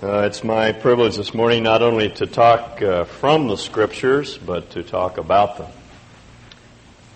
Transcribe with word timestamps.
Uh, 0.00 0.20
it's 0.20 0.44
my 0.44 0.70
privilege 0.70 1.16
this 1.16 1.34
morning 1.34 1.64
not 1.64 1.82
only 1.82 2.08
to 2.08 2.24
talk 2.24 2.80
uh, 2.80 3.02
from 3.02 3.48
the 3.48 3.56
Scriptures, 3.56 4.38
but 4.38 4.70
to 4.70 4.84
talk 4.84 5.18
about 5.18 5.58
them. 5.58 5.72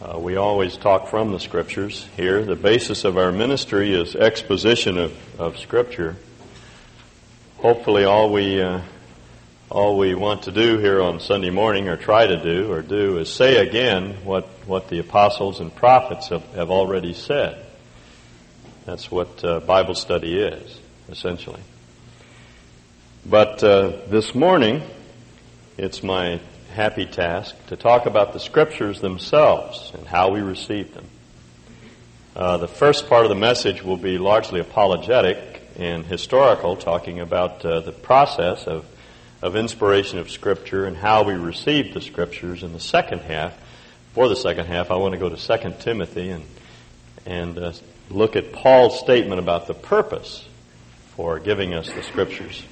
Uh, 0.00 0.18
we 0.18 0.34
always 0.34 0.76
talk 0.76 1.06
from 1.06 1.30
the 1.30 1.38
Scriptures 1.38 2.08
here. 2.16 2.44
The 2.44 2.56
basis 2.56 3.04
of 3.04 3.16
our 3.16 3.30
ministry 3.30 3.92
is 3.94 4.16
exposition 4.16 4.98
of, 4.98 5.40
of 5.40 5.60
Scripture. 5.60 6.16
Hopefully, 7.58 8.02
all 8.02 8.32
we 8.32 8.60
uh, 8.60 8.80
all 9.70 9.96
we 9.96 10.16
want 10.16 10.42
to 10.42 10.50
do 10.50 10.78
here 10.78 11.00
on 11.00 11.20
Sunday 11.20 11.50
morning, 11.50 11.88
or 11.88 11.96
try 11.96 12.26
to 12.26 12.42
do, 12.42 12.72
or 12.72 12.82
do, 12.82 13.18
is 13.18 13.32
say 13.32 13.64
again 13.64 14.24
what 14.24 14.48
what 14.66 14.88
the 14.88 14.98
apostles 14.98 15.60
and 15.60 15.72
prophets 15.72 16.30
have, 16.30 16.42
have 16.54 16.72
already 16.72 17.14
said. 17.14 17.64
That's 18.86 19.08
what 19.08 19.44
uh, 19.44 19.60
Bible 19.60 19.94
study 19.94 20.36
is, 20.36 20.80
essentially. 21.08 21.60
But 23.24 23.62
uh, 23.62 23.92
this 24.08 24.34
morning, 24.34 24.82
it's 25.78 26.02
my 26.02 26.40
happy 26.74 27.06
task 27.06 27.54
to 27.68 27.76
talk 27.76 28.06
about 28.06 28.32
the 28.32 28.40
scriptures 28.40 29.00
themselves 29.00 29.92
and 29.94 30.08
how 30.08 30.32
we 30.32 30.40
receive 30.40 30.92
them. 30.92 31.06
Uh, 32.34 32.56
the 32.56 32.66
first 32.66 33.08
part 33.08 33.24
of 33.24 33.28
the 33.28 33.36
message 33.36 33.84
will 33.84 33.96
be 33.96 34.18
largely 34.18 34.58
apologetic 34.58 35.62
and 35.78 36.04
historical, 36.04 36.76
talking 36.76 37.20
about 37.20 37.64
uh, 37.64 37.78
the 37.78 37.92
process 37.92 38.64
of, 38.64 38.84
of 39.40 39.54
inspiration 39.54 40.18
of 40.18 40.28
Scripture 40.28 40.86
and 40.86 40.96
how 40.96 41.22
we 41.22 41.34
receive 41.34 41.94
the 41.94 42.00
Scriptures. 42.00 42.64
In 42.64 42.72
the 42.72 42.80
second 42.80 43.20
half, 43.20 43.56
for 44.14 44.28
the 44.28 44.36
second 44.36 44.66
half, 44.66 44.90
I 44.90 44.96
want 44.96 45.12
to 45.12 45.18
go 45.18 45.28
to 45.28 45.36
2 45.36 45.74
Timothy 45.78 46.30
and, 46.30 46.44
and 47.24 47.56
uh, 47.56 47.72
look 48.10 48.34
at 48.34 48.52
Paul's 48.52 48.98
statement 48.98 49.38
about 49.38 49.68
the 49.68 49.74
purpose 49.74 50.44
for 51.14 51.38
giving 51.38 51.72
us 51.72 51.88
the 51.92 52.02
Scriptures. 52.02 52.64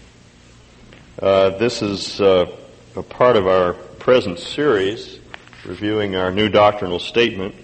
Uh, 1.19 1.50
this 1.59 1.82
is 1.82 2.19
uh, 2.20 2.46
a 2.96 3.02
part 3.02 3.36
of 3.36 3.47
our 3.47 3.75
present 3.75 4.39
series 4.39 5.19
reviewing 5.66 6.16
our 6.16 6.30
new 6.30 6.48
doctrinal 6.48 6.98
statement. 6.98 7.55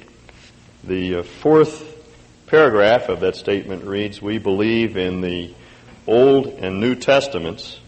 The 0.85 1.17
uh, 1.17 1.23
fourth 1.23 1.97
paragraph 2.49 3.09
of 3.09 3.21
that 3.21 3.35
statement 3.35 3.85
reads, 3.85 4.21
We 4.21 4.37
believe 4.39 4.99
in 4.99 5.23
the 5.23 5.55
Old 6.07 6.49
and 6.49 6.81
New 6.81 6.97
Testaments, 6.97 7.81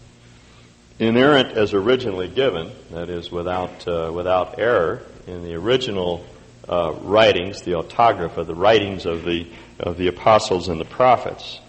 inerrant 0.97 1.51
as 1.51 1.73
originally 1.73 2.29
given, 2.29 2.71
that 2.91 3.09
is, 3.09 3.29
without, 3.29 3.87
uh, 3.87 4.11
without 4.11 4.57
error, 4.57 5.03
in 5.27 5.43
the 5.43 5.53
original 5.53 6.25
uh, 6.67 6.93
writings, 7.01 7.61
the 7.61 7.73
autographa, 7.73 8.43
the 8.43 8.55
writings 8.55 9.05
of 9.05 9.23
the, 9.23 9.45
of 9.79 9.97
the 9.97 10.07
apostles 10.07 10.67
and 10.67 10.79
the 10.79 10.85
prophets. 10.85 11.59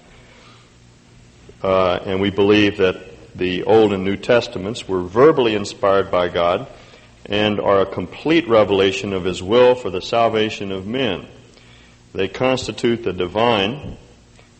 and 1.62 2.20
we 2.20 2.30
believe 2.30 2.78
that 2.78 3.09
the 3.40 3.64
Old 3.64 3.94
and 3.94 4.04
New 4.04 4.18
Testaments 4.18 4.86
were 4.86 5.00
verbally 5.00 5.54
inspired 5.54 6.10
by 6.10 6.28
God 6.28 6.68
and 7.24 7.58
are 7.58 7.80
a 7.80 7.86
complete 7.86 8.46
revelation 8.46 9.14
of 9.14 9.24
His 9.24 9.42
will 9.42 9.74
for 9.74 9.88
the 9.88 10.02
salvation 10.02 10.70
of 10.70 10.86
men. 10.86 11.26
They 12.12 12.28
constitute 12.28 13.02
the 13.02 13.14
divine 13.14 13.96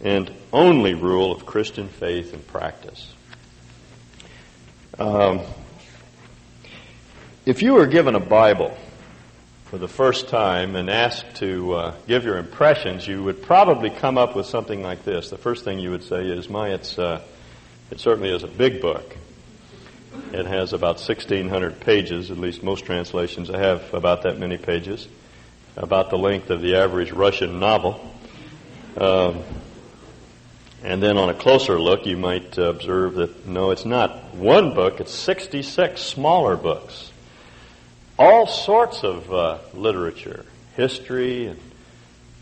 and 0.00 0.32
only 0.50 0.94
rule 0.94 1.30
of 1.30 1.44
Christian 1.44 1.88
faith 1.88 2.32
and 2.32 2.44
practice. 2.46 3.12
Um, 4.98 5.40
if 7.44 7.62
you 7.62 7.74
were 7.74 7.86
given 7.86 8.14
a 8.14 8.20
Bible 8.20 8.74
for 9.66 9.76
the 9.76 9.88
first 9.88 10.28
time 10.28 10.74
and 10.74 10.88
asked 10.88 11.34
to 11.36 11.74
uh, 11.74 11.94
give 12.06 12.24
your 12.24 12.38
impressions, 12.38 13.06
you 13.06 13.22
would 13.24 13.42
probably 13.42 13.90
come 13.90 14.16
up 14.16 14.34
with 14.34 14.46
something 14.46 14.82
like 14.82 15.04
this. 15.04 15.28
The 15.28 15.36
first 15.36 15.64
thing 15.64 15.80
you 15.80 15.90
would 15.90 16.04
say 16.04 16.26
is, 16.26 16.48
"My, 16.48 16.70
it's 16.70 16.98
uh, 16.98 17.20
it 17.90 18.00
certainly 18.00 18.34
is 18.34 18.44
a 18.44 18.48
big 18.48 18.80
book. 18.80 19.16
It 20.32 20.46
has 20.46 20.72
about 20.72 20.96
1,600 20.96 21.80
pages, 21.80 22.30
at 22.30 22.38
least 22.38 22.62
most 22.62 22.84
translations 22.84 23.48
have 23.48 23.92
about 23.92 24.22
that 24.22 24.38
many 24.38 24.58
pages, 24.58 25.08
about 25.76 26.10
the 26.10 26.18
length 26.18 26.50
of 26.50 26.62
the 26.62 26.76
average 26.76 27.12
Russian 27.12 27.58
novel. 27.58 28.00
Um, 28.96 29.42
and 30.82 31.02
then 31.02 31.16
on 31.18 31.28
a 31.30 31.34
closer 31.34 31.80
look, 31.80 32.06
you 32.06 32.16
might 32.16 32.56
observe 32.58 33.14
that 33.14 33.46
no, 33.46 33.70
it's 33.70 33.84
not 33.84 34.34
one 34.34 34.74
book, 34.74 35.00
it's 35.00 35.14
66 35.14 36.00
smaller 36.00 36.56
books. 36.56 37.12
All 38.18 38.46
sorts 38.46 39.02
of 39.02 39.32
uh, 39.32 39.58
literature, 39.74 40.44
history, 40.76 41.46
and 41.46 41.58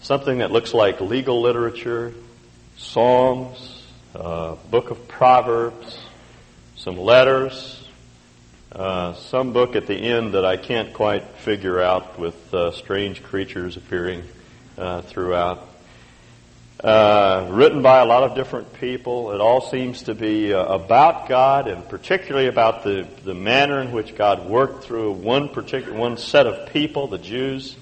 something 0.02 0.38
that 0.38 0.50
looks 0.50 0.74
like 0.74 1.00
legal 1.00 1.40
literature, 1.40 2.12
songs, 2.76 3.77
uh, 4.14 4.54
book 4.70 4.90
of 4.90 5.06
Proverbs, 5.08 5.98
some 6.76 6.96
letters, 6.96 7.86
uh, 8.72 9.14
some 9.14 9.52
book 9.52 9.76
at 9.76 9.86
the 9.86 9.94
end 9.94 10.34
that 10.34 10.44
I 10.44 10.56
can't 10.56 10.92
quite 10.92 11.24
figure 11.38 11.80
out 11.80 12.18
with 12.18 12.54
uh, 12.54 12.70
strange 12.72 13.22
creatures 13.22 13.76
appearing 13.76 14.22
uh, 14.76 15.02
throughout. 15.02 15.66
Uh, 16.82 17.48
written 17.50 17.82
by 17.82 17.98
a 17.98 18.04
lot 18.04 18.22
of 18.22 18.36
different 18.36 18.72
people. 18.74 19.32
It 19.32 19.40
all 19.40 19.60
seems 19.60 20.04
to 20.04 20.14
be 20.14 20.54
uh, 20.54 20.64
about 20.64 21.28
God 21.28 21.66
and 21.66 21.86
particularly 21.88 22.46
about 22.46 22.84
the, 22.84 23.06
the 23.24 23.34
manner 23.34 23.80
in 23.80 23.90
which 23.90 24.14
God 24.14 24.48
worked 24.48 24.84
through 24.84 25.12
one 25.12 25.48
particular 25.48 25.98
one 25.98 26.16
set 26.16 26.46
of 26.46 26.72
people, 26.72 27.08
the 27.08 27.18
Jews, 27.18 27.76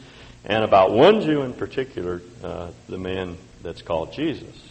and 0.46 0.64
about 0.64 0.92
one 0.92 1.20
Jew 1.20 1.42
in 1.42 1.52
particular, 1.52 2.22
the 2.40 2.98
man 2.98 3.36
that's 3.62 3.82
called 3.82 4.12
Jesus. 4.12 4.65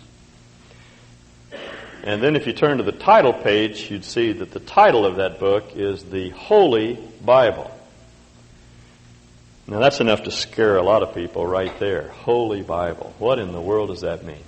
And 2.05 2.21
then 2.21 2.35
if 2.35 2.45
you 2.45 2.53
turn 2.53 2.77
to 2.77 2.83
the 2.83 2.91
title 2.91 3.33
page, 3.33 3.89
you'd 3.89 4.05
see 4.05 4.31
that 4.31 4.51
the 4.51 4.59
title 4.59 5.07
of 5.07 5.16
that 5.16 5.39
book 5.39 5.71
is 5.75 6.03
The 6.03 6.29
Holy 6.29 6.99
Bible. 7.25 7.71
Now 9.66 9.79
that's 9.79 9.99
enough 9.99 10.21
to 10.23 10.31
scare 10.31 10.77
a 10.77 10.83
lot 10.83 11.01
of 11.01 11.16
people 11.16 11.47
right 11.47 11.77
there. 11.79 12.09
Holy 12.09 12.61
Bible. 12.61 13.16
What 13.17 13.39
in 13.39 13.51
the 13.51 13.59
world 13.59 13.89
does 13.89 14.01
that 14.01 14.23
mean? 14.23 14.43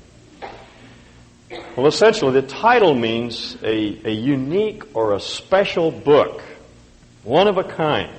Well, 1.75 1.87
essentially, 1.87 2.39
the 2.39 2.47
title 2.47 2.93
means 2.93 3.57
a, 3.63 4.01
a 4.05 4.11
unique 4.11 4.95
or 4.95 5.15
a 5.15 5.19
special 5.19 5.89
book, 5.89 6.43
one 7.23 7.47
of 7.47 7.57
a 7.57 7.63
kind. 7.63 8.13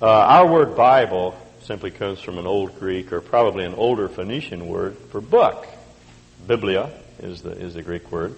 Uh, 0.00 0.06
our 0.06 0.46
word 0.46 0.74
Bible 0.74 1.36
simply 1.64 1.90
comes 1.90 2.20
from 2.20 2.38
an 2.38 2.46
old 2.46 2.78
Greek 2.78 3.12
or 3.12 3.20
probably 3.20 3.66
an 3.66 3.74
older 3.74 4.08
Phoenician 4.08 4.68
word 4.68 4.96
for 5.10 5.20
book, 5.20 5.66
biblia, 6.46 6.90
is 7.22 7.42
the, 7.42 7.52
is 7.52 7.74
the 7.74 7.82
Greek 7.82 8.10
word. 8.10 8.36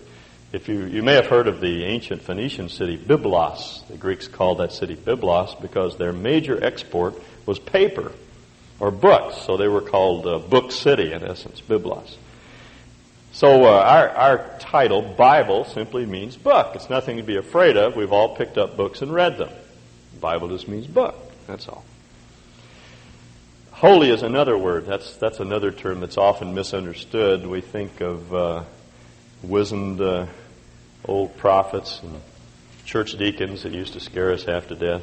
If 0.53 0.69
you, 0.69 0.85
you 0.85 1.03
may 1.03 1.15
have 1.15 1.27
heard 1.27 1.49
of 1.49 1.61
the 1.61 1.85
ancient 1.85 2.23
Phoenician 2.23 2.69
city 2.69 2.99
Byblos. 2.99 3.87
The 3.89 3.97
Greeks 3.97 4.29
called 4.29 4.59
that 4.59 4.73
city 4.73 4.97
Byblos 4.97 5.61
because 5.63 5.97
their 5.97 6.13
major 6.13 6.63
export 6.63 7.15
was 7.47 7.59
paper 7.59 8.13
or 8.79 8.91
books. 8.91 9.39
So 9.47 9.57
they 9.57 9.69
were 9.69 9.81
called 9.81 10.27
uh, 10.27 10.39
Book 10.39 10.71
City 10.71 11.13
in 11.13 11.25
essence, 11.25 11.63
Byblos. 11.63 12.17
So 13.33 13.65
uh, 13.65 13.69
our, 13.69 14.09
our 14.11 14.59
title, 14.59 15.01
Bible, 15.01 15.65
simply 15.65 16.05
means 16.05 16.37
book. 16.37 16.73
It's 16.75 16.91
nothing 16.91 17.17
to 17.17 17.23
be 17.23 17.37
afraid 17.37 17.79
of. 17.79 17.97
We've 17.97 18.13
all 18.13 18.37
picked 18.37 18.59
up 18.59 18.77
books 18.77 19.01
and 19.01 19.13
read 19.13 19.39
them. 19.39 19.51
Bible 20.21 20.49
just 20.49 20.69
means 20.69 20.87
book. 20.87 21.17
That's 21.47 21.67
all. 21.67 21.83
Holy 23.83 24.11
is 24.11 24.23
another 24.23 24.57
word. 24.57 24.87
That's, 24.87 25.17
that's 25.17 25.41
another 25.41 25.73
term 25.73 25.99
that's 25.99 26.17
often 26.17 26.55
misunderstood. 26.55 27.45
We 27.45 27.61
think 27.63 28.01
of 28.01 28.33
uh, 28.33 28.63
wizened 29.43 30.01
uh, 30.01 30.27
old 31.05 31.37
prophets 31.37 32.01
and 32.01 32.21
church 32.85 33.19
deacons 33.19 33.65
that 33.65 33.73
used 33.73 33.95
to 33.95 33.99
scare 33.99 34.31
us 34.31 34.45
half 34.45 34.69
to 34.69 34.77
death. 34.77 35.03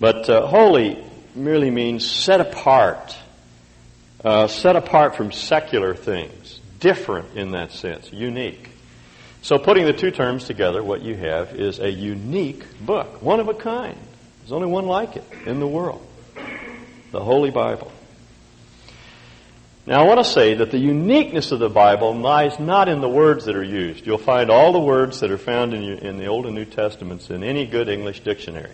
But 0.00 0.28
uh, 0.28 0.48
holy 0.48 1.04
merely 1.36 1.70
means 1.70 2.04
set 2.10 2.40
apart, 2.40 3.16
uh, 4.24 4.48
set 4.48 4.74
apart 4.74 5.14
from 5.14 5.30
secular 5.30 5.94
things, 5.94 6.58
different 6.80 7.36
in 7.36 7.52
that 7.52 7.70
sense, 7.70 8.12
unique. 8.12 8.70
So 9.42 9.56
putting 9.56 9.86
the 9.86 9.92
two 9.92 10.10
terms 10.10 10.46
together, 10.48 10.82
what 10.82 11.02
you 11.02 11.14
have 11.14 11.54
is 11.54 11.78
a 11.78 11.92
unique 11.92 12.64
book, 12.84 13.22
one 13.22 13.38
of 13.38 13.46
a 13.46 13.54
kind. 13.54 14.00
There's 14.40 14.50
only 14.50 14.66
one 14.66 14.86
like 14.86 15.14
it 15.14 15.24
in 15.46 15.60
the 15.60 15.68
world 15.68 16.04
the 17.16 17.24
Holy 17.24 17.50
Bible. 17.50 17.90
Now, 19.86 20.02
I 20.02 20.06
want 20.06 20.18
to 20.18 20.30
say 20.30 20.54
that 20.54 20.70
the 20.70 20.78
uniqueness 20.78 21.50
of 21.50 21.60
the 21.60 21.70
Bible 21.70 22.14
lies 22.14 22.58
not 22.58 22.90
in 22.90 23.00
the 23.00 23.08
words 23.08 23.46
that 23.46 23.56
are 23.56 23.64
used. 23.64 24.04
You'll 24.04 24.18
find 24.18 24.50
all 24.50 24.72
the 24.72 24.80
words 24.80 25.20
that 25.20 25.30
are 25.30 25.38
found 25.38 25.72
in, 25.72 25.82
in 25.82 26.18
the 26.18 26.26
Old 26.26 26.44
and 26.44 26.54
New 26.54 26.66
Testaments 26.66 27.30
in 27.30 27.42
any 27.42 27.64
good 27.64 27.88
English 27.88 28.20
dictionary. 28.20 28.72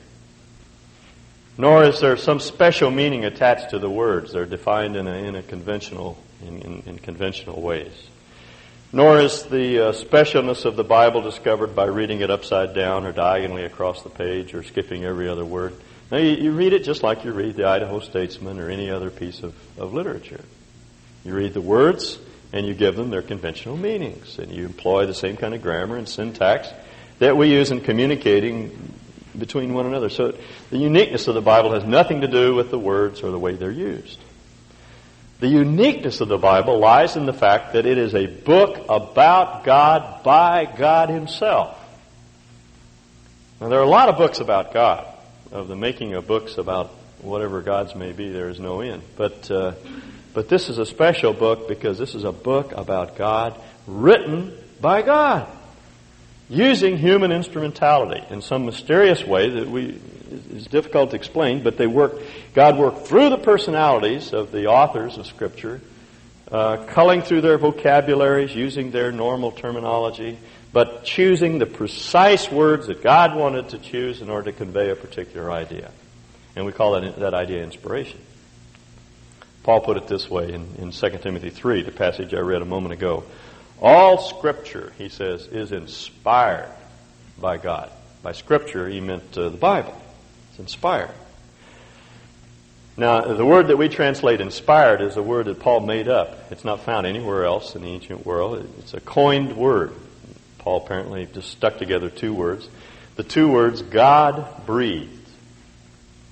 Nor 1.57 1.85
is 1.85 2.01
there 2.01 2.17
some 2.17 2.41
special 2.41 2.91
meaning 2.91 3.25
attached 3.25 3.71
to 3.71 3.79
the 3.79 3.91
words. 3.91 4.33
They're 4.33 4.45
defined 4.45 4.97
in 4.97 5.07
a, 5.07 5.15
in 5.15 5.37
a 5.37 5.43
conventional, 5.43 6.19
in, 6.45 6.63
in, 6.63 6.83
in, 6.87 6.99
conventional 6.99 7.61
ways. 7.61 7.93
Nor 8.91 9.21
is 9.21 9.45
the 9.45 9.89
uh, 9.89 9.93
specialness 9.93 10.65
of 10.65 10.75
the 10.75 10.85
Bible 10.85 11.21
discovered 11.21 11.77
by 11.77 11.85
reading 11.85 12.23
it 12.23 12.31
upside 12.31 12.75
down 12.75 13.07
or 13.07 13.13
diagonally 13.13 13.65
across 13.65 14.03
the 14.03 14.11
page 14.11 14.53
or 14.53 14.65
skipping 14.65 15.05
every 15.05 15.29
other 15.29 15.45
word. 15.45 15.75
Now, 16.13 16.19
you, 16.19 16.33
you, 16.33 16.53
read 16.53 16.75
it 16.75 16.85
just 16.85 17.03
like 17.03 17.25
you 17.25 17.33
read 17.33 17.57
the 17.57 17.65
Idaho 17.65 17.99
Statesman 18.01 18.59
or 18.59 18.69
any 18.69 18.91
other 18.91 19.09
piece 19.09 19.43
of, 19.43 19.55
of 19.79 19.95
literature. 19.95 20.45
You 21.25 21.33
read 21.33 21.55
the 21.55 21.63
words, 21.63 22.19
and 22.53 22.67
you 22.67 22.75
give 22.75 22.97
them 22.97 23.09
their 23.09 23.23
conventional 23.23 23.79
meanings, 23.79 24.39
and 24.39 24.53
you 24.53 24.67
employ 24.67 25.07
the 25.07 25.15
same 25.15 25.39
kind 25.39 25.55
of 25.55 25.63
grammar 25.63 25.97
and 25.97 26.07
syntax 26.07 26.69
that 27.19 27.39
we 27.39 27.51
use 27.51 27.71
in 27.71 27.81
communicating 27.81 28.93
between 29.39 29.73
one 29.73 29.87
another. 29.87 30.11
So 30.11 30.37
the 30.69 30.77
uniqueness 30.77 31.29
of 31.29 31.35
the 31.35 31.41
Bible 31.41 31.73
has 31.73 31.85
nothing 31.85 32.21
to 32.21 32.29
do 32.29 32.55
with 32.55 32.71
the 32.71 32.79
words 32.79 33.23
or 33.23 33.31
the 33.31 33.39
way 33.39 33.55
they're 33.55 33.71
used. 33.71 34.19
The 35.41 35.49
uniqueness 35.49 36.21
of 36.21 36.29
the 36.29 36.37
Bible 36.37 36.79
lies 36.79 37.17
in 37.17 37.25
the 37.25 37.33
fact 37.33 37.73
that 37.73 37.87
it 37.87 37.97
is 37.97 38.15
a 38.15 38.27
book 38.27 38.85
about 38.91 39.65
God 39.65 40.23
by 40.23 40.67
God 40.67 41.09
Himself. 41.09 41.79
Now, 43.63 43.71
there 43.71 43.79
are 43.79 43.85
a 43.85 43.89
lot 43.89 44.11
of 44.11 44.19
books 44.19 44.41
about 44.41 44.75
God. 44.75 45.09
Of 45.53 45.69
the 45.69 45.77
making 45.77 46.15
of 46.15 46.27
books 46.27 46.57
about 46.57 46.89
whatever 47.21 47.61
gods 47.61 47.95
may 47.95 48.13
be, 48.13 48.31
there 48.31 48.49
is 48.49 48.59
no 48.59 48.81
end. 48.81 49.03
But, 49.17 49.51
uh, 49.51 49.75
but 50.33 50.49
this 50.49 50.69
is 50.69 50.79
a 50.79 50.87
special 50.87 51.35
book 51.35 51.69
because 51.69 51.99
this 51.99 52.15
is 52.15 52.25
a 52.25 52.33
book 52.33 52.73
about 52.73 53.17
God 53.17 53.61
written 53.87 54.57
by 54.81 55.03
God 55.03 55.47
using 56.49 56.97
human 56.97 57.33
instrumentality 57.33 58.23
in 58.31 58.43
some 58.43 58.67
mysterious 58.67 59.25
way 59.25 59.51
that 59.51 59.69
we 59.69 59.99
is 60.53 60.67
difficult 60.67 61.11
to 61.11 61.17
explain, 61.17 61.63
but 61.63 61.77
they 61.77 61.87
work. 61.87 62.15
God 62.55 62.79
worked 62.79 63.07
through 63.07 63.31
the 63.31 63.39
personalities 63.39 64.33
of 64.33 64.53
the 64.53 64.67
authors 64.67 65.19
of 65.19 65.27
Scripture, 65.27 65.81
uh, 66.51 66.85
culling 66.89 67.23
through 67.23 67.43
their 67.43 67.59
vocabularies, 67.59 68.55
using 68.55 68.91
their 68.91 69.13
normal 69.13 69.53
terminology, 69.53 70.39
but 70.73 71.05
choosing 71.05 71.59
the 71.59 71.67
precise 71.67 72.51
words 72.51 72.87
that 72.87 73.03
God 73.03 73.37
wanted 73.37 73.71
to 73.71 73.79
choose 73.79 74.23
in 74.23 74.31
order 74.31 74.51
to 74.51 74.57
convey 74.57 74.91
a 74.91 74.97
particular 74.97 75.51
idea, 75.51 75.91
and 76.57 76.65
we 76.65 76.73
call 76.73 77.01
that 77.01 77.19
that 77.21 77.35
idea 77.35 77.63
inspiration. 77.63 78.19
Paul 79.63 79.81
put 79.81 79.97
it 79.97 80.09
this 80.09 80.29
way 80.29 80.53
in, 80.53 80.67
in 80.79 80.91
2 80.91 81.11
Timothy 81.19 81.51
3, 81.51 81.83
the 81.83 81.93
passage 81.93 82.35
I 82.35 82.41
read 82.41 82.63
a 82.63 82.67
moment 82.67 82.95
ago. 82.95 83.25
All 83.81 84.19
Scripture, 84.19 84.93
he 84.99 85.09
says, 85.09 85.47
is 85.47 85.73
inspired 85.73 86.73
by 87.39 87.59
God. 87.59 87.91
By 88.23 88.33
Scripture, 88.33 88.89
he 88.89 89.01
meant 89.01 89.37
uh, 89.37 89.51
the 89.51 89.57
Bible. 89.57 90.01
It's 90.51 90.59
inspired. 90.59 91.11
Now, 92.97 93.23
the 93.23 93.47
word 93.47 93.69
that 93.69 93.79
we 93.79 93.89
translate 93.89 94.41
inspired 94.41 95.01
is 95.01 95.17
a 95.17 95.23
word 95.23 95.47
that 95.47 95.61
Paul 95.61 95.81
made 95.81 96.09
up. 96.09 96.53
It's 96.53 96.65
not 96.65 96.81
found 96.81 97.07
anywhere 97.07 97.45
else 97.45 97.75
in 97.75 97.83
the 97.83 97.89
ancient 97.89 98.27
world. 98.27 98.69
It's 98.79 98.95
a 98.95 99.01
coined 99.01 99.57
word. 99.57 99.95
Paul 100.63 100.85
apparently 100.85 101.27
just 101.27 101.51
stuck 101.51 101.79
together 101.79 102.09
two 102.09 102.35
words. 102.35 102.69
The 103.17 103.23
two 103.23 103.49
words, 103.49 103.83
God 103.83 104.67
breathed. 104.67 105.19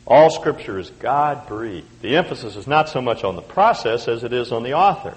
All 0.06 0.30
Scripture 0.30 0.78
is 0.78 0.90
God 0.90 1.46
breathed. 1.46 1.86
The 2.00 2.16
emphasis 2.16 2.56
is 2.56 2.66
not 2.66 2.88
so 2.88 3.00
much 3.00 3.22
on 3.22 3.36
the 3.36 3.42
process 3.42 4.08
as 4.08 4.24
it 4.24 4.32
is 4.32 4.50
on 4.50 4.62
the 4.62 4.74
author. 4.74 5.16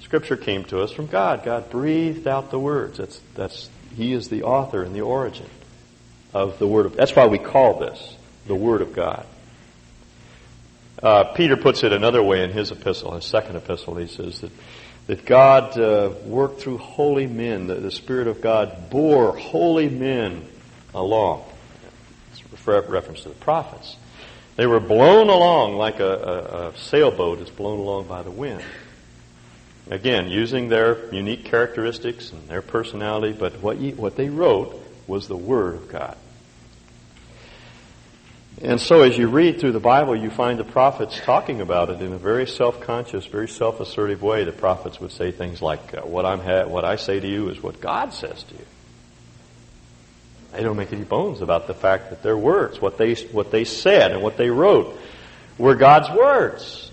Scripture 0.00 0.36
came 0.36 0.64
to 0.64 0.80
us 0.80 0.92
from 0.92 1.06
God. 1.06 1.44
God 1.44 1.70
breathed 1.70 2.28
out 2.28 2.50
the 2.50 2.58
words. 2.58 2.98
That's, 2.98 3.20
that's, 3.34 3.70
he 3.96 4.12
is 4.12 4.28
the 4.28 4.42
author 4.42 4.82
and 4.82 4.94
the 4.94 5.00
origin 5.00 5.48
of 6.32 6.58
the 6.58 6.66
Word 6.66 6.86
of 6.86 6.96
That's 6.96 7.16
why 7.16 7.26
we 7.26 7.38
call 7.38 7.80
this 7.80 8.16
the 8.46 8.54
Word 8.54 8.82
of 8.82 8.92
God. 8.92 9.26
Uh, 11.02 11.24
Peter 11.32 11.56
puts 11.56 11.82
it 11.82 11.92
another 11.92 12.22
way 12.22 12.42
in 12.42 12.50
his 12.50 12.70
epistle, 12.70 13.14
his 13.14 13.24
second 13.24 13.56
epistle. 13.56 13.96
He 13.96 14.06
says 14.06 14.40
that, 14.40 14.50
that 15.06 15.26
God 15.26 15.78
uh, 15.78 16.10
worked 16.24 16.60
through 16.60 16.78
holy 16.78 17.26
men, 17.26 17.66
that 17.66 17.82
the 17.82 17.90
Spirit 17.90 18.26
of 18.26 18.40
God 18.40 18.90
bore 18.90 19.36
holy 19.36 19.88
men 19.88 20.46
along. 20.94 21.44
It's 22.32 22.42
a 22.66 22.80
reference 22.82 23.22
to 23.22 23.28
the 23.28 23.34
prophets. 23.34 23.96
They 24.56 24.66
were 24.66 24.80
blown 24.80 25.28
along 25.28 25.76
like 25.76 26.00
a, 26.00 26.12
a, 26.12 26.68
a 26.68 26.76
sailboat 26.76 27.40
is 27.40 27.50
blown 27.50 27.80
along 27.80 28.06
by 28.06 28.22
the 28.22 28.30
wind. 28.30 28.62
Again, 29.90 30.28
using 30.28 30.68
their 30.68 31.12
unique 31.12 31.44
characteristics 31.44 32.32
and 32.32 32.48
their 32.48 32.62
personality, 32.62 33.36
but 33.38 33.60
what, 33.60 33.76
what 33.76 34.16
they 34.16 34.30
wrote 34.30 34.80
was 35.06 35.28
the 35.28 35.36
Word 35.36 35.74
of 35.74 35.88
God. 35.90 36.16
And 38.62 38.80
so 38.80 39.02
as 39.02 39.18
you 39.18 39.28
read 39.28 39.60
through 39.60 39.72
the 39.72 39.80
Bible, 39.80 40.14
you 40.14 40.30
find 40.30 40.58
the 40.58 40.64
prophets 40.64 41.20
talking 41.24 41.60
about 41.60 41.90
it 41.90 42.00
in 42.00 42.12
a 42.12 42.18
very 42.18 42.46
self-conscious, 42.46 43.26
very 43.26 43.48
self-assertive 43.48 44.22
way. 44.22 44.44
The 44.44 44.52
prophets 44.52 45.00
would 45.00 45.10
say 45.10 45.32
things 45.32 45.60
like, 45.60 45.94
uh, 45.94 46.02
what, 46.02 46.24
I'm 46.24 46.40
ha- 46.40 46.66
what 46.66 46.84
I 46.84 46.96
say 46.96 47.18
to 47.18 47.26
you 47.26 47.48
is 47.48 47.62
what 47.62 47.80
God 47.80 48.14
says 48.14 48.42
to 48.44 48.54
you. 48.54 48.66
They 50.52 50.62
don't 50.62 50.76
make 50.76 50.92
any 50.92 51.02
bones 51.02 51.42
about 51.42 51.66
the 51.66 51.74
fact 51.74 52.10
that 52.10 52.22
their 52.22 52.36
words, 52.36 52.80
what 52.80 52.96
they, 52.96 53.14
what 53.14 53.50
they 53.50 53.64
said 53.64 54.12
and 54.12 54.22
what 54.22 54.36
they 54.36 54.50
wrote, 54.50 54.96
were 55.58 55.74
God's 55.74 56.10
words. 56.16 56.92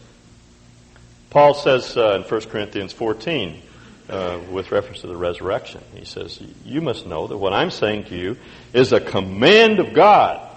Paul 1.30 1.54
says 1.54 1.96
uh, 1.96 2.16
in 2.16 2.22
1 2.24 2.42
Corinthians 2.50 2.92
14, 2.92 3.62
uh, 4.10 4.40
with 4.50 4.72
reference 4.72 5.02
to 5.02 5.08
the 5.08 5.16
resurrection, 5.16 5.82
he 5.96 6.06
says, 6.06 6.42
You 6.66 6.82
must 6.82 7.06
know 7.06 7.28
that 7.28 7.38
what 7.38 7.54
I'm 7.54 7.72
saying 7.72 8.06
to 8.06 8.18
you 8.18 8.38
is 8.74 8.92
a 8.94 9.00
command 9.00 9.80
of 9.80 9.94
God. 9.94 10.51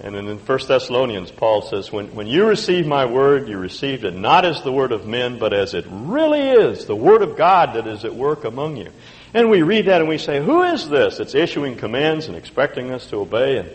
And 0.00 0.14
then 0.14 0.26
in 0.28 0.38
1 0.38 0.58
Thessalonians, 0.66 1.30
Paul 1.30 1.62
says, 1.62 1.92
when, 1.92 2.14
when 2.14 2.26
you 2.26 2.46
receive 2.46 2.86
my 2.86 3.04
word, 3.06 3.48
you 3.48 3.58
received 3.58 4.04
it 4.04 4.14
not 4.14 4.44
as 4.44 4.62
the 4.62 4.72
word 4.72 4.92
of 4.92 5.06
men, 5.06 5.38
but 5.38 5.52
as 5.52 5.74
it 5.74 5.84
really 5.88 6.48
is, 6.48 6.86
the 6.86 6.96
word 6.96 7.22
of 7.22 7.36
God 7.36 7.74
that 7.74 7.86
is 7.86 8.04
at 8.04 8.14
work 8.14 8.44
among 8.44 8.76
you. 8.76 8.90
And 9.34 9.50
we 9.50 9.62
read 9.62 9.86
that 9.86 10.00
and 10.00 10.08
we 10.08 10.18
say, 10.18 10.42
Who 10.42 10.62
is 10.62 10.88
this? 10.88 11.20
It's 11.20 11.34
issuing 11.34 11.76
commands 11.76 12.26
and 12.26 12.36
expecting 12.36 12.90
us 12.92 13.06
to 13.08 13.16
obey. 13.16 13.58
And 13.58 13.70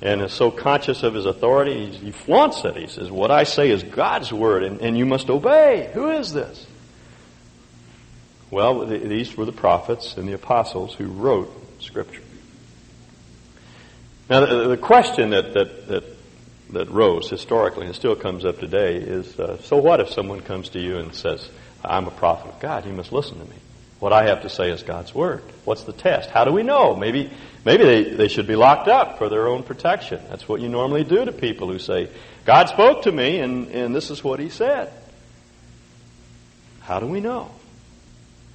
and 0.00 0.22
is 0.22 0.32
so 0.32 0.50
conscious 0.50 1.02
of 1.02 1.14
his 1.14 1.26
authority, 1.26 1.86
he, 1.86 2.06
he 2.06 2.10
flaunts 2.12 2.64
it. 2.64 2.76
He 2.76 2.86
says, 2.86 3.10
What 3.10 3.30
I 3.30 3.44
say 3.44 3.70
is 3.70 3.82
God's 3.82 4.32
word, 4.32 4.62
and, 4.62 4.80
and 4.80 4.96
you 4.96 5.04
must 5.04 5.28
obey. 5.28 5.90
Who 5.94 6.10
is 6.10 6.32
this? 6.32 6.66
Well, 8.50 8.86
these 8.86 9.36
were 9.36 9.44
the 9.44 9.52
prophets 9.52 10.16
and 10.16 10.28
the 10.28 10.32
apostles 10.32 10.94
who 10.94 11.06
wrote 11.06 11.52
Scripture. 11.82 12.22
Now, 14.28 14.44
the, 14.44 14.68
the 14.68 14.76
question 14.76 15.30
that, 15.30 15.54
that, 15.54 15.88
that, 15.88 16.04
that 16.70 16.90
rose 16.90 17.30
historically 17.30 17.86
and 17.86 17.94
still 17.94 18.14
comes 18.14 18.44
up 18.44 18.58
today 18.58 18.96
is 18.96 19.38
uh, 19.40 19.60
so 19.62 19.78
what 19.78 20.00
if 20.00 20.10
someone 20.10 20.40
comes 20.40 20.70
to 20.70 20.80
you 20.80 20.98
and 20.98 21.14
says, 21.14 21.48
I'm 21.84 22.06
a 22.06 22.10
prophet 22.10 22.54
of 22.54 22.60
God, 22.60 22.84
you 22.84 22.92
must 22.92 23.10
listen 23.10 23.38
to 23.38 23.44
me? 23.44 23.56
What 24.00 24.12
I 24.12 24.26
have 24.26 24.42
to 24.42 24.50
say 24.50 24.70
is 24.70 24.82
God's 24.82 25.14
Word. 25.14 25.42
What's 25.64 25.84
the 25.84 25.92
test? 25.92 26.30
How 26.30 26.44
do 26.44 26.52
we 26.52 26.62
know? 26.62 26.94
Maybe, 26.94 27.30
maybe 27.64 27.84
they, 27.84 28.14
they 28.14 28.28
should 28.28 28.46
be 28.46 28.54
locked 28.54 28.86
up 28.86 29.18
for 29.18 29.28
their 29.28 29.48
own 29.48 29.62
protection. 29.62 30.20
That's 30.28 30.48
what 30.48 30.60
you 30.60 30.68
normally 30.68 31.04
do 31.04 31.24
to 31.24 31.32
people 31.32 31.68
who 31.68 31.78
say, 31.78 32.08
God 32.44 32.68
spoke 32.68 33.02
to 33.04 33.12
me 33.12 33.40
and, 33.40 33.68
and 33.68 33.94
this 33.94 34.10
is 34.10 34.22
what 34.22 34.40
He 34.40 34.50
said. 34.50 34.92
How 36.80 37.00
do 37.00 37.06
we 37.06 37.20
know? 37.20 37.50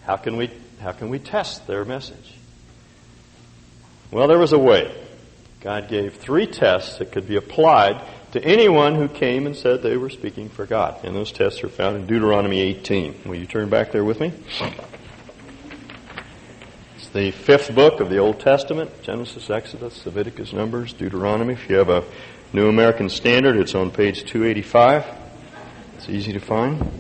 How 0.06 0.18
can 0.18 0.38
we, 0.38 0.52
how 0.82 0.92
can 0.92 1.10
we 1.10 1.20
test 1.20 1.66
their 1.66 1.84
message? 1.84 2.36
Well, 4.12 4.28
there 4.28 4.40
was 4.40 4.54
a 4.54 4.60
way. 4.60 5.03
God 5.64 5.88
gave 5.88 6.16
three 6.16 6.46
tests 6.46 6.98
that 6.98 7.14
could 7.14 7.26
be 7.26 7.38
applied 7.38 8.02
to 8.34 8.44
anyone 8.44 8.96
who 8.96 9.08
came 9.08 9.46
and 9.46 9.56
said 9.56 9.82
they 9.82 9.96
were 9.96 10.10
speaking 10.10 10.50
for 10.50 10.66
God. 10.66 11.00
And 11.06 11.16
those 11.16 11.32
tests 11.32 11.64
are 11.64 11.70
found 11.70 11.96
in 11.96 12.06
Deuteronomy 12.06 12.60
18. 12.60 13.22
Will 13.26 13.36
you 13.36 13.46
turn 13.46 13.70
back 13.70 13.94
there 13.94 14.04
with 14.04 14.20
me? 14.20 14.34
It's 16.98 17.08
the 17.14 17.32
fifth 17.32 17.74
book 17.74 18.02
of 18.02 18.10
the 18.10 18.18
Old 18.18 18.42
Testament 18.42 18.92
Genesis, 19.04 19.50
Exodus, 19.50 20.06
Leviticus, 20.06 20.52
Numbers, 20.52 20.92
Deuteronomy. 20.92 21.54
If 21.54 21.70
you 21.70 21.78
have 21.78 21.90
a 21.90 22.04
New 22.52 22.68
American 22.68 23.08
Standard, 23.08 23.56
it's 23.56 23.74
on 23.74 23.90
page 23.90 24.26
285. 24.26 25.06
It's 25.96 26.10
easy 26.10 26.34
to 26.34 26.42
find. 26.42 26.92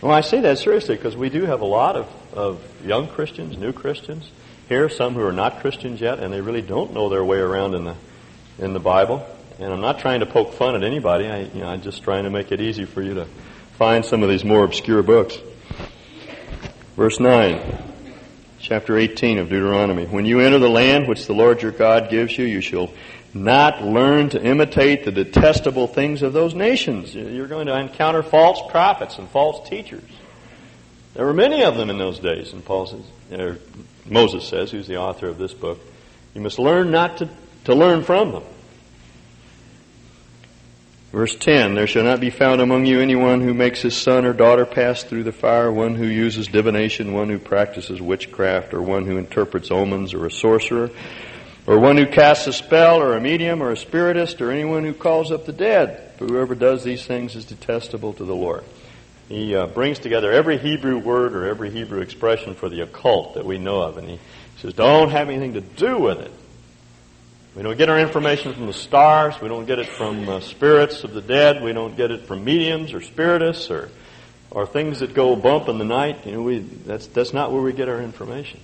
Well, 0.00 0.12
I 0.12 0.20
say 0.20 0.40
that 0.42 0.58
seriously 0.58 0.94
because 0.94 1.16
we 1.16 1.30
do 1.30 1.46
have 1.46 1.62
a 1.62 1.66
lot 1.66 1.96
of, 1.96 2.08
of 2.32 2.62
young 2.86 3.08
Christians, 3.08 3.58
new 3.58 3.72
Christians 3.72 4.30
here, 4.72 4.88
some 4.88 5.12
who 5.12 5.20
are 5.20 5.32
not 5.32 5.60
Christians 5.60 6.00
yet, 6.00 6.18
and 6.18 6.32
they 6.32 6.40
really 6.40 6.62
don't 6.62 6.94
know 6.94 7.10
their 7.10 7.22
way 7.22 7.36
around 7.36 7.74
in 7.74 7.84
the, 7.84 7.94
in 8.58 8.72
the 8.72 8.80
Bible. 8.80 9.24
And 9.58 9.70
I'm 9.70 9.82
not 9.82 9.98
trying 9.98 10.20
to 10.20 10.26
poke 10.26 10.54
fun 10.54 10.74
at 10.74 10.82
anybody. 10.82 11.26
I, 11.26 11.40
you 11.42 11.60
know, 11.60 11.66
I'm 11.66 11.82
just 11.82 12.02
trying 12.02 12.24
to 12.24 12.30
make 12.30 12.52
it 12.52 12.60
easy 12.60 12.86
for 12.86 13.02
you 13.02 13.14
to 13.14 13.26
find 13.76 14.02
some 14.02 14.22
of 14.22 14.30
these 14.30 14.44
more 14.44 14.64
obscure 14.64 15.02
books. 15.02 15.38
Verse 16.96 17.20
9 17.20 17.82
chapter 18.60 18.96
18 18.96 19.38
of 19.38 19.50
Deuteronomy. 19.50 20.06
When 20.06 20.24
you 20.24 20.40
enter 20.40 20.58
the 20.58 20.70
land 20.70 21.06
which 21.06 21.26
the 21.26 21.34
Lord 21.34 21.60
your 21.60 21.72
God 21.72 22.08
gives 22.08 22.38
you, 22.38 22.46
you 22.46 22.62
shall 22.62 22.90
not 23.34 23.82
learn 23.82 24.30
to 24.30 24.42
imitate 24.42 25.04
the 25.04 25.12
detestable 25.12 25.86
things 25.86 26.22
of 26.22 26.32
those 26.32 26.54
nations. 26.54 27.14
You're 27.14 27.48
going 27.48 27.66
to 27.66 27.78
encounter 27.78 28.22
false 28.22 28.62
prophets 28.70 29.18
and 29.18 29.28
false 29.28 29.68
teachers. 29.68 30.08
There 31.12 31.26
were 31.26 31.34
many 31.34 31.62
of 31.62 31.76
them 31.76 31.90
in 31.90 31.98
those 31.98 32.20
days, 32.20 32.54
and 32.54 32.64
Paul 32.64 32.86
says, 32.86 33.58
Moses 34.06 34.46
says, 34.46 34.70
who's 34.70 34.86
the 34.86 34.96
author 34.96 35.28
of 35.28 35.38
this 35.38 35.54
book, 35.54 35.80
you 36.34 36.40
must 36.40 36.58
learn 36.58 36.90
not 36.90 37.18
to, 37.18 37.28
to 37.64 37.74
learn 37.74 38.02
from 38.02 38.32
them. 38.32 38.42
Verse 41.12 41.36
10, 41.36 41.74
there 41.74 41.86
shall 41.86 42.04
not 42.04 42.20
be 42.20 42.30
found 42.30 42.62
among 42.62 42.86
you 42.86 43.00
anyone 43.00 43.42
who 43.42 43.52
makes 43.52 43.82
his 43.82 43.94
son 43.94 44.24
or 44.24 44.32
daughter 44.32 44.64
pass 44.64 45.02
through 45.02 45.24
the 45.24 45.32
fire, 45.32 45.70
one 45.70 45.94
who 45.94 46.06
uses 46.06 46.48
divination, 46.48 47.12
one 47.12 47.28
who 47.28 47.38
practices 47.38 48.00
witchcraft, 48.00 48.72
or 48.72 48.80
one 48.80 49.04
who 49.04 49.18
interprets 49.18 49.70
omens, 49.70 50.14
or 50.14 50.24
a 50.24 50.30
sorcerer, 50.30 50.90
or 51.66 51.78
one 51.78 51.98
who 51.98 52.06
casts 52.06 52.46
a 52.46 52.52
spell, 52.52 53.02
or 53.02 53.14
a 53.14 53.20
medium, 53.20 53.62
or 53.62 53.72
a 53.72 53.76
spiritist, 53.76 54.40
or 54.40 54.50
anyone 54.50 54.84
who 54.84 54.94
calls 54.94 55.30
up 55.30 55.44
the 55.44 55.52
dead. 55.52 56.14
For 56.16 56.24
whoever 56.24 56.54
does 56.54 56.82
these 56.82 57.04
things 57.04 57.36
is 57.36 57.44
detestable 57.44 58.14
to 58.14 58.24
the 58.24 58.34
Lord. 58.34 58.64
He 59.32 59.54
uh, 59.54 59.66
brings 59.66 59.98
together 59.98 60.30
every 60.30 60.58
Hebrew 60.58 60.98
word 60.98 61.34
or 61.34 61.46
every 61.46 61.70
Hebrew 61.70 62.00
expression 62.00 62.54
for 62.54 62.68
the 62.68 62.82
occult 62.82 63.34
that 63.34 63.46
we 63.46 63.58
know 63.58 63.80
of, 63.80 63.96
and 63.96 64.08
he 64.08 64.20
says, 64.58 64.74
don't 64.74 65.10
have 65.10 65.28
anything 65.28 65.54
to 65.54 65.60
do 65.60 65.98
with 65.98 66.18
it. 66.20 66.32
We 67.54 67.62
don't 67.62 67.76
get 67.76 67.90
our 67.90 67.98
information 67.98 68.54
from 68.54 68.66
the 68.66 68.72
stars. 68.72 69.38
We 69.40 69.48
don't 69.48 69.66
get 69.66 69.78
it 69.78 69.86
from 69.86 70.28
uh, 70.28 70.40
spirits 70.40 71.04
of 71.04 71.12
the 71.12 71.20
dead. 71.20 71.62
We 71.62 71.74
don't 71.74 71.96
get 71.96 72.10
it 72.10 72.26
from 72.26 72.44
mediums 72.44 72.94
or 72.94 73.02
spiritists 73.02 73.70
or, 73.70 73.90
or 74.50 74.66
things 74.66 75.00
that 75.00 75.12
go 75.12 75.36
bump 75.36 75.68
in 75.68 75.76
the 75.76 75.84
night. 75.84 76.24
You 76.24 76.32
know, 76.32 76.42
we, 76.42 76.60
that's, 76.60 77.06
that's 77.08 77.34
not 77.34 77.52
where 77.52 77.60
we 77.60 77.74
get 77.74 77.90
our 77.90 78.00
information. 78.00 78.58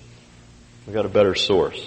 We've 0.87 0.95
got 0.95 1.05
a 1.05 1.11
better 1.11 1.35
source. 1.35 1.87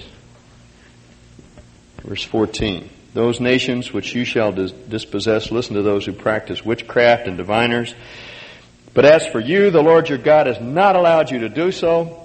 Verse 2.03 2.23
14. 2.23 2.87
Those 3.15 3.39
nations 3.39 3.91
which 3.91 4.13
you 4.13 4.23
shall 4.23 4.51
dis- 4.51 4.71
dispossess, 4.71 5.51
listen 5.51 5.75
to 5.75 5.81
those 5.81 6.05
who 6.05 6.13
practice 6.13 6.63
witchcraft 6.63 7.27
and 7.27 7.35
diviners. 7.35 7.95
But 8.93 9.05
as 9.05 9.25
for 9.25 9.39
you, 9.39 9.71
the 9.71 9.81
Lord 9.81 10.09
your 10.09 10.17
God 10.17 10.47
has 10.47 10.59
not 10.59 10.95
allowed 10.95 11.31
you 11.31 11.39
to 11.39 11.49
do 11.49 11.71
so. 11.71 12.17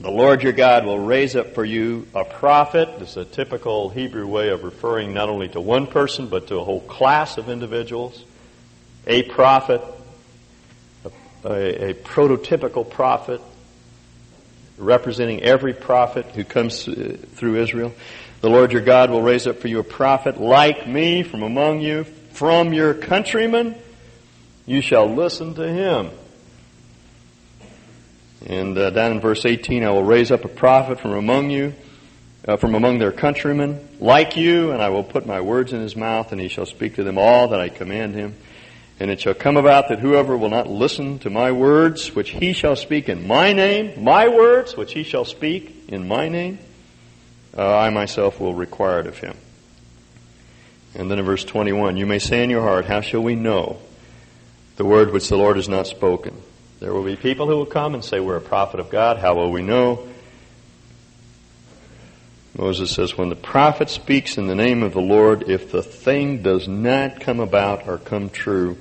The 0.00 0.10
Lord 0.10 0.42
your 0.42 0.52
God 0.52 0.86
will 0.86 0.98
raise 0.98 1.36
up 1.36 1.54
for 1.54 1.64
you 1.64 2.06
a 2.14 2.24
prophet. 2.24 2.98
This 2.98 3.10
is 3.10 3.16
a 3.18 3.24
typical 3.24 3.90
Hebrew 3.90 4.26
way 4.26 4.48
of 4.48 4.64
referring 4.64 5.12
not 5.12 5.28
only 5.28 5.48
to 5.48 5.60
one 5.60 5.86
person, 5.86 6.28
but 6.28 6.46
to 6.48 6.56
a 6.56 6.64
whole 6.64 6.80
class 6.80 7.36
of 7.36 7.50
individuals. 7.50 8.24
A 9.06 9.24
prophet, 9.24 9.82
a, 11.04 11.10
a, 11.44 11.90
a 11.90 11.94
prototypical 11.94 12.88
prophet, 12.88 13.40
representing 14.78 15.42
every 15.42 15.74
prophet 15.74 16.24
who 16.26 16.44
comes 16.44 16.88
uh, 16.88 17.18
through 17.34 17.56
Israel. 17.56 17.92
The 18.40 18.48
Lord 18.48 18.72
your 18.72 18.82
God 18.82 19.10
will 19.10 19.22
raise 19.22 19.46
up 19.46 19.58
for 19.58 19.68
you 19.68 19.80
a 19.80 19.84
prophet 19.84 20.40
like 20.40 20.86
me 20.86 21.22
from 21.22 21.42
among 21.42 21.80
you, 21.80 22.04
from 22.32 22.72
your 22.72 22.94
countrymen. 22.94 23.74
You 24.68 24.82
shall 24.82 25.06
listen 25.06 25.54
to 25.54 25.66
him. 25.66 26.10
And 28.44 28.76
uh, 28.76 28.90
down 28.90 29.12
in 29.12 29.20
verse 29.20 29.46
18, 29.46 29.82
I 29.82 29.88
will 29.88 30.04
raise 30.04 30.30
up 30.30 30.44
a 30.44 30.48
prophet 30.48 31.00
from 31.00 31.12
among 31.12 31.48
you, 31.48 31.72
uh, 32.46 32.58
from 32.58 32.74
among 32.74 32.98
their 32.98 33.10
countrymen, 33.10 33.88
like 33.98 34.36
you, 34.36 34.70
and 34.72 34.82
I 34.82 34.90
will 34.90 35.04
put 35.04 35.24
my 35.24 35.40
words 35.40 35.72
in 35.72 35.80
his 35.80 35.96
mouth, 35.96 36.32
and 36.32 36.40
he 36.40 36.48
shall 36.48 36.66
speak 36.66 36.96
to 36.96 37.02
them 37.02 37.16
all 37.16 37.48
that 37.48 37.60
I 37.60 37.70
command 37.70 38.14
him. 38.14 38.36
And 39.00 39.10
it 39.10 39.22
shall 39.22 39.32
come 39.32 39.56
about 39.56 39.88
that 39.88 40.00
whoever 40.00 40.36
will 40.36 40.50
not 40.50 40.66
listen 40.68 41.18
to 41.20 41.30
my 41.30 41.50
words, 41.50 42.14
which 42.14 42.28
he 42.28 42.52
shall 42.52 42.76
speak 42.76 43.08
in 43.08 43.26
my 43.26 43.54
name, 43.54 44.04
my 44.04 44.28
words, 44.28 44.76
which 44.76 44.92
he 44.92 45.02
shall 45.02 45.24
speak 45.24 45.86
in 45.88 46.06
my 46.06 46.28
name, 46.28 46.58
uh, 47.56 47.74
I 47.74 47.88
myself 47.88 48.38
will 48.38 48.52
require 48.52 49.00
it 49.00 49.06
of 49.06 49.16
him. 49.16 49.34
And 50.94 51.10
then 51.10 51.18
in 51.18 51.24
verse 51.24 51.44
21, 51.44 51.96
you 51.96 52.04
may 52.04 52.18
say 52.18 52.44
in 52.44 52.50
your 52.50 52.60
heart, 52.60 52.84
how 52.84 53.00
shall 53.00 53.22
we 53.22 53.34
know 53.34 53.80
the 54.78 54.84
word 54.84 55.12
which 55.12 55.28
the 55.28 55.36
Lord 55.36 55.56
has 55.56 55.68
not 55.68 55.86
spoken? 55.88 56.40
There 56.80 56.94
will 56.94 57.04
be 57.04 57.16
people 57.16 57.48
who 57.48 57.56
will 57.56 57.66
come 57.66 57.94
and 57.94 58.04
say, 58.04 58.20
We're 58.20 58.36
a 58.36 58.40
prophet 58.40 58.78
of 58.78 58.88
God. 58.88 59.18
How 59.18 59.34
will 59.34 59.50
we 59.50 59.60
know? 59.60 60.08
Moses 62.56 62.92
says, 62.92 63.18
When 63.18 63.28
the 63.28 63.36
prophet 63.36 63.90
speaks 63.90 64.38
in 64.38 64.46
the 64.46 64.54
name 64.54 64.84
of 64.84 64.94
the 64.94 65.00
Lord, 65.00 65.50
if 65.50 65.72
the 65.72 65.82
thing 65.82 66.42
does 66.42 66.68
not 66.68 67.20
come 67.20 67.40
about 67.40 67.88
or 67.88 67.98
come 67.98 68.30
true, 68.30 68.78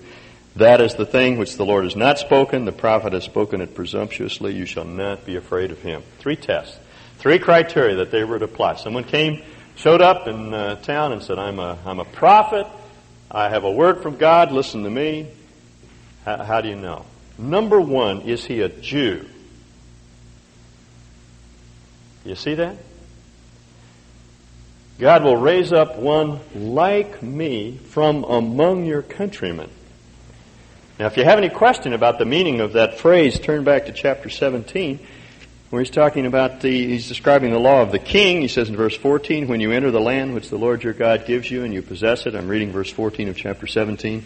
that 0.55 0.81
is 0.81 0.93
the 0.93 1.05
thing 1.05 1.39
which 1.39 1.57
the 1.57 1.65
Lord 1.65 1.83
has 1.83 1.95
not 1.95 2.19
spoken. 2.19 2.65
The 2.65 2.71
prophet 2.71 3.13
has 3.13 3.23
spoken 3.23 3.61
it 3.61 3.73
presumptuously. 3.73 4.53
You 4.53 4.67
shall 4.67 4.85
not 4.85 5.25
be 5.25 5.35
afraid 5.35 5.71
of 5.71 5.81
him. 5.81 6.03
Three 6.19 6.35
tests, 6.35 6.77
three 7.17 7.39
criteria 7.39 7.95
that 7.97 8.11
they 8.11 8.23
were 8.23 8.37
to 8.37 8.45
apply. 8.45 8.75
Someone 8.75 9.03
came, 9.03 9.41
showed 9.75 10.01
up 10.01 10.27
in 10.27 10.53
uh, 10.53 10.75
town 10.75 11.11
and 11.11 11.23
said, 11.23 11.39
I'm 11.39 11.57
a, 11.57 11.75
I'm 11.85 11.99
a 11.99 12.05
prophet. 12.05 12.67
I 13.31 13.49
have 13.49 13.63
a 13.63 13.71
word 13.71 14.03
from 14.03 14.17
God. 14.17 14.51
Listen 14.51 14.83
to 14.83 14.89
me. 14.91 15.31
How, 16.27 16.43
how 16.43 16.59
do 16.59 16.67
you 16.67 16.75
know? 16.75 17.05
Number 17.37 17.79
one, 17.79 18.23
is 18.23 18.43
he 18.43 18.59
a 18.59 18.67
Jew? 18.67 19.25
You 22.25 22.35
see 22.35 22.55
that? 22.55 22.75
God 24.99 25.23
will 25.23 25.37
raise 25.37 25.71
up 25.71 25.95
one 25.95 26.41
like 26.53 27.23
me 27.23 27.77
from 27.77 28.25
among 28.25 28.83
your 28.83 29.03
countrymen. 29.03 29.69
Now, 30.99 31.05
if 31.05 31.15
you 31.15 31.23
have 31.23 31.37
any 31.37 31.47
question 31.47 31.93
about 31.93 32.19
the 32.19 32.25
meaning 32.25 32.59
of 32.59 32.73
that 32.73 32.99
phrase, 32.99 33.39
turn 33.39 33.63
back 33.63 33.85
to 33.85 33.93
chapter 33.93 34.29
17, 34.29 34.99
where 35.69 35.81
he's 35.81 35.89
talking 35.89 36.25
about 36.25 36.59
the, 36.59 36.87
he's 36.87 37.07
describing 37.07 37.51
the 37.51 37.59
law 37.59 37.81
of 37.83 37.93
the 37.93 37.99
king. 37.99 38.41
He 38.41 38.49
says 38.49 38.67
in 38.67 38.75
verse 38.75 38.97
14, 38.97 39.47
when 39.47 39.61
you 39.61 39.71
enter 39.71 39.91
the 39.91 40.01
land 40.01 40.33
which 40.33 40.49
the 40.49 40.57
Lord 40.57 40.83
your 40.83 40.91
God 40.91 41.25
gives 41.25 41.49
you 41.49 41.63
and 41.63 41.73
you 41.73 41.81
possess 41.81 42.25
it, 42.25 42.35
I'm 42.35 42.49
reading 42.49 42.73
verse 42.73 42.91
14 42.91 43.29
of 43.29 43.37
chapter 43.37 43.65
17, 43.65 44.25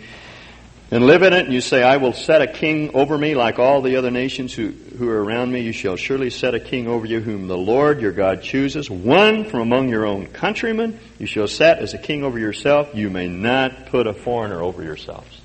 and 0.91 1.05
live 1.05 1.23
in 1.23 1.31
it, 1.31 1.45
and 1.45 1.53
you 1.53 1.61
say, 1.61 1.83
I 1.83 1.95
will 1.97 2.11
set 2.11 2.41
a 2.41 2.47
king 2.47 2.93
over 2.93 3.17
me 3.17 3.33
like 3.33 3.59
all 3.59 3.81
the 3.81 3.95
other 3.95 4.11
nations 4.11 4.53
who, 4.53 4.71
who 4.71 5.07
are 5.07 5.23
around 5.23 5.49
me. 5.49 5.61
You 5.61 5.71
shall 5.71 5.95
surely 5.95 6.29
set 6.29 6.53
a 6.53 6.59
king 6.59 6.89
over 6.89 7.05
you 7.05 7.21
whom 7.21 7.47
the 7.47 7.57
Lord 7.57 8.01
your 8.01 8.11
God 8.11 8.43
chooses, 8.43 8.89
one 8.89 9.45
from 9.45 9.61
among 9.61 9.87
your 9.87 10.05
own 10.05 10.27
countrymen. 10.27 10.99
You 11.17 11.27
shall 11.27 11.47
set 11.47 11.79
as 11.79 11.93
a 11.93 11.97
king 11.97 12.25
over 12.25 12.37
yourself. 12.37 12.93
You 12.93 13.09
may 13.09 13.29
not 13.29 13.85
put 13.85 14.05
a 14.05 14.13
foreigner 14.13 14.61
over 14.61 14.83
yourselves. 14.83 15.39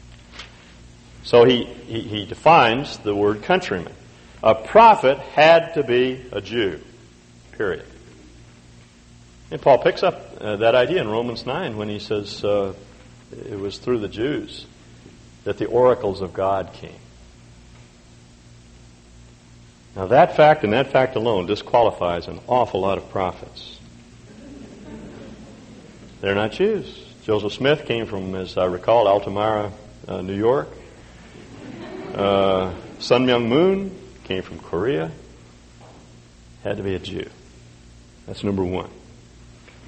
So 1.22 1.44
he, 1.44 1.64
he, 1.64 2.00
he 2.00 2.26
defines 2.26 2.98
the 2.98 3.14
word 3.14 3.44
countryman. 3.44 3.94
A 4.42 4.56
prophet 4.56 5.18
had 5.18 5.74
to 5.74 5.84
be 5.84 6.26
a 6.32 6.40
Jew, 6.40 6.80
period. 7.52 7.86
And 9.52 9.62
Paul 9.62 9.78
picks 9.78 10.02
up 10.02 10.38
uh, 10.40 10.56
that 10.56 10.74
idea 10.74 11.00
in 11.00 11.08
Romans 11.08 11.46
9 11.46 11.76
when 11.76 11.88
he 11.88 12.00
says 12.00 12.44
uh, 12.44 12.74
it 13.30 13.58
was 13.58 13.78
through 13.78 14.00
the 14.00 14.08
Jews 14.08 14.66
that 15.46 15.58
the 15.58 15.66
oracles 15.66 16.22
of 16.22 16.34
God 16.34 16.72
came. 16.72 16.98
Now, 19.94 20.06
that 20.06 20.34
fact 20.34 20.64
and 20.64 20.72
that 20.72 20.90
fact 20.90 21.14
alone 21.14 21.46
disqualifies 21.46 22.26
an 22.26 22.40
awful 22.48 22.80
lot 22.80 22.98
of 22.98 23.08
prophets. 23.10 23.78
They're 26.20 26.34
not 26.34 26.50
Jews. 26.50 27.00
Joseph 27.22 27.52
Smith 27.52 27.86
came 27.86 28.06
from, 28.06 28.34
as 28.34 28.58
I 28.58 28.64
recall, 28.64 29.06
Altamira, 29.06 29.70
uh, 30.08 30.20
New 30.20 30.34
York. 30.34 30.68
Uh, 32.12 32.74
Sun 32.98 33.26
Myung 33.26 33.46
Moon 33.46 33.96
came 34.24 34.42
from 34.42 34.58
Korea. 34.58 35.12
Had 36.64 36.78
to 36.78 36.82
be 36.82 36.96
a 36.96 36.98
Jew. 36.98 37.30
That's 38.26 38.42
number 38.42 38.64
one. 38.64 38.90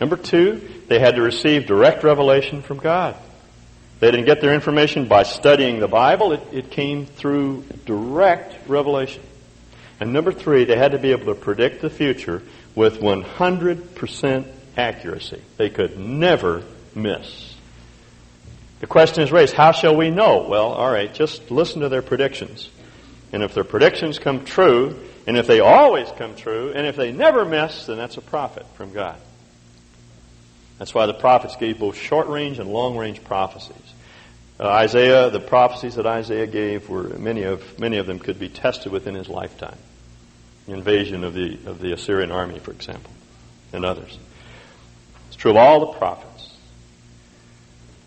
Number 0.00 0.16
two, 0.16 0.84
they 0.86 1.00
had 1.00 1.16
to 1.16 1.22
receive 1.22 1.66
direct 1.66 2.04
revelation 2.04 2.62
from 2.62 2.78
God. 2.78 3.16
They 4.00 4.10
didn't 4.10 4.26
get 4.26 4.40
their 4.40 4.54
information 4.54 5.08
by 5.08 5.24
studying 5.24 5.80
the 5.80 5.88
Bible. 5.88 6.32
It, 6.32 6.42
it 6.52 6.70
came 6.70 7.06
through 7.06 7.64
direct 7.84 8.68
revelation. 8.68 9.22
And 10.00 10.12
number 10.12 10.32
three, 10.32 10.64
they 10.64 10.76
had 10.76 10.92
to 10.92 10.98
be 10.98 11.10
able 11.10 11.34
to 11.34 11.40
predict 11.40 11.82
the 11.82 11.90
future 11.90 12.42
with 12.74 13.00
100% 13.00 14.46
accuracy. 14.76 15.42
They 15.56 15.70
could 15.70 15.98
never 15.98 16.62
miss. 16.94 17.56
The 18.80 18.86
question 18.86 19.24
is 19.24 19.32
raised, 19.32 19.54
how 19.54 19.72
shall 19.72 19.96
we 19.96 20.10
know? 20.10 20.46
Well, 20.48 20.72
alright, 20.72 21.12
just 21.12 21.50
listen 21.50 21.80
to 21.80 21.88
their 21.88 22.02
predictions. 22.02 22.70
And 23.32 23.42
if 23.42 23.52
their 23.52 23.64
predictions 23.64 24.20
come 24.20 24.44
true, 24.44 24.96
and 25.26 25.36
if 25.36 25.48
they 25.48 25.58
always 25.58 26.08
come 26.16 26.36
true, 26.36 26.72
and 26.72 26.86
if 26.86 26.94
they 26.94 27.10
never 27.10 27.44
miss, 27.44 27.86
then 27.86 27.96
that's 27.96 28.16
a 28.16 28.22
prophet 28.22 28.64
from 28.74 28.92
God. 28.92 29.18
That's 30.78 30.94
why 30.94 31.06
the 31.06 31.14
prophets 31.14 31.56
gave 31.56 31.80
both 31.80 31.96
short 31.96 32.28
range 32.28 32.60
and 32.60 32.70
long 32.70 32.96
range 32.96 33.24
prophecies. 33.24 33.87
Uh, 34.60 34.68
Isaiah, 34.68 35.30
the 35.30 35.40
prophecies 35.40 35.94
that 35.94 36.06
Isaiah 36.06 36.46
gave 36.46 36.88
were 36.88 37.04
many 37.04 37.44
of 37.44 37.78
many 37.78 37.98
of 37.98 38.06
them 38.06 38.18
could 38.18 38.38
be 38.38 38.48
tested 38.48 38.90
within 38.90 39.14
his 39.14 39.28
lifetime. 39.28 39.78
Invasion 40.66 41.22
of 41.22 41.34
the 41.34 41.58
of 41.66 41.78
the 41.78 41.92
Assyrian 41.92 42.32
army, 42.32 42.58
for 42.58 42.72
example, 42.72 43.12
and 43.72 43.84
others. 43.84 44.18
It's 45.28 45.36
true 45.36 45.52
of 45.52 45.56
all 45.56 45.80
the 45.80 45.98
prophets. 45.98 46.56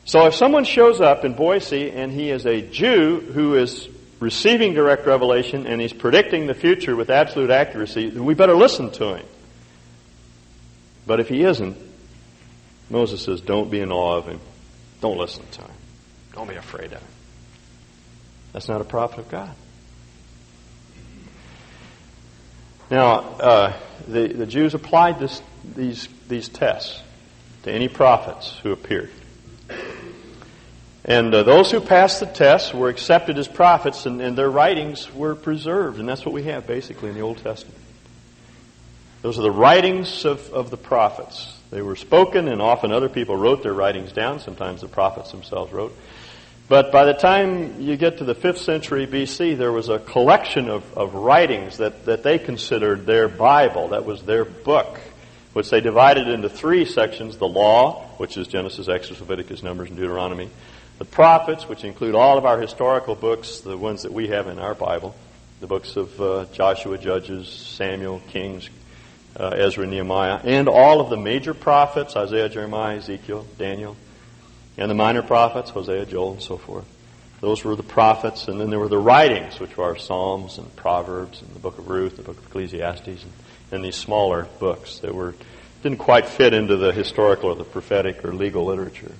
So 0.03 0.25
if 0.25 0.36
someone 0.36 0.65
shows 0.65 1.00
up 1.00 1.24
in 1.24 1.36
Boise 1.36 1.89
and 1.91 2.12
he 2.12 2.31
is 2.31 2.46
a 2.46 2.62
Jew 2.62 3.22
who 3.22 3.55
is 3.55 3.88
receiving 4.20 4.74
direct 4.74 5.05
revelation 5.05 5.65
and 5.67 5.79
he's 5.79 5.93
predicting 5.93 6.48
the 6.48 6.53
future 6.53 6.96
with 6.96 7.10
absolute 7.10 7.50
accuracy, 7.50 8.10
then 8.10 8.25
we 8.25 8.34
better 8.34 8.55
listen 8.55 8.91
to 8.91 9.15
him. 9.15 9.25
But 11.08 11.20
if 11.20 11.29
he 11.29 11.43
isn't, 11.43 11.77
Moses 12.89 13.24
says, 13.24 13.41
don't 13.41 13.72
be 13.72 13.79
in 13.79 13.91
awe 13.91 14.17
of 14.17 14.27
him. 14.27 14.39
Don't 15.00 15.17
listen 15.17 15.46
to 15.51 15.62
him. 15.62 15.72
Don't 16.34 16.48
be 16.48 16.56
afraid 16.56 16.86
of 16.86 17.00
him. 17.00 17.08
That's 18.54 18.68
not 18.68 18.82
a 18.82 18.86
prophet 18.86 19.20
of 19.20 19.30
God. 19.30 19.56
Now, 22.90 23.20
uh, 23.20 23.74
the, 24.08 24.28
the 24.28 24.46
Jews 24.46 24.74
applied 24.74 25.20
this, 25.20 25.42
these, 25.64 26.10
these 26.28 26.50
tests 26.50 27.02
to 27.64 27.72
any 27.72 27.88
prophets 27.88 28.58
who 28.64 28.74
appeared. 28.74 29.12
And 31.06 31.34
uh, 31.34 31.44
those 31.44 31.72
who 31.72 31.80
passed 31.80 32.20
the 32.20 32.26
tests 32.26 32.74
were 32.74 32.90
accepted 32.90 33.38
as 33.38 33.48
prophets, 33.48 34.06
and, 34.06 34.22
and, 34.22 34.38
their 34.38 34.50
writings 34.50 35.12
were 35.14 35.36
preserved. 35.36 36.00
And 36.00 36.08
that's 36.08 36.26
what 36.26 36.34
we 36.34 36.44
have 36.44 36.68
basically 36.68 37.10
in 37.10 37.16
the 37.16 37.22
Old 37.22 37.38
Testament. 37.38 37.78
Those 39.22 39.40
are 39.40 39.44
the 39.44 39.52
writings 39.52 40.26
of, 40.26 40.52
of 40.52 40.70
the 40.70 40.78
prophets. 40.78 41.58
They 41.72 41.82
were 41.82 41.96
spoken, 41.96 42.48
and 42.48 42.62
often 42.62 42.92
other 42.92 43.10
people 43.10 43.36
wrote 43.36 43.64
their 43.64 43.74
writings 43.74 44.12
down. 44.12 44.40
Sometimes 44.40 44.82
the 44.82 44.88
prophets 44.88 45.32
themselves 45.32 45.72
wrote. 45.72 45.96
But 46.72 46.90
by 46.90 47.04
the 47.04 47.13
time 47.13 47.82
you 47.82 47.98
get 47.98 48.20
to 48.20 48.24
the 48.24 48.34
5th 48.34 48.60
century 48.60 49.06
BC, 49.06 49.58
there 49.58 49.74
was 49.74 49.90
a 49.90 50.00
collection 50.00 50.70
of, 50.70 50.98
of 50.98 51.16
writings 51.16 51.80
that, 51.80 52.06
that 52.06 52.24
they 52.24 52.40
considered 52.40 53.06
their 53.06 53.28
Bible. 53.28 53.90
That 53.90 54.06
was 54.06 54.24
their 54.24 54.46
book, 54.46 54.98
which 55.51 55.70
they 55.70 55.82
divided 55.82 56.30
into 56.30 56.48
three 56.48 56.86
sections 56.86 57.36
the 57.36 57.46
law, 57.46 58.06
which 58.20 58.38
is 58.38 58.48
Genesis, 58.48 58.88
Exodus, 58.88 59.20
Leviticus, 59.20 59.63
Numbers, 59.63 59.90
and 59.90 59.98
Deuteronomy. 59.98 60.50
The 60.98 61.04
prophets, 61.04 61.68
which 61.68 61.84
include 61.84 62.16
all 62.16 62.38
of 62.38 62.46
our 62.46 62.62
historical 62.62 63.16
books, 63.16 63.60
the 63.60 63.78
ones 63.78 64.04
that 64.04 64.13
we 64.13 64.30
have 64.30 64.48
in 64.48 64.58
our 64.58 64.74
Bible, 64.74 65.13
the 65.60 65.68
books 65.68 65.98
of 65.98 66.22
uh, 66.22 66.46
Joshua, 66.54 66.98
Judges, 66.98 67.50
Samuel, 67.50 68.22
Kings, 68.30 68.70
uh, 69.38 69.50
Ezra, 69.50 69.86
Nehemiah, 69.86 70.40
and 70.46 70.70
all 70.70 71.01
of 71.01 71.10
the 71.10 71.18
major 71.18 71.54
prophets, 71.54 72.16
Isaiah, 72.16 72.48
Jeremiah, 72.48 72.96
Ezekiel, 72.96 73.46
Daniel, 73.58 73.98
and 74.78 74.90
the 74.90 74.96
minor 74.96 75.22
prophets, 75.22 75.70
Hosea, 75.70 76.06
Joel, 76.06 76.34
and 76.34 76.42
so 76.42 76.58
forth. 76.58 76.86
Those 77.40 77.63
were 77.63 77.75
the 77.75 77.84
prophets, 77.84 78.48
and 78.48 78.62
then 78.62 78.70
there 78.70 78.80
were 78.80 78.88
the 78.88 79.00
writings, 79.00 79.60
which 79.60 79.75
were 79.75 79.98
Psalms 79.98 80.58
and 80.58 80.75
Proverbs 80.75 81.42
and 81.42 81.54
the 81.56 81.60
book 81.60 81.80
of 81.80 81.90
Ruth, 81.90 82.18
the 82.18 82.22
book 82.22 82.38
of 82.38 82.46
Ecclesiastes, 82.46 83.08
and, 83.08 83.32
and 83.72 83.84
these 83.84 83.96
smaller 83.96 84.48
books 84.60 85.00
that 85.00 85.13
were 85.13 85.34
didn't 85.82 85.98
quite 85.98 86.28
fit 86.28 86.54
into 86.54 86.78
the 86.78 86.92
historical 86.92 87.50
or 87.50 87.56
the 87.56 87.63
prophetic 87.63 88.24
or 88.24 88.34
legal 88.34 88.66
literature. 88.66 89.12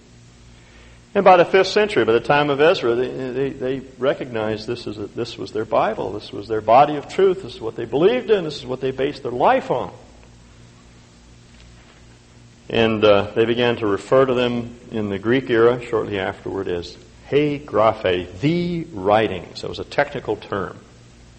And 1.14 1.26
by 1.26 1.38
the 1.38 1.46
fifth 1.46 1.68
century, 1.68 2.06
by 2.06 2.14
the 2.14 2.22
time 2.22 2.50
of 2.50 2.62
Ezra, 2.62 2.96
they, 2.96 3.10
they, 3.10 3.50
they 3.50 3.80
recognized 3.98 4.68
this, 4.68 4.88
is 4.88 4.98
a, 4.98 5.08
this 5.08 5.38
was 5.38 5.52
their 5.52 5.66
Bible, 5.66 6.14
this 6.14 6.32
was 6.32 6.48
their 6.48 6.62
body 6.62 6.96
of 6.96 7.10
truth, 7.10 7.44
this 7.44 7.56
is 7.56 7.62
what 7.62 7.76
they 7.76 7.86
believed 7.86 8.32
in, 8.32 8.46
this 8.46 8.58
is 8.58 8.66
what 8.66 8.80
they 8.80 8.92
based 8.92 9.24
their 9.24 9.32
life 9.32 9.72
on. 9.72 9.92
And 12.72 13.04
uh, 13.04 13.32
they 13.36 13.44
began 13.44 13.76
to 13.78 13.86
refer 13.86 14.26
to 14.26 14.34
them 14.34 14.80
in 14.92 15.10
the 15.10 15.20
Greek 15.20 15.50
era 15.50 15.86
shortly 15.86 16.18
afterward 16.18 16.70
as 16.70 16.98
he 17.30 17.60
graphe, 17.60 18.40
the 18.40 18.86
writings. 18.94 19.62
That 19.62 19.68
was 19.68 19.80
a 19.80 19.84
technical 19.84 20.38
term 20.38 20.80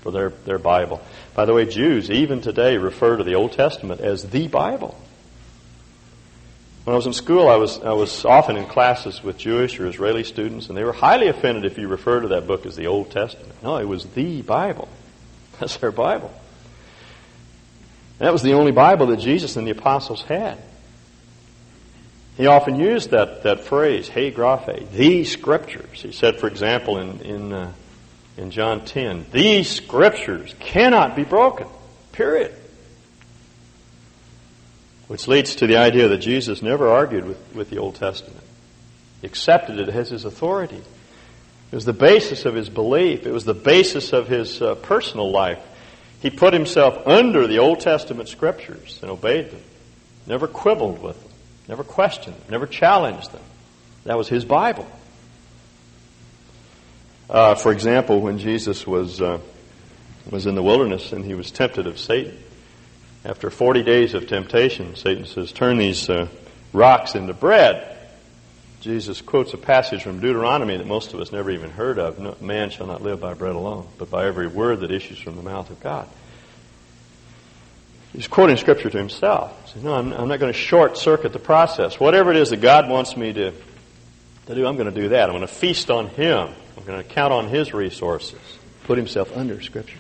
for 0.03 0.13
their, 0.13 0.29
their 0.45 0.59
Bible. 0.59 1.01
By 1.35 1.47
the 1.47 1.55
way, 1.55 1.65
Jews 1.65 2.11
even 2.11 2.43
today 2.43 2.77
refer 2.77 3.17
to 3.17 3.25
the 3.25 3.35
Old 3.35 3.53
Testament 3.53 4.03
as 4.03 4.29
the 4.29 4.47
Bible. 4.47 4.95
When 6.85 6.93
I 6.93 6.97
was 6.97 7.07
in 7.07 7.15
school, 7.15 7.49
I 7.49 7.57
was, 7.57 7.79
I 7.81 7.93
was 7.93 8.27
often 8.27 8.57
in 8.57 8.67
classes 8.67 9.23
with 9.23 9.39
Jewish 9.39 9.81
or 9.81 9.87
Israeli 9.87 10.25
students, 10.25 10.69
and 10.69 10.77
they 10.77 10.85
were 10.85 10.93
highly 10.93 11.29
offended 11.29 11.65
if 11.65 11.79
you 11.79 11.89
referred 11.89 12.23
to 12.23 12.29
that 12.29 12.47
book 12.47 12.67
as 12.67 12.77
the 12.77 12.89
Old 12.89 13.11
Testament. 13.11 13.55
No, 13.63 13.79
it 13.79 13.89
was 13.89 14.05
the 14.05 14.43
Bible. 14.43 14.89
That's 15.61 15.79
their 15.79 15.93
Bible. 15.93 16.31
That 18.19 18.33
was 18.33 18.43
the 18.43 18.53
only 18.53 18.73
Bible 18.73 19.07
that 19.07 19.19
Jesus 19.19 19.57
and 19.57 19.67
the 19.67 19.71
apostles 19.71 20.23
had. 20.25 20.59
He 22.37 22.47
often 22.47 22.77
used 22.77 23.11
that, 23.11 23.43
that 23.43 23.61
phrase, 23.61 24.09
he 24.09 24.31
graphe, 24.31 24.91
the 24.93 25.25
scriptures. 25.25 26.01
He 26.03 26.13
said, 26.13 26.39
for 26.39 26.47
example, 26.47 26.99
in, 26.99 27.21
in, 27.21 27.53
uh, 27.53 27.73
in 28.37 28.51
John 28.51 28.85
10, 28.85 29.27
these 29.33 29.69
scriptures 29.69 30.55
cannot 30.59 31.15
be 31.15 31.25
broken. 31.25 31.67
Period. 32.13 32.55
Which 35.09 35.29
leads 35.29 35.57
to 35.57 35.67
the 35.67 35.77
idea 35.77 36.09
that 36.09 36.19
Jesus 36.19 36.63
never 36.63 36.89
argued 36.89 37.27
with, 37.27 37.55
with 37.55 37.71
the 37.71 37.79
Old 37.79 37.97
Testament. 37.97 38.43
He 39.21 39.27
accepted 39.27 39.79
it 39.79 39.91
as 39.91 40.09
his 40.09 40.25
authority. 40.25 40.83
It 41.71 41.75
was 41.75 41.85
the 41.85 41.93
basis 41.93 42.47
of 42.47 42.55
his 42.55 42.71
belief. 42.71 43.27
It 43.27 43.33
was 43.33 43.45
the 43.45 43.55
basis 43.55 44.13
of 44.13 44.29
his 44.29 44.61
uh, 44.63 44.75
personal 44.77 45.31
life. 45.31 45.59
He 46.21 46.31
put 46.31 46.55
himself 46.55 47.07
under 47.07 47.47
the 47.47 47.59
Old 47.59 47.81
Testament 47.81 48.29
scriptures 48.29 48.99
and 49.03 49.11
obeyed 49.11 49.51
them. 49.51 49.63
Never 50.27 50.47
quibbled 50.47 51.03
with 51.03 51.21
them. 51.21 51.32
Never 51.73 51.85
questioned 51.85 52.37
them. 52.37 52.45
Never 52.51 52.67
challenged 52.67 53.33
them. 53.33 53.41
That 54.05 54.19
was 54.19 54.29
his 54.29 54.45
Bible. 54.45 54.87
Uh, 57.31 57.55
for 57.55 57.73
example, 57.73 58.21
when 58.21 58.37
Jesus 58.37 58.87
was 58.87 59.23
uh, 59.23 59.39
was 60.31 60.45
in 60.45 60.55
the 60.55 60.63
wilderness 60.63 61.15
and 61.15 61.25
he 61.25 61.33
was 61.33 61.51
tempted 61.51 61.87
of 61.87 61.99
Satan, 61.99 62.37
after 63.25 63.49
40 63.49 63.85
days 63.85 64.13
of 64.13 64.27
temptation, 64.27 64.97
Satan 64.97 65.25
says, 65.25 65.51
Turn 65.51 65.79
these 65.79 66.11
uh, 66.11 66.29
rocks 66.75 67.15
into 67.15 67.33
bread. 67.33 67.97
Jesus 68.83 69.23
quotes 69.23 69.55
a 69.55 69.57
passage 69.57 70.03
from 70.03 70.21
Deuteronomy 70.21 70.77
that 70.77 70.87
most 70.87 71.15
of 71.15 71.21
us 71.21 71.33
never 71.33 71.51
even 71.51 71.71
heard 71.71 71.99
of 71.99 72.19
no, 72.19 72.37
Man 72.43 72.69
shall 72.69 72.87
not 72.87 73.01
live 73.01 73.19
by 73.19 73.33
bread 73.33 73.55
alone, 73.55 73.89
but 73.97 74.11
by 74.11 74.27
every 74.27 74.47
word 74.47 74.81
that 74.81 74.91
issues 74.91 75.19
from 75.19 75.37
the 75.37 75.43
mouth 75.43 75.71
of 75.71 75.81
God. 75.81 76.07
He's 78.13 78.29
quoting 78.29 78.59
Scripture 78.59 78.91
to 78.91 78.99
himself. 78.99 79.59
He 79.65 79.73
says, 79.73 79.85
No, 79.85 79.95
I'm, 79.95 80.13
I'm 80.13 80.29
not 80.29 80.39
going 80.39 80.53
to 80.53 80.59
short 80.59 80.99
circuit 80.99 81.33
the 81.33 81.39
process. 81.39 81.99
Whatever 81.99 82.31
it 82.31 82.37
is 82.37 82.51
that 82.51 82.61
God 82.61 82.89
wants 82.89 83.17
me 83.17 83.33
to, 83.33 83.53
to 84.47 84.55
do, 84.55 84.67
I'm 84.67 84.77
going 84.77 84.93
to 84.93 85.01
do 85.01 85.11
that. 85.11 85.25
I'm 85.25 85.31
going 85.31 85.41
to 85.41 85.47
feast 85.47 85.91
on 85.91 86.09
Him. 86.09 86.49
I'm 86.77 86.85
going 86.85 87.03
to 87.03 87.09
count 87.09 87.33
on 87.33 87.49
His 87.49 87.73
resources. 87.73 88.39
Put 88.85 88.99
himself 88.99 89.35
under 89.37 89.61
Scripture. 89.63 89.99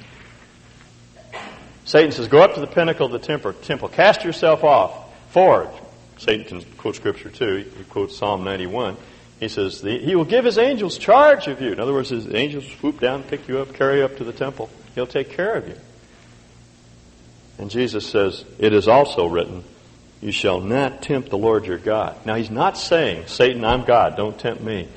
Satan 1.84 2.12
says, 2.12 2.28
Go 2.28 2.42
up 2.42 2.54
to 2.54 2.60
the 2.60 2.66
pinnacle 2.66 3.06
of 3.06 3.12
the 3.12 3.18
temple, 3.18 3.52
temple. 3.54 3.88
cast 3.88 4.24
yourself 4.24 4.62
off. 4.62 4.92
Forward. 5.32 5.70
Satan 6.18 6.44
can 6.44 6.72
quote 6.74 6.96
Scripture 6.96 7.30
too. 7.30 7.70
He 7.78 7.84
quotes 7.84 8.16
Psalm 8.16 8.44
91. 8.44 8.96
He 9.40 9.48
says, 9.48 9.80
He 9.80 10.14
will 10.14 10.26
give 10.26 10.44
His 10.44 10.58
angels 10.58 10.98
charge 10.98 11.48
of 11.48 11.62
you. 11.62 11.72
In 11.72 11.80
other 11.80 11.94
words, 11.94 12.10
His 12.10 12.32
angels 12.32 12.66
swoop 12.78 13.00
down, 13.00 13.22
pick 13.22 13.48
you 13.48 13.58
up, 13.58 13.72
carry 13.72 13.98
you 13.98 14.04
up 14.04 14.18
to 14.18 14.24
the 14.24 14.32
temple. 14.32 14.68
He'll 14.94 15.06
take 15.06 15.30
care 15.30 15.54
of 15.54 15.66
you. 15.66 15.76
And 17.62 17.70
Jesus 17.70 18.04
says, 18.04 18.44
It 18.58 18.72
is 18.72 18.88
also 18.88 19.26
written, 19.26 19.62
You 20.20 20.32
shall 20.32 20.60
not 20.60 21.00
tempt 21.00 21.30
the 21.30 21.38
Lord 21.38 21.64
your 21.64 21.78
God. 21.78 22.26
Now, 22.26 22.34
He's 22.34 22.50
not 22.50 22.76
saying, 22.76 23.28
Satan, 23.28 23.64
I'm 23.64 23.84
God, 23.84 24.16
don't 24.16 24.36
tempt 24.36 24.64
me. 24.64 24.88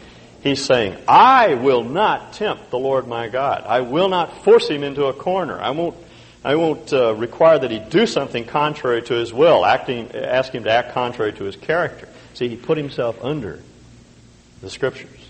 He's 0.42 0.66
saying, 0.66 0.98
I 1.08 1.54
will 1.54 1.84
not 1.84 2.34
tempt 2.34 2.72
the 2.72 2.80
Lord 2.80 3.08
my 3.08 3.28
God. 3.28 3.64
I 3.68 3.82
will 3.82 4.10
not 4.10 4.44
force 4.44 4.68
him 4.68 4.84
into 4.84 5.06
a 5.06 5.14
corner. 5.14 5.60
I 5.60 5.72
won't 5.72 5.96
I 6.44 6.56
won't 6.56 6.92
uh, 6.92 7.14
require 7.16 7.58
that 7.58 7.72
he 7.72 7.80
do 7.80 8.06
something 8.06 8.46
contrary 8.46 9.02
to 9.04 9.14
his 9.14 9.34
will, 9.34 9.66
acting, 9.66 10.12
ask 10.16 10.54
him 10.54 10.64
to 10.66 10.72
act 10.72 10.94
contrary 10.94 11.34
to 11.34 11.44
his 11.44 11.56
character. 11.56 12.08
See, 12.36 12.48
he 12.50 12.56
put 12.56 12.78
himself 12.78 13.24
under 13.24 13.60
the 14.62 14.70
scriptures. 14.70 15.25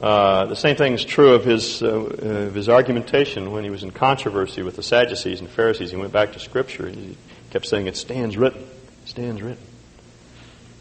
Uh, 0.00 0.46
the 0.46 0.56
same 0.56 0.76
thing 0.76 0.92
is 0.92 1.04
true 1.04 1.34
of 1.34 1.44
his, 1.44 1.82
uh, 1.82 1.88
of 1.88 2.54
his 2.54 2.68
argumentation 2.68 3.52
when 3.52 3.64
he 3.64 3.70
was 3.70 3.82
in 3.82 3.90
controversy 3.90 4.62
with 4.62 4.76
the 4.76 4.82
Sadducees 4.82 5.40
and 5.40 5.48
Pharisees. 5.48 5.90
He 5.90 5.96
went 5.96 6.12
back 6.12 6.32
to 6.32 6.38
Scripture 6.38 6.86
and 6.86 6.96
he 6.96 7.16
kept 7.50 7.66
saying, 7.66 7.86
It 7.86 7.96
stands 7.96 8.36
written. 8.36 8.62
It 8.62 9.08
stands 9.08 9.40
written. 9.40 9.64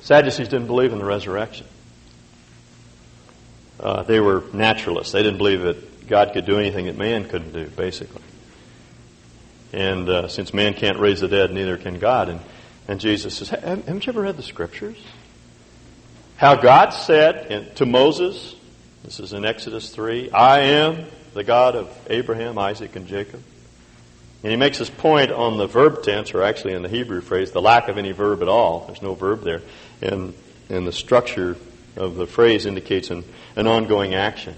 Sadducees 0.02 0.48
didn't 0.48 0.68
believe 0.68 0.92
in 0.92 1.00
the 1.00 1.06
resurrection. 1.06 1.68
Uh, 3.80 4.04
they 4.04 4.20
were 4.20 4.44
naturalists. 4.54 5.14
They 5.14 5.24
didn't 5.24 5.38
believe 5.38 5.62
that 5.62 6.08
God 6.08 6.34
could 6.34 6.46
do 6.46 6.58
anything 6.58 6.88
that 6.88 6.98
man 6.98 7.28
couldn't 7.28 7.54
do, 7.54 7.68
basically. 7.68 8.22
And 9.72 10.08
uh, 10.08 10.28
since 10.28 10.54
man 10.54 10.74
can't 10.74 11.00
raise 11.00 11.22
the 11.22 11.28
dead, 11.28 11.52
neither 11.52 11.78
can 11.78 12.00
God. 12.00 12.30
And, 12.30 12.40
and 12.88 13.00
Jesus 13.00 13.38
says, 13.38 13.50
Haven't 13.50 14.06
you 14.06 14.12
ever 14.12 14.22
read 14.22 14.38
the 14.38 14.44
scriptures? 14.44 14.98
How 16.36 16.56
God 16.56 16.90
said 16.90 17.76
to 17.78 17.86
Moses, 17.86 18.56
this 19.04 19.20
is 19.20 19.34
in 19.34 19.46
Exodus 19.46 19.90
3, 19.90 20.32
I 20.32 20.60
am 20.60 21.06
the 21.34 21.44
God 21.44 21.76
of 21.76 21.96
Abraham, 22.10 22.58
Isaac, 22.58 22.96
and 22.96 23.08
Jacob. 23.08 23.44
And 24.44 24.52
he 24.52 24.58
makes 24.58 24.78
his 24.78 24.90
point 24.90 25.32
on 25.32 25.58
the 25.58 25.68
verb 25.68 26.04
tense, 26.04 26.34
or 26.34 26.44
actually 26.44 26.74
in 26.74 26.82
the 26.82 26.90
Hebrew 26.90 27.22
phrase, 27.22 27.52
the 27.52 27.62
lack 27.62 27.88
of 27.88 27.98
any 27.98 28.12
verb 28.12 28.42
at 28.42 28.48
all. 28.48 28.86
There's 28.88 29.02
no 29.02 29.14
verb 29.14 29.44
there. 29.44 29.62
And, 30.02 30.34
and 30.70 30.86
the 30.86 30.92
structure 30.92 31.58
of 31.96 32.16
the 32.16 32.28
phrase 32.28 32.66
indicates 32.66 33.10
an, 33.10 33.24
an 33.56 33.68
ongoing 33.68 34.14
action. 34.14 34.56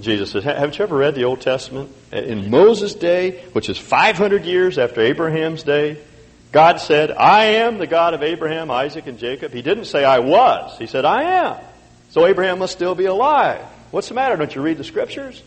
Jesus 0.00 0.30
says, 0.30 0.44
Haven't 0.44 0.78
you 0.78 0.82
ever 0.82 0.96
read 0.96 1.14
the 1.14 1.24
Old 1.24 1.40
Testament? 1.40 1.90
In 2.12 2.50
Moses' 2.50 2.94
day, 2.94 3.42
which 3.52 3.70
is 3.70 3.78
500 3.78 4.44
years 4.44 4.76
after 4.76 5.00
Abraham's 5.00 5.62
day, 5.62 5.98
God 6.52 6.80
said, 6.80 7.10
I 7.10 7.44
am 7.44 7.78
the 7.78 7.86
God 7.86 8.14
of 8.14 8.22
Abraham, 8.22 8.70
Isaac, 8.70 9.06
and 9.06 9.18
Jacob. 9.18 9.52
He 9.52 9.62
didn't 9.62 9.86
say, 9.86 10.04
I 10.04 10.18
was. 10.18 10.78
He 10.78 10.86
said, 10.86 11.04
I 11.04 11.22
am. 11.22 11.56
So 12.16 12.24
Abraham 12.24 12.60
must 12.60 12.72
still 12.72 12.94
be 12.94 13.04
alive. 13.04 13.60
What's 13.90 14.08
the 14.08 14.14
matter? 14.14 14.36
Don't 14.36 14.54
you 14.54 14.62
read 14.62 14.78
the 14.78 14.84
scriptures? 14.84 15.42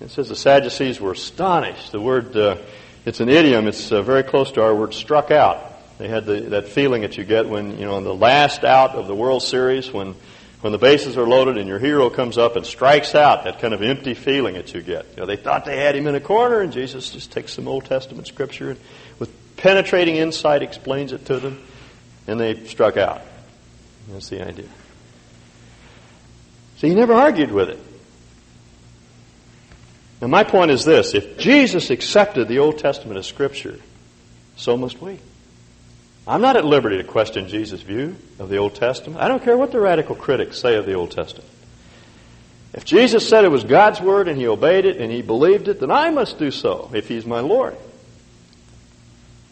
It 0.00 0.12
says 0.12 0.28
the 0.28 0.36
Sadducees 0.36 1.00
were 1.00 1.10
astonished. 1.10 1.90
The 1.90 2.00
word, 2.00 2.36
uh, 2.36 2.58
it's 3.04 3.18
an 3.18 3.28
idiom. 3.28 3.66
It's 3.66 3.90
uh, 3.90 4.00
very 4.02 4.22
close 4.22 4.52
to 4.52 4.62
our 4.62 4.72
word 4.72 4.94
struck 4.94 5.32
out. 5.32 5.58
They 5.98 6.06
had 6.06 6.24
the, 6.24 6.42
that 6.50 6.68
feeling 6.68 7.02
that 7.02 7.18
you 7.18 7.24
get 7.24 7.48
when, 7.48 7.80
you 7.80 7.84
know, 7.84 7.98
in 7.98 8.04
the 8.04 8.14
last 8.14 8.62
out 8.62 8.92
of 8.92 9.08
the 9.08 9.14
World 9.16 9.42
Series, 9.42 9.92
when 9.92 10.14
when 10.60 10.70
the 10.70 10.78
bases 10.78 11.16
are 11.16 11.26
loaded 11.26 11.58
and 11.58 11.66
your 11.66 11.80
hero 11.80 12.10
comes 12.10 12.38
up 12.38 12.54
and 12.54 12.64
strikes 12.64 13.16
out, 13.16 13.42
that 13.42 13.58
kind 13.58 13.74
of 13.74 13.82
empty 13.82 14.14
feeling 14.14 14.54
that 14.54 14.72
you 14.72 14.82
get. 14.82 15.04
You 15.16 15.22
know, 15.22 15.26
they 15.26 15.34
thought 15.34 15.64
they 15.64 15.78
had 15.78 15.96
him 15.96 16.06
in 16.06 16.14
a 16.14 16.20
corner, 16.20 16.60
and 16.60 16.72
Jesus 16.72 17.10
just 17.10 17.32
takes 17.32 17.54
some 17.54 17.66
Old 17.66 17.86
Testament 17.86 18.28
scripture 18.28 18.70
and 18.70 18.80
with 19.18 19.56
penetrating 19.56 20.14
insight 20.14 20.62
explains 20.62 21.10
it 21.10 21.26
to 21.26 21.40
them, 21.40 21.60
and 22.28 22.38
they 22.38 22.66
struck 22.66 22.96
out. 22.96 23.22
That's 24.12 24.28
the 24.28 24.46
idea. 24.46 24.68
So 26.78 26.86
he 26.86 26.94
never 26.94 27.12
argued 27.12 27.50
with 27.50 27.70
it. 27.70 27.78
Now, 30.20 30.28
my 30.28 30.44
point 30.44 30.70
is 30.70 30.84
this 30.84 31.14
if 31.14 31.38
Jesus 31.38 31.90
accepted 31.90 32.48
the 32.48 32.60
Old 32.60 32.78
Testament 32.78 33.18
as 33.18 33.26
Scripture, 33.26 33.78
so 34.56 34.76
must 34.76 35.00
we. 35.00 35.18
I'm 36.26 36.40
not 36.40 36.56
at 36.56 36.64
liberty 36.64 36.98
to 36.98 37.04
question 37.04 37.48
Jesus' 37.48 37.82
view 37.82 38.16
of 38.38 38.48
the 38.48 38.58
Old 38.58 38.74
Testament. 38.74 39.20
I 39.20 39.28
don't 39.28 39.42
care 39.42 39.56
what 39.56 39.72
the 39.72 39.80
radical 39.80 40.14
critics 40.14 40.58
say 40.58 40.76
of 40.76 40.86
the 40.86 40.92
Old 40.92 41.10
Testament. 41.10 41.48
If 42.74 42.84
Jesus 42.84 43.28
said 43.28 43.44
it 43.44 43.50
was 43.50 43.64
God's 43.64 44.00
word 44.00 44.28
and 44.28 44.38
he 44.38 44.46
obeyed 44.46 44.84
it 44.84 44.98
and 44.98 45.10
he 45.10 45.22
believed 45.22 45.68
it, 45.68 45.80
then 45.80 45.90
I 45.90 46.10
must 46.10 46.38
do 46.38 46.50
so 46.50 46.90
if 46.92 47.08
he's 47.08 47.24
my 47.24 47.40
Lord. 47.40 47.76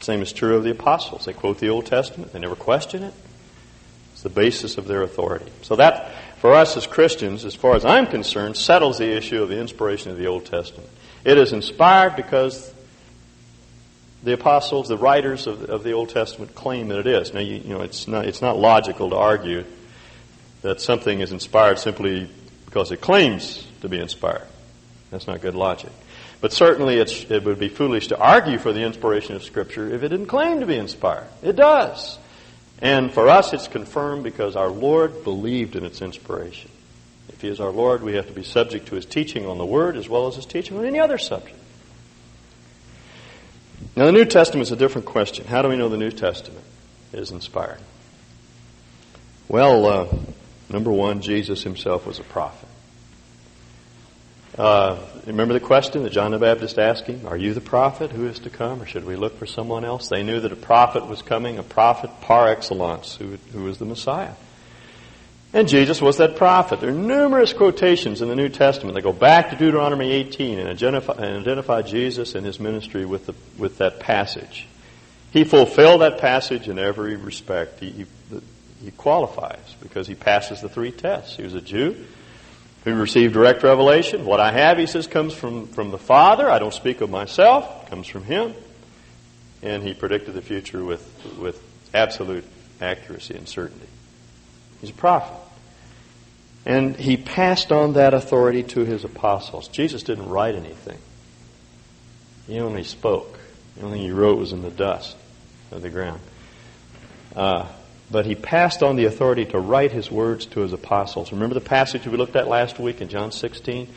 Same 0.00 0.20
is 0.20 0.32
true 0.32 0.56
of 0.56 0.64
the 0.64 0.70
apostles. 0.70 1.24
They 1.24 1.32
quote 1.32 1.58
the 1.58 1.70
Old 1.70 1.86
Testament, 1.86 2.32
they 2.32 2.38
never 2.38 2.54
question 2.54 3.02
it. 3.02 3.14
It's 4.12 4.22
the 4.22 4.28
basis 4.28 4.76
of 4.76 4.86
their 4.86 5.02
authority. 5.02 5.50
So 5.62 5.76
that, 5.76 6.12
for 6.38 6.52
us 6.52 6.76
as 6.76 6.86
Christians, 6.86 7.44
as 7.44 7.54
far 7.54 7.74
as 7.74 7.84
I'm 7.84 8.06
concerned, 8.06 8.56
settles 8.56 8.98
the 8.98 9.16
issue 9.16 9.42
of 9.42 9.48
the 9.48 9.58
inspiration 9.58 10.10
of 10.10 10.18
the 10.18 10.26
Old 10.26 10.44
Testament. 10.46 10.88
It 11.24 11.38
is 11.38 11.52
inspired 11.52 12.16
because 12.16 12.72
the 14.22 14.32
apostles, 14.32 14.88
the 14.88 14.98
writers 14.98 15.46
of, 15.46 15.70
of 15.70 15.82
the 15.82 15.92
Old 15.92 16.10
Testament 16.10 16.54
claim 16.54 16.88
that 16.88 16.98
it 16.98 17.06
is. 17.06 17.32
Now, 17.32 17.40
you, 17.40 17.56
you 17.56 17.74
know, 17.74 17.80
it's 17.80 18.06
not, 18.06 18.26
it's 18.26 18.42
not 18.42 18.58
logical 18.58 19.10
to 19.10 19.16
argue 19.16 19.64
that 20.62 20.80
something 20.80 21.20
is 21.20 21.32
inspired 21.32 21.78
simply 21.78 22.28
because 22.64 22.90
it 22.92 23.00
claims 23.00 23.66
to 23.80 23.88
be 23.88 23.98
inspired. 23.98 24.46
That's 25.10 25.26
not 25.26 25.40
good 25.40 25.54
logic. 25.54 25.92
But 26.40 26.52
certainly 26.52 26.98
it 26.98 27.44
would 27.44 27.58
be 27.58 27.68
foolish 27.68 28.08
to 28.08 28.18
argue 28.18 28.58
for 28.58 28.72
the 28.72 28.82
inspiration 28.82 29.36
of 29.36 29.42
Scripture 29.42 29.92
if 29.94 30.02
it 30.02 30.08
didn't 30.08 30.26
claim 30.26 30.60
to 30.60 30.66
be 30.66 30.76
inspired. 30.76 31.28
It 31.42 31.56
does. 31.56 32.18
And 32.80 33.12
for 33.12 33.28
us, 33.28 33.52
it's 33.52 33.68
confirmed 33.68 34.22
because 34.22 34.54
our 34.54 34.68
Lord 34.68 35.24
believed 35.24 35.76
in 35.76 35.84
its 35.84 36.02
inspiration. 36.02 36.70
If 37.28 37.40
He 37.40 37.48
is 37.48 37.60
our 37.60 37.70
Lord, 37.70 38.02
we 38.02 38.14
have 38.14 38.26
to 38.26 38.32
be 38.32 38.42
subject 38.42 38.88
to 38.88 38.94
His 38.94 39.06
teaching 39.06 39.46
on 39.46 39.58
the 39.58 39.64
Word 39.64 39.96
as 39.96 40.08
well 40.08 40.26
as 40.26 40.36
His 40.36 40.46
teaching 40.46 40.76
on 40.76 40.84
any 40.84 40.98
other 40.98 41.18
subject. 41.18 41.58
Now, 43.94 44.06
the 44.06 44.12
New 44.12 44.24
Testament 44.26 44.62
is 44.62 44.72
a 44.72 44.76
different 44.76 45.06
question. 45.06 45.46
How 45.46 45.62
do 45.62 45.68
we 45.68 45.76
know 45.76 45.88
the 45.88 45.96
New 45.96 46.10
Testament 46.10 46.64
is 47.12 47.30
inspired? 47.30 47.80
Well, 49.48 49.86
uh, 49.86 50.08
number 50.68 50.90
one, 50.90 51.22
Jesus 51.22 51.62
himself 51.62 52.06
was 52.06 52.18
a 52.18 52.24
prophet. 52.24 52.65
Uh, 54.58 54.98
remember 55.26 55.52
the 55.52 55.60
question 55.60 56.02
that 56.02 56.10
John 56.10 56.30
the 56.30 56.38
Baptist 56.38 56.78
asked 56.78 57.06
him? 57.06 57.26
Are 57.26 57.36
you 57.36 57.52
the 57.52 57.60
prophet 57.60 58.10
who 58.10 58.26
is 58.26 58.38
to 58.40 58.50
come, 58.50 58.80
or 58.80 58.86
should 58.86 59.04
we 59.04 59.14
look 59.14 59.38
for 59.38 59.44
someone 59.44 59.84
else? 59.84 60.08
They 60.08 60.22
knew 60.22 60.40
that 60.40 60.52
a 60.52 60.56
prophet 60.56 61.06
was 61.06 61.20
coming, 61.20 61.58
a 61.58 61.62
prophet 61.62 62.10
par 62.22 62.48
excellence, 62.48 63.16
who, 63.16 63.36
who 63.52 63.64
was 63.64 63.78
the 63.78 63.84
Messiah. 63.84 64.32
And 65.52 65.68
Jesus 65.68 66.00
was 66.00 66.16
that 66.16 66.36
prophet. 66.36 66.80
There 66.80 66.88
are 66.88 66.92
numerous 66.92 67.52
quotations 67.52 68.22
in 68.22 68.28
the 68.28 68.34
New 68.34 68.48
Testament 68.48 68.94
that 68.94 69.02
go 69.02 69.12
back 69.12 69.50
to 69.50 69.56
Deuteronomy 69.56 70.10
18 70.10 70.58
and 70.58 70.68
identify, 70.68 71.12
and 71.12 71.40
identify 71.42 71.82
Jesus 71.82 72.34
and 72.34 72.44
his 72.44 72.58
ministry 72.58 73.04
with, 73.04 73.26
the, 73.26 73.34
with 73.58 73.78
that 73.78 74.00
passage. 74.00 74.66
He 75.32 75.44
fulfilled 75.44 76.00
that 76.00 76.18
passage 76.18 76.66
in 76.66 76.78
every 76.78 77.16
respect. 77.16 77.80
He, 77.80 77.90
he, 77.90 78.06
he 78.82 78.90
qualifies 78.92 79.76
because 79.82 80.06
he 80.06 80.14
passes 80.14 80.62
the 80.62 80.68
three 80.70 80.92
tests. 80.92 81.36
He 81.36 81.42
was 81.42 81.54
a 81.54 81.60
Jew 81.60 82.06
who 82.86 82.94
received 82.94 83.34
direct 83.34 83.64
revelation. 83.64 84.24
What 84.24 84.38
I 84.38 84.52
have, 84.52 84.78
he 84.78 84.86
says, 84.86 85.08
comes 85.08 85.34
from, 85.34 85.66
from 85.66 85.90
the 85.90 85.98
Father. 85.98 86.48
I 86.48 86.60
don't 86.60 86.72
speak 86.72 87.00
of 87.00 87.10
myself. 87.10 87.82
It 87.82 87.90
comes 87.90 88.06
from 88.06 88.22
him. 88.22 88.54
And 89.60 89.82
he 89.82 89.92
predicted 89.92 90.34
the 90.34 90.40
future 90.40 90.84
with, 90.84 91.04
with 91.36 91.60
absolute 91.92 92.44
accuracy 92.80 93.34
and 93.34 93.48
certainty. 93.48 93.88
He's 94.80 94.90
a 94.90 94.94
prophet. 94.94 95.36
And 96.64 96.94
he 96.94 97.16
passed 97.16 97.72
on 97.72 97.94
that 97.94 98.14
authority 98.14 98.62
to 98.62 98.84
his 98.84 99.02
apostles. 99.02 99.66
Jesus 99.66 100.04
didn't 100.04 100.28
write 100.28 100.54
anything. 100.54 100.98
He 102.46 102.60
only 102.60 102.84
spoke. 102.84 103.36
The 103.74 103.82
only 103.82 103.98
thing 103.98 104.06
he 104.06 104.12
wrote 104.12 104.38
was 104.38 104.52
in 104.52 104.62
the 104.62 104.70
dust 104.70 105.16
of 105.72 105.82
the 105.82 105.90
ground. 105.90 106.20
Uh, 107.34 107.66
but 108.10 108.26
he 108.26 108.34
passed 108.34 108.82
on 108.82 108.96
the 108.96 109.04
authority 109.04 109.44
to 109.46 109.58
write 109.58 109.92
his 109.92 110.10
words 110.10 110.46
to 110.46 110.60
his 110.60 110.72
apostles. 110.72 111.32
Remember 111.32 111.54
the 111.54 111.60
passage 111.60 112.06
we 112.06 112.16
looked 112.16 112.36
at 112.36 112.48
last 112.48 112.78
week 112.78 113.00
in 113.00 113.08
John 113.08 113.32
16? 113.32 113.88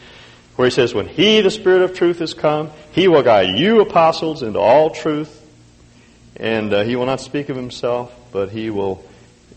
Where 0.56 0.67
he 0.67 0.72
says, 0.72 0.93
When 0.93 1.08
he, 1.08 1.41
the 1.41 1.52
Spirit 1.52 1.84
of 1.84 1.95
truth, 1.95 2.22
is 2.22 2.34
come, 2.34 2.72
he 2.91 3.08
will 3.08 3.24
guide 3.24 3.58
you, 3.58 3.82
apostles, 3.82 4.43
into 4.43 4.60
all 4.60 4.89
truth. 4.89 5.36
And 6.36 6.74
uh, 6.74 6.84
he 6.84 6.95
will 6.95 7.06
not 7.06 7.22
speak 7.22 7.50
of 7.50 7.56
himself, 7.56 8.13
but 8.32 8.50
he 8.50 8.69
will 8.69 9.04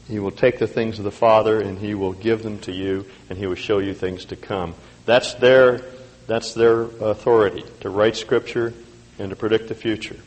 he 0.09 0.19
will 0.19 0.31
take 0.31 0.59
the 0.59 0.67
things 0.67 0.99
of 0.99 1.05
the 1.05 1.11
Father 1.11 1.61
and 1.61 1.79
He 1.79 1.95
will 1.95 2.13
give 2.13 2.43
them 2.43 2.59
to 2.61 2.73
you 2.73 3.07
and 3.29 3.39
He 3.39 3.47
will 3.47 3.55
show 3.55 3.79
you 3.79 3.95
things 3.95 4.27
to 4.27 4.37
come. 4.37 4.75
That's 5.07 5.35
their, 5.35 5.81
that's 6.27 6.55
their 6.55 6.83
authority 6.83 7.65
to 7.81 7.89
write 7.89 8.17
Scripture 8.17 8.75
and 9.19 9.31
to 9.31 9.37
predict 9.37 9.69
the 9.69 9.75
future. 9.75 10.19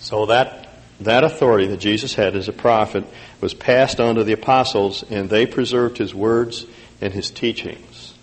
So 0.00 0.26
that, 0.26 0.67
that 1.00 1.24
authority 1.24 1.66
that 1.68 1.78
Jesus 1.78 2.14
had 2.14 2.34
as 2.34 2.48
a 2.48 2.52
prophet 2.52 3.04
was 3.40 3.54
passed 3.54 4.00
on 4.00 4.16
to 4.16 4.24
the 4.24 4.32
apostles 4.32 5.04
and 5.10 5.30
they 5.30 5.46
preserved 5.46 5.98
His 5.98 6.14
words 6.14 6.66
and 7.00 7.12
His 7.12 7.30
teachings. 7.30 8.14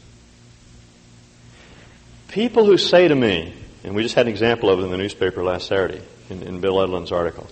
People 2.28 2.66
who 2.66 2.78
say 2.78 3.08
to 3.08 3.16
me, 3.16 3.54
and 3.84 3.96
we 3.96 4.04
just 4.04 4.16
had 4.16 4.26
an 4.26 4.32
example 4.32 4.70
of 4.70 4.80
it 4.80 4.84
in 4.84 4.92
the 4.92 4.98
newspaper 4.98 5.44
last 5.44 5.68
Saturday 5.68 6.02
in, 6.30 6.44
in 6.44 6.60
Bill 6.60 6.76
Edlund's 6.76 7.12
article, 7.12 7.48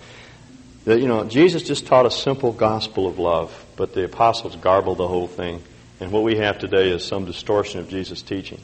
that, 0.83 0.99
you 0.99 1.07
know, 1.07 1.23
Jesus 1.23 1.63
just 1.63 1.87
taught 1.87 2.05
a 2.05 2.11
simple 2.11 2.51
gospel 2.51 3.07
of 3.07 3.17
love, 3.17 3.65
but 3.77 3.93
the 3.93 4.03
apostles 4.03 4.57
garbled 4.57 4.97
the 4.97 5.07
whole 5.07 5.27
thing. 5.27 5.63
And 6.01 6.11
what 6.11 6.23
we 6.23 6.37
have 6.37 6.59
today 6.59 6.89
is 6.89 7.05
some 7.05 7.23
distortion 7.23 7.79
of 7.79 7.87
Jesus' 7.87 8.21
teaching. 8.21 8.59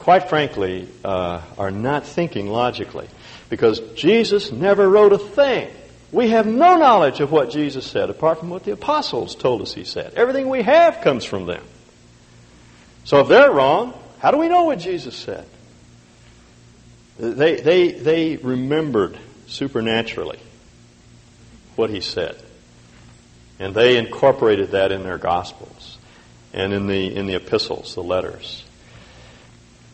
Quite 0.00 0.28
frankly, 0.28 0.88
uh, 1.04 1.40
are 1.56 1.70
not 1.70 2.04
thinking 2.04 2.48
logically. 2.48 3.08
Because 3.52 3.80
Jesus 3.94 4.50
never 4.50 4.88
wrote 4.88 5.12
a 5.12 5.18
thing. 5.18 5.68
We 6.10 6.30
have 6.30 6.46
no 6.46 6.78
knowledge 6.78 7.20
of 7.20 7.30
what 7.30 7.50
Jesus 7.50 7.84
said 7.84 8.08
apart 8.08 8.38
from 8.38 8.48
what 8.48 8.64
the 8.64 8.72
apostles 8.72 9.34
told 9.34 9.60
us 9.60 9.74
he 9.74 9.84
said. 9.84 10.14
Everything 10.14 10.48
we 10.48 10.62
have 10.62 11.02
comes 11.02 11.26
from 11.26 11.44
them. 11.44 11.62
So 13.04 13.20
if 13.20 13.28
they're 13.28 13.52
wrong, 13.52 13.92
how 14.20 14.30
do 14.30 14.38
we 14.38 14.48
know 14.48 14.64
what 14.64 14.78
Jesus 14.78 15.14
said? 15.14 15.46
They, 17.18 17.56
they, 17.56 17.92
they 17.92 18.36
remembered 18.38 19.18
supernaturally 19.48 20.40
what 21.76 21.90
he 21.90 22.00
said. 22.00 22.42
And 23.58 23.74
they 23.74 23.98
incorporated 23.98 24.70
that 24.70 24.92
in 24.92 25.02
their 25.02 25.18
gospels 25.18 25.98
and 26.54 26.72
in 26.72 26.86
the, 26.86 27.14
in 27.14 27.26
the 27.26 27.34
epistles, 27.34 27.94
the 27.94 28.02
letters. 28.02 28.61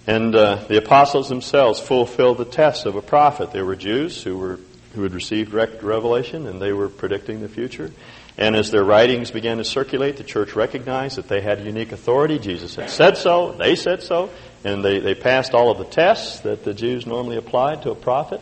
And 0.08 0.34
uh, 0.34 0.64
the 0.68 0.78
apostles 0.78 1.28
themselves 1.28 1.78
fulfilled 1.78 2.38
the 2.38 2.46
test 2.46 2.86
of 2.86 2.96
a 2.96 3.02
prophet. 3.02 3.52
They 3.52 3.60
were 3.60 3.76
Jews 3.76 4.22
who 4.22 4.38
were 4.38 4.58
who 4.94 5.02
had 5.02 5.12
received 5.12 5.52
revelation, 5.52 6.46
and 6.46 6.62
they 6.62 6.72
were 6.72 6.88
predicting 6.88 7.42
the 7.42 7.48
future. 7.48 7.92
And 8.38 8.56
as 8.56 8.70
their 8.70 8.82
writings 8.84 9.30
began 9.30 9.58
to 9.58 9.64
circulate, 9.64 10.16
the 10.16 10.24
church 10.24 10.56
recognized 10.56 11.18
that 11.18 11.28
they 11.28 11.42
had 11.42 11.62
unique 11.62 11.92
authority. 11.92 12.38
Jesus 12.38 12.74
had 12.74 12.88
said 12.88 13.18
so, 13.18 13.52
they 13.52 13.76
said 13.76 14.02
so, 14.02 14.30
and 14.64 14.82
they, 14.82 14.98
they 14.98 15.14
passed 15.14 15.52
all 15.52 15.70
of 15.70 15.76
the 15.76 15.84
tests 15.84 16.40
that 16.40 16.64
the 16.64 16.72
Jews 16.72 17.06
normally 17.06 17.36
applied 17.36 17.82
to 17.82 17.90
a 17.90 17.94
prophet. 17.94 18.40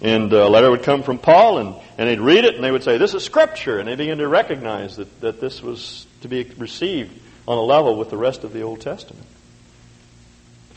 And 0.00 0.32
a 0.32 0.48
letter 0.48 0.70
would 0.70 0.84
come 0.84 1.02
from 1.02 1.18
Paul, 1.18 1.58
and, 1.58 1.74
and 1.98 2.08
they'd 2.08 2.20
read 2.20 2.44
it, 2.44 2.54
and 2.54 2.62
they 2.62 2.70
would 2.70 2.84
say, 2.84 2.96
This 2.96 3.14
is 3.14 3.24
Scripture. 3.24 3.80
And 3.80 3.88
they 3.88 3.96
began 3.96 4.18
to 4.18 4.28
recognize 4.28 4.96
that, 4.96 5.20
that 5.20 5.40
this 5.40 5.60
was 5.60 6.06
to 6.20 6.28
be 6.28 6.44
received 6.58 7.18
on 7.48 7.58
a 7.58 7.62
level 7.62 7.96
with 7.96 8.08
the 8.08 8.16
rest 8.16 8.44
of 8.44 8.52
the 8.52 8.62
Old 8.62 8.80
Testament. 8.80 9.26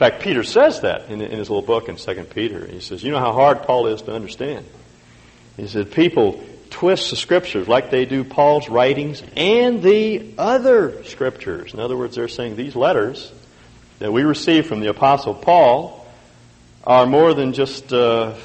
Fact, 0.02 0.24
Peter 0.24 0.44
says 0.44 0.82
that 0.82 1.10
in, 1.10 1.22
in 1.22 1.38
his 1.38 1.50
little 1.50 1.62
book 1.62 1.88
in 1.88 1.96
2 1.96 2.24
Peter. 2.34 2.66
He 2.66 2.80
says, 2.80 3.04
You 3.04 3.12
know 3.12 3.20
how 3.20 3.34
hard 3.34 3.64
Paul 3.64 3.86
is 3.86 4.02
to 4.04 4.14
understand. 4.14 4.66
He 5.58 5.68
said, 5.68 5.92
People 5.92 6.44
twist 6.72 7.12
the 7.12 7.16
Scriptures 7.16 7.68
like 7.68 7.92
they 7.92 8.06
do 8.06 8.24
Paul's 8.24 8.68
writings 8.68 9.22
and 9.36 9.84
the 9.84 10.34
other 10.38 11.04
Scriptures. 11.04 11.76
In 11.76 11.80
other 11.80 11.96
words, 11.96 12.16
they're 12.16 12.28
saying 12.28 12.56
these 12.56 12.76
letters 12.76 13.32
that 14.00 14.12
we 14.12 14.24
receive 14.24 14.66
from 14.66 14.80
the 14.80 14.90
Apostle 14.90 15.36
Paul 15.36 16.06
are 16.84 17.06
more 17.06 17.34
than 17.34 17.54
just. 17.54 17.94
Uh, 17.94 18.36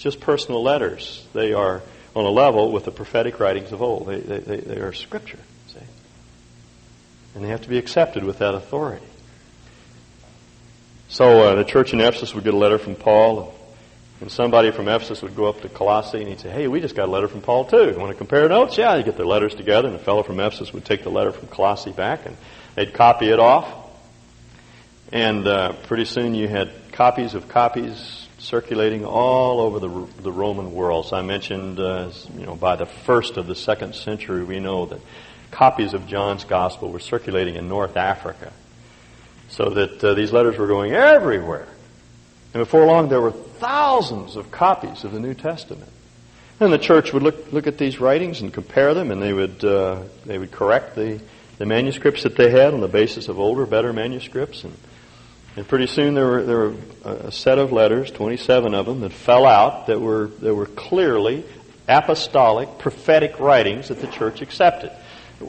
just 0.00 0.18
personal 0.18 0.62
letters. 0.62 1.26
They 1.34 1.52
are 1.52 1.82
on 2.16 2.24
a 2.24 2.30
level 2.30 2.72
with 2.72 2.86
the 2.86 2.90
prophetic 2.90 3.38
writings 3.38 3.70
of 3.70 3.82
old. 3.82 4.06
They, 4.06 4.20
they, 4.20 4.56
they, 4.56 4.76
are 4.76 4.94
scripture? 4.94 5.38
And 7.34 7.44
they 7.44 7.48
have 7.48 7.60
to 7.60 7.68
be 7.68 7.78
accepted 7.78 8.24
with 8.24 8.38
that 8.38 8.54
authority. 8.54 9.06
So 11.10 11.40
uh, 11.42 11.54
the 11.56 11.64
church 11.64 11.92
in 11.92 12.00
Ephesus 12.00 12.36
would 12.36 12.44
get 12.44 12.54
a 12.54 12.56
letter 12.56 12.78
from 12.78 12.94
Paul, 12.94 13.52
and 14.20 14.30
somebody 14.30 14.70
from 14.70 14.86
Ephesus 14.86 15.22
would 15.22 15.34
go 15.34 15.46
up 15.46 15.60
to 15.62 15.68
Colossae 15.68 16.18
and 16.18 16.28
he'd 16.28 16.38
say, 16.38 16.50
Hey, 16.50 16.68
we 16.68 16.80
just 16.80 16.94
got 16.94 17.08
a 17.08 17.10
letter 17.10 17.26
from 17.26 17.40
Paul 17.40 17.64
too. 17.64 17.98
Want 17.98 18.12
to 18.12 18.16
compare 18.16 18.48
notes? 18.48 18.78
Yeah, 18.78 18.94
you 18.94 19.02
get 19.02 19.16
their 19.16 19.26
letters 19.26 19.56
together, 19.56 19.88
and 19.88 19.96
a 19.96 19.98
fellow 19.98 20.22
from 20.22 20.38
Ephesus 20.38 20.72
would 20.72 20.84
take 20.84 21.02
the 21.02 21.10
letter 21.10 21.32
from 21.32 21.48
Colossae 21.48 21.90
back 21.90 22.26
and 22.26 22.36
they'd 22.76 22.94
copy 22.94 23.28
it 23.28 23.40
off. 23.40 23.90
And 25.10 25.48
uh, 25.48 25.72
pretty 25.82 26.04
soon 26.04 26.36
you 26.36 26.46
had 26.46 26.70
copies 26.92 27.34
of 27.34 27.48
copies 27.48 28.28
circulating 28.38 29.04
all 29.04 29.60
over 29.60 29.80
the, 29.80 30.06
the 30.22 30.30
Roman 30.30 30.70
world. 30.72 31.06
So 31.06 31.16
I 31.16 31.22
mentioned, 31.22 31.80
uh, 31.80 32.12
you 32.38 32.46
know, 32.46 32.54
by 32.54 32.76
the 32.76 32.86
first 32.86 33.36
of 33.36 33.48
the 33.48 33.56
second 33.56 33.96
century, 33.96 34.44
we 34.44 34.60
know 34.60 34.86
that 34.86 35.00
copies 35.50 35.92
of 35.92 36.06
John's 36.06 36.44
Gospel 36.44 36.92
were 36.92 37.00
circulating 37.00 37.56
in 37.56 37.68
North 37.68 37.96
Africa. 37.96 38.52
So 39.50 39.68
that 39.70 40.02
uh, 40.02 40.14
these 40.14 40.32
letters 40.32 40.56
were 40.56 40.68
going 40.68 40.92
everywhere. 40.92 41.66
And 42.54 42.60
before 42.60 42.86
long, 42.86 43.08
there 43.08 43.20
were 43.20 43.32
thousands 43.32 44.36
of 44.36 44.50
copies 44.50 45.04
of 45.04 45.12
the 45.12 45.20
New 45.20 45.34
Testament. 45.34 45.90
And 46.60 46.72
the 46.72 46.78
church 46.78 47.12
would 47.12 47.22
look, 47.22 47.52
look 47.52 47.66
at 47.66 47.78
these 47.78 48.00
writings 48.00 48.40
and 48.40 48.52
compare 48.52 48.94
them, 48.94 49.10
and 49.10 49.20
they 49.20 49.32
would, 49.32 49.64
uh, 49.64 50.02
they 50.24 50.38
would 50.38 50.52
correct 50.52 50.94
the, 50.94 51.20
the 51.58 51.66
manuscripts 51.66 52.22
that 52.22 52.36
they 52.36 52.50
had 52.50 52.74
on 52.74 52.80
the 52.80 52.88
basis 52.88 53.28
of 53.28 53.40
older, 53.40 53.66
better 53.66 53.92
manuscripts. 53.92 54.62
And, 54.64 54.76
and 55.56 55.66
pretty 55.66 55.86
soon 55.88 56.14
there 56.14 56.26
were, 56.26 56.42
there 56.42 56.58
were 56.58 56.74
a 57.04 57.32
set 57.32 57.58
of 57.58 57.72
letters, 57.72 58.10
27 58.10 58.74
of 58.74 58.86
them, 58.86 59.00
that 59.00 59.12
fell 59.12 59.46
out 59.46 59.88
that 59.88 60.00
were, 60.00 60.28
that 60.40 60.54
were 60.54 60.66
clearly 60.66 61.44
apostolic, 61.88 62.78
prophetic 62.78 63.40
writings 63.40 63.88
that 63.88 64.00
the 64.00 64.06
church 64.06 64.42
accepted. 64.42 64.92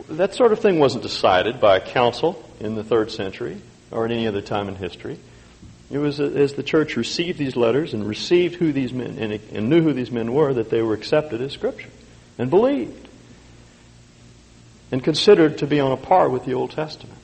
That 0.10 0.34
sort 0.34 0.54
of 0.54 0.60
thing 0.60 0.80
wasn't 0.80 1.04
decided 1.04 1.60
by 1.60 1.78
a 1.78 1.82
council 1.82 2.44
in 2.60 2.76
the 2.76 2.84
third 2.84 3.12
century 3.12 3.62
or 3.92 4.06
at 4.06 4.12
any 4.12 4.28
other 4.28 4.42
time 4.42 4.68
in 4.68 4.76
history. 4.76 5.20
It 5.90 5.98
was 5.98 6.20
as 6.20 6.54
the 6.54 6.64
church 6.64 6.96
received 6.96 7.38
these 7.38 7.56
letters 7.56 7.94
and 7.94 8.08
received 8.08 8.56
who 8.56 8.72
these 8.72 8.94
men 8.94 9.18
and, 9.20 9.34
and 9.52 9.70
knew 9.70 9.82
who 9.82 9.94
these 9.94 10.12
men 10.12 10.34
were 10.34 10.54
that 10.54 10.70
they 10.70 10.82
were 10.82 10.94
accepted 10.94 11.42
as 11.42 11.52
Scripture 11.52 11.90
and 12.38 12.50
believed 12.50 13.10
and 14.92 15.04
considered 15.04 15.58
to 15.58 15.68
be 15.68 15.80
on 15.80 15.92
a 15.92 15.98
par 15.98 16.30
with 16.30 16.46
the 16.46 16.54
Old 16.54 16.72
Testament. 16.72 17.18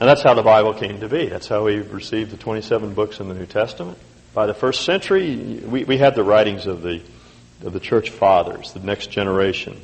And 0.00 0.08
that's 0.08 0.22
how 0.22 0.34
the 0.34 0.42
Bible 0.42 0.74
came 0.74 1.00
to 1.00 1.08
be. 1.08 1.26
That's 1.26 1.48
how 1.48 1.64
we 1.64 1.78
received 1.78 2.30
the 2.30 2.36
27 2.36 2.94
books 2.94 3.20
in 3.20 3.28
the 3.28 3.34
New 3.34 3.46
Testament. 3.46 3.96
By 4.34 4.46
the 4.46 4.54
first 4.54 4.84
century, 4.84 5.36
we, 5.64 5.84
we 5.84 5.96
had 5.98 6.16
the 6.16 6.24
writings 6.24 6.66
of 6.66 6.82
the, 6.82 7.00
of 7.64 7.72
the 7.72 7.80
church 7.80 8.10
fathers, 8.10 8.72
the 8.72 8.80
next 8.80 9.10
generation 9.10 9.80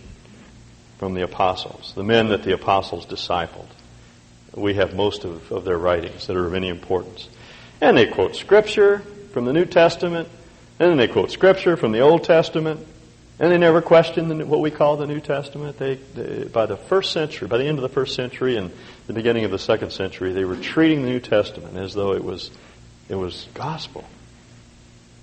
from 0.98 1.14
the 1.14 1.22
apostles, 1.22 1.94
the 1.94 2.02
men 2.02 2.28
that 2.28 2.42
the 2.42 2.52
apostles 2.52 3.06
discipled 3.06 3.68
we 4.54 4.74
have 4.74 4.94
most 4.94 5.24
of, 5.24 5.50
of 5.52 5.64
their 5.64 5.78
writings 5.78 6.26
that 6.26 6.36
are 6.36 6.46
of 6.46 6.54
any 6.54 6.68
importance. 6.68 7.28
And 7.80 7.96
they 7.96 8.06
quote 8.06 8.36
Scripture 8.36 8.98
from 9.32 9.44
the 9.44 9.52
New 9.52 9.64
Testament, 9.64 10.28
and 10.78 10.90
then 10.90 10.96
they 10.96 11.08
quote 11.08 11.30
Scripture 11.30 11.76
from 11.76 11.92
the 11.92 12.00
Old 12.00 12.24
Testament, 12.24 12.86
and 13.38 13.50
they 13.50 13.58
never 13.58 13.80
question 13.80 14.48
what 14.48 14.60
we 14.60 14.70
call 14.70 14.96
the 14.96 15.06
New 15.06 15.20
Testament. 15.20 15.78
They, 15.78 15.94
they, 15.94 16.44
by 16.44 16.66
the 16.66 16.76
first 16.76 17.12
century, 17.12 17.48
by 17.48 17.58
the 17.58 17.64
end 17.64 17.78
of 17.78 17.82
the 17.82 17.88
first 17.88 18.14
century 18.14 18.56
and 18.56 18.70
the 19.06 19.14
beginning 19.14 19.44
of 19.44 19.50
the 19.50 19.58
second 19.58 19.92
century, 19.92 20.32
they 20.32 20.44
were 20.44 20.56
treating 20.56 21.02
the 21.02 21.08
New 21.08 21.20
Testament 21.20 21.76
as 21.78 21.94
though 21.94 22.12
it 22.12 22.22
was, 22.22 22.50
it 23.08 23.14
was 23.14 23.48
gospel. 23.54 24.04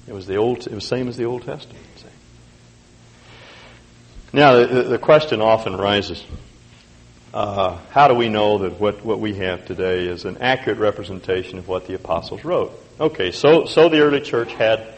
It 0.08 0.14
was 0.14 0.26
the 0.26 0.38
old. 0.38 0.66
It 0.66 0.74
was 0.74 0.86
same 0.86 1.10
as 1.10 1.18
the 1.18 1.26
Old 1.26 1.44
Testament. 1.44 1.84
See? 1.98 2.06
Now, 4.32 4.66
the, 4.66 4.84
the 4.84 4.98
question 4.98 5.42
often 5.42 5.76
rises: 5.76 6.24
uh, 7.38 7.78
how 7.92 8.08
do 8.08 8.16
we 8.16 8.30
know 8.30 8.58
that 8.58 8.80
what, 8.80 9.06
what 9.06 9.20
we 9.20 9.36
have 9.36 9.64
today 9.64 10.08
is 10.08 10.26
an 10.26 10.40
accurate 10.40 10.80
representation 10.80 11.60
of 11.60 11.68
what 11.68 11.86
the 11.86 11.94
apostles 11.94 12.44
wrote? 12.44 12.72
Okay, 13.00 13.30
so, 13.30 13.66
so 13.66 13.90
the 13.90 14.00
early 14.00 14.22
church 14.22 14.52
had, 14.54 14.92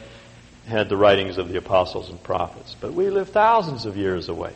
had 0.65 0.87
the 0.87 0.95
writings 0.95 1.37
of 1.37 1.49
the 1.49 1.57
apostles 1.57 2.09
and 2.09 2.23
prophets, 2.23 2.77
but 2.79 2.93
we 2.93 3.09
live 3.09 3.27
thousands 3.27 3.85
of 3.85 3.97
years 3.97 4.29
away. 4.29 4.53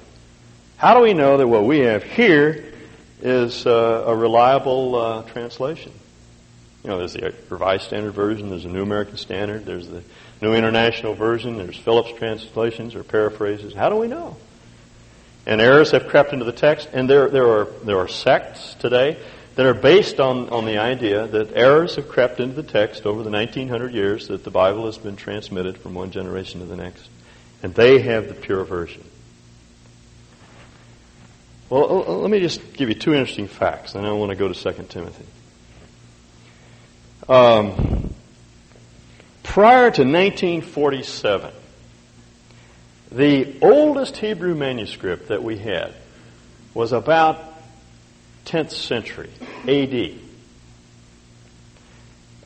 How 0.78 0.94
do 0.94 1.02
we 1.02 1.14
know 1.14 1.36
that 1.36 1.48
what 1.48 1.66
we 1.66 1.80
have 1.80 2.04
here 2.04 2.72
is 3.22 3.68
uh, 3.68 4.06
a 4.08 4.16
reliable 4.16 4.96
uh, 4.96 5.24
translation? 5.24 5.92
You 6.86 6.90
know, 6.90 7.00
there's 7.00 7.14
the 7.14 7.34
Revised 7.50 7.84
Standard 7.84 8.14
Version, 8.14 8.50
there's 8.50 8.64
the 8.64 8.70
New 8.70 8.84
American 8.84 9.18
Standard, 9.18 9.66
there's 9.66 9.90
the 9.90 10.04
New 10.42 10.54
International 10.54 11.16
Version, 11.16 11.58
there's 11.58 11.78
Phillips 11.78 12.18
translations 12.18 12.96
or 12.96 13.04
paraphrases. 13.04 13.74
How 13.74 13.90
do 13.90 13.98
we 13.98 14.08
know? 14.08 14.38
And 15.46 15.60
errors 15.60 15.92
have 15.92 16.08
crept 16.08 16.34
into 16.34 16.46
the 16.46 16.52
text, 16.52 16.90
and 16.94 17.10
there, 17.10 17.30
there, 17.30 17.48
are, 17.48 17.66
there 17.84 17.98
are 17.98 18.08
sects 18.08 18.76
today 18.76 19.18
that 19.56 19.66
are 19.66 19.74
based 19.74 20.20
on, 20.20 20.50
on 20.50 20.66
the 20.66 20.78
idea 20.78 21.28
that 21.28 21.52
errors 21.54 21.96
have 21.96 22.10
crept 22.10 22.40
into 22.40 22.56
the 22.56 22.64
text 22.64 23.06
over 23.06 23.24
the 23.24 23.30
1900 23.30 23.94
years 23.94 24.28
that 24.30 24.44
the 24.44 24.50
Bible 24.50 24.86
has 24.86 24.98
been 24.98 25.16
transmitted 25.16 25.78
from 25.78 25.94
one 25.94 26.12
generation 26.12 26.60
to 26.62 26.66
the 26.66 26.76
next. 26.76 27.08
And 27.62 27.74
they 27.76 28.00
have 28.00 28.28
the 28.28 28.34
pure 28.34 28.64
version. 28.64 29.04
Well, 31.70 32.20
let 32.22 32.30
me 32.30 32.40
just 32.40 32.74
give 32.74 32.90
you 32.90 32.96
two 32.96 33.14
interesting 33.14 33.48
facts, 33.48 33.96
and 33.96 34.06
I 34.06 34.12
want 34.12 34.32
to 34.32 34.36
go 34.36 34.52
to 34.52 34.54
2 34.54 34.84
Timothy. 34.90 35.26
Um, 37.28 38.14
prior 39.44 39.90
to 39.92 40.04
1947, 40.04 41.54
the 43.14 43.58
oldest 43.62 44.18
Hebrew 44.18 44.56
manuscript 44.56 45.28
that 45.28 45.44
we 45.44 45.58
had 45.58 45.94
was 46.74 46.92
about 46.92 47.40
10th 48.46 48.72
century 48.72 49.30
AD. 49.68 50.20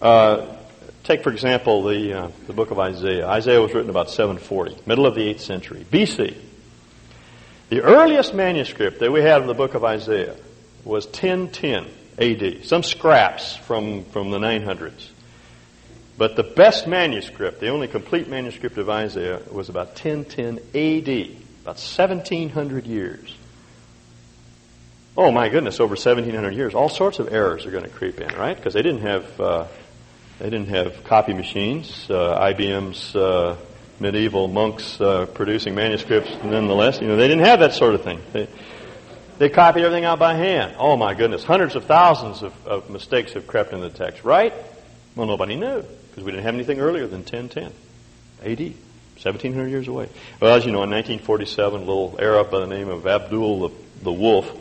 Uh, 0.02 0.56
take, 1.04 1.24
for 1.24 1.32
example, 1.32 1.84
the, 1.84 2.14
uh, 2.14 2.32
the 2.48 2.54
book 2.54 2.72
of 2.72 2.80
Isaiah. 2.80 3.28
Isaiah 3.28 3.62
was 3.62 3.74
written 3.74 3.90
about 3.90 4.10
740, 4.10 4.82
middle 4.86 5.06
of 5.06 5.16
the 5.16 5.34
8th 5.34 5.40
century, 5.40 5.86
BC. 5.90 6.36
The 7.70 7.82
earliest 7.82 8.34
manuscript 8.34 9.00
that 9.00 9.12
we 9.12 9.22
had 9.22 9.42
of 9.42 9.48
the 9.48 9.54
book 9.54 9.74
of 9.74 9.84
Isaiah 9.84 10.36
was 10.84 11.06
1010 11.06 11.88
AD, 12.20 12.66
some 12.66 12.84
scraps 12.84 13.56
from, 13.56 14.04
from 14.06 14.32
the 14.32 14.38
900s. 14.38 15.10
But 16.18 16.36
the 16.36 16.44
best 16.44 16.88
manuscript, 16.88 17.60
the 17.60 17.70
only 17.70 17.88
complete 17.88 18.28
manuscript 18.28 18.78
of 18.78 18.90
Isaiah, 18.90 19.40
was 19.52 19.70
about 19.70 19.90
1010 19.90 20.58
AD, 20.74 21.10
about 21.62 21.78
1700 21.78 22.88
years. 22.88 23.36
Oh 25.16 25.32
my 25.32 25.50
goodness, 25.50 25.80
over 25.80 25.92
1700 25.92 26.54
years, 26.54 26.74
all 26.74 26.90
sorts 26.90 27.20
of 27.20 27.32
errors 27.32 27.66
are 27.66 27.72
going 27.72 27.84
to 27.84 27.90
creep 27.90 28.20
in, 28.20 28.34
right? 28.36 28.56
Because 28.56 28.74
they 28.74 28.82
didn't 28.82 29.02
have 29.02 29.42
uh, 29.42 29.68
they 30.40 30.50
didn't 30.50 30.70
have 30.70 31.04
copy 31.04 31.34
machines. 31.34 32.08
Uh, 32.10 32.40
IBM's 32.40 33.16
uh, 33.16 33.56
medieval 34.00 34.48
monks 34.48 35.00
uh, 35.02 35.26
producing 35.28 35.74
manuscripts, 35.76 36.32
nonetheless, 36.44 37.02
you 37.02 37.08
know, 37.08 37.16
they 37.16 37.28
didn't 37.28 37.46
have 37.46 37.60
that 37.60 37.74
sort 37.74 37.96
of 37.96 38.04
thing. 38.04 38.22
They, 38.34 38.48
they 39.40 39.50
copied 39.50 39.84
everything 39.84 40.06
out 40.06 40.20
by 40.20 40.36
hand. 40.36 40.76
Oh 40.78 40.96
my 40.96 41.14
goodness, 41.16 41.44
hundreds 41.44 41.76
of 41.76 41.86
thousands 41.86 42.44
of, 42.44 42.68
of 42.68 42.90
mistakes 42.90 43.34
have 43.34 43.48
crept 43.48 43.74
in 43.74 43.82
the 43.82 43.90
text, 43.90 44.24
right? 44.24 44.54
Well, 45.16 45.28
nobody 45.28 45.56
knew 45.56 45.84
because 46.18 46.26
we 46.26 46.32
didn't 46.32 46.46
have 46.46 46.56
anything 46.56 46.80
earlier 46.80 47.06
than 47.06 47.20
1010 47.20 47.66
AD, 48.42 48.60
1700 49.22 49.68
years 49.68 49.88
away. 49.88 50.10
Well, 50.40 50.56
as 50.56 50.66
you 50.66 50.72
know, 50.72 50.82
in 50.82 50.90
1947, 50.90 51.80
a 51.80 51.86
little 51.86 52.16
Arab 52.20 52.50
by 52.50 52.60
the 52.60 52.66
name 52.66 52.90
of 52.90 53.06
Abdul 53.06 53.70
the, 53.70 53.76
the 54.02 54.12
Wolf 54.12 54.52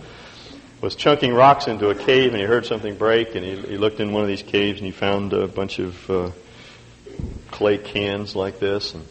was 0.83 0.95
chunking 0.97 1.33
rocks 1.33 1.67
into 1.67 1.89
a 1.89 1.95
cave 1.95 2.33
and 2.33 2.43
he 2.43 2.47
heard 2.47 2.67
something 2.67 2.95
break 2.97 3.35
and 3.37 3.43
he, 3.43 3.57
he 3.57 3.79
looked 3.79 4.01
in 4.01 4.13
one 4.13 4.21
of 4.21 4.29
these 4.29 4.43
caves 4.43 4.81
and 4.81 4.85
he 4.85 4.93
found 4.93 5.33
a 5.33 5.49
bunch 5.49 5.79
of 5.79 6.11
uh, 6.11 6.31
clay 7.53 7.79
cans 7.79 8.37
like 8.37 8.59
this 8.59 8.93
and, 8.93 9.07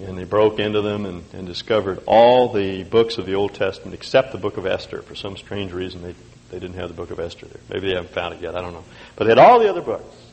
and 0.00 0.16
they 0.16 0.24
broke 0.24 0.58
into 0.58 0.80
them 0.80 1.04
and, 1.04 1.22
and 1.34 1.46
discovered 1.46 2.02
all 2.06 2.50
the 2.50 2.82
books 2.84 3.18
of 3.18 3.26
the 3.26 3.34
Old 3.34 3.52
Testament 3.52 3.92
except 3.92 4.32
the 4.32 4.38
book 4.38 4.56
of 4.56 4.64
Esther. 4.64 5.02
For 5.02 5.14
some 5.14 5.36
strange 5.36 5.70
reason, 5.70 6.00
they, 6.00 6.14
they 6.50 6.58
didn't 6.58 6.76
have 6.76 6.88
the 6.88 6.94
book 6.94 7.10
of 7.10 7.20
Esther 7.20 7.44
there. 7.44 7.60
Maybe 7.68 7.88
they 7.88 7.94
haven't 7.94 8.14
found 8.14 8.32
it 8.32 8.40
yet. 8.40 8.56
I 8.56 8.62
don't 8.62 8.72
know. 8.72 8.84
But 9.16 9.24
they 9.24 9.32
had 9.32 9.38
all 9.38 9.58
the 9.58 9.68
other 9.68 9.82
books. 9.82 10.23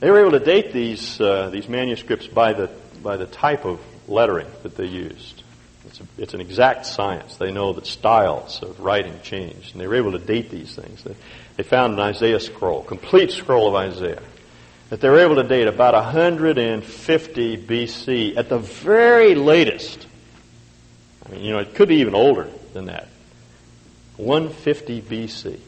They 0.00 0.10
were 0.10 0.20
able 0.20 0.32
to 0.32 0.44
date 0.44 0.72
these, 0.72 1.20
uh, 1.20 1.50
these 1.50 1.68
manuscripts 1.68 2.28
by 2.28 2.52
the, 2.52 2.70
by 3.02 3.16
the 3.16 3.26
type 3.26 3.64
of 3.64 3.80
lettering 4.06 4.46
that 4.62 4.76
they 4.76 4.86
used. 4.86 5.42
It's, 5.86 6.00
a, 6.00 6.04
it's 6.18 6.34
an 6.34 6.40
exact 6.40 6.86
science. 6.86 7.36
They 7.36 7.50
know 7.50 7.72
that 7.72 7.86
styles 7.86 8.62
of 8.62 8.78
writing 8.78 9.18
changed, 9.22 9.72
and 9.72 9.80
they 9.80 9.88
were 9.88 9.96
able 9.96 10.12
to 10.12 10.18
date 10.18 10.50
these 10.50 10.74
things. 10.74 11.02
They, 11.02 11.16
they 11.56 11.62
found 11.64 11.94
an 11.94 12.00
Isaiah 12.00 12.38
scroll, 12.38 12.82
complete 12.82 13.32
scroll 13.32 13.68
of 13.68 13.74
Isaiah, 13.74 14.22
that 14.90 15.00
they 15.00 15.08
were 15.08 15.18
able 15.18 15.36
to 15.36 15.42
date 15.42 15.66
about 15.66 15.94
150 15.94 17.56
BC 17.66 18.36
at 18.36 18.48
the 18.48 18.58
very 18.58 19.34
latest. 19.34 20.06
I 21.26 21.32
mean, 21.32 21.42
you 21.42 21.52
know, 21.52 21.58
it 21.58 21.74
could 21.74 21.88
be 21.88 21.96
even 21.96 22.14
older 22.14 22.48
than 22.72 22.86
that. 22.86 23.08
150 24.16 25.02
BC. 25.02 25.58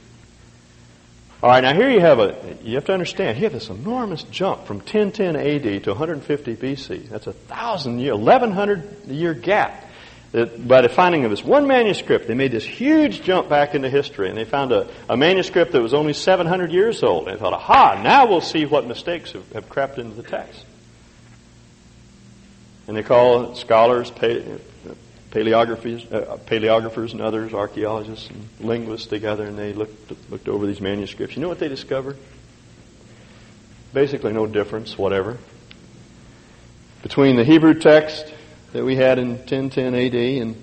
All 1.43 1.49
right, 1.49 1.63
now 1.63 1.73
here 1.73 1.89
you 1.89 2.01
have 2.01 2.19
a, 2.19 2.59
you 2.63 2.75
have 2.75 2.85
to 2.87 2.93
understand, 2.93 3.39
have 3.39 3.53
this 3.53 3.71
enormous 3.71 4.25
jump 4.25 4.67
from 4.67 4.77
1010 4.77 5.37
AD 5.37 5.85
to 5.85 5.91
150 5.91 6.57
BC. 6.57 7.09
That's 7.09 7.27
a 7.27 7.33
thousand 7.33 7.99
year, 7.99 8.15
1100 8.15 9.07
year 9.07 9.33
gap. 9.33 9.87
That 10.33 10.69
by 10.69 10.83
the 10.83 10.91
finding 10.91 11.25
of 11.25 11.31
this 11.31 11.43
one 11.43 11.67
manuscript, 11.67 12.29
they 12.29 12.35
made 12.35 12.53
this 12.53 12.65
huge 12.65 13.23
jump 13.23 13.49
back 13.49 13.75
into 13.75 13.89
history, 13.89 14.29
and 14.29 14.37
they 14.37 14.45
found 14.45 14.71
a, 14.71 14.89
a 15.09 15.17
manuscript 15.17 15.73
that 15.73 15.81
was 15.81 15.95
only 15.95 16.13
700 16.13 16.73
years 16.73 17.03
old. 17.03 17.27
And 17.27 17.37
they 17.37 17.41
thought, 17.41 17.55
aha, 17.55 18.01
now 18.03 18.27
we'll 18.27 18.43
see 18.43 18.67
what 18.67 18.87
mistakes 18.87 19.33
have, 19.33 19.51
have 19.53 19.69
crept 19.71 19.99
into 19.99 20.15
the 20.15 20.23
text. 20.23 20.63
And 22.87 22.95
they 22.95 23.03
call 23.03 23.55
scholars, 23.55 24.13
paleographers, 25.31 26.13
uh, 26.13 26.37
paleographers 26.47 27.13
and 27.13 27.21
others, 27.21 27.55
archaeologists 27.55 28.29
and 28.29 28.49
linguists 28.61 29.07
together, 29.07 29.45
and 29.45 29.59
they 29.59 29.73
looked, 29.73 30.13
looked 30.31 30.49
over 30.49 30.67
these 30.67 30.81
manuscripts. 30.81 31.37
You 31.37 31.43
know 31.43 31.49
what 31.49 31.59
they 31.59 31.69
discovered? 31.69 32.17
Basically, 33.93 34.33
no 34.33 34.47
difference, 34.47 34.97
whatever, 34.99 35.39
between 37.03 37.37
the 37.37 37.45
Hebrew 37.45 37.75
text 37.75 38.33
that 38.73 38.85
we 38.85 38.97
had 38.97 39.19
in 39.19 39.31
1010 39.31 39.95
AD 39.95 40.15
and, 40.15 40.63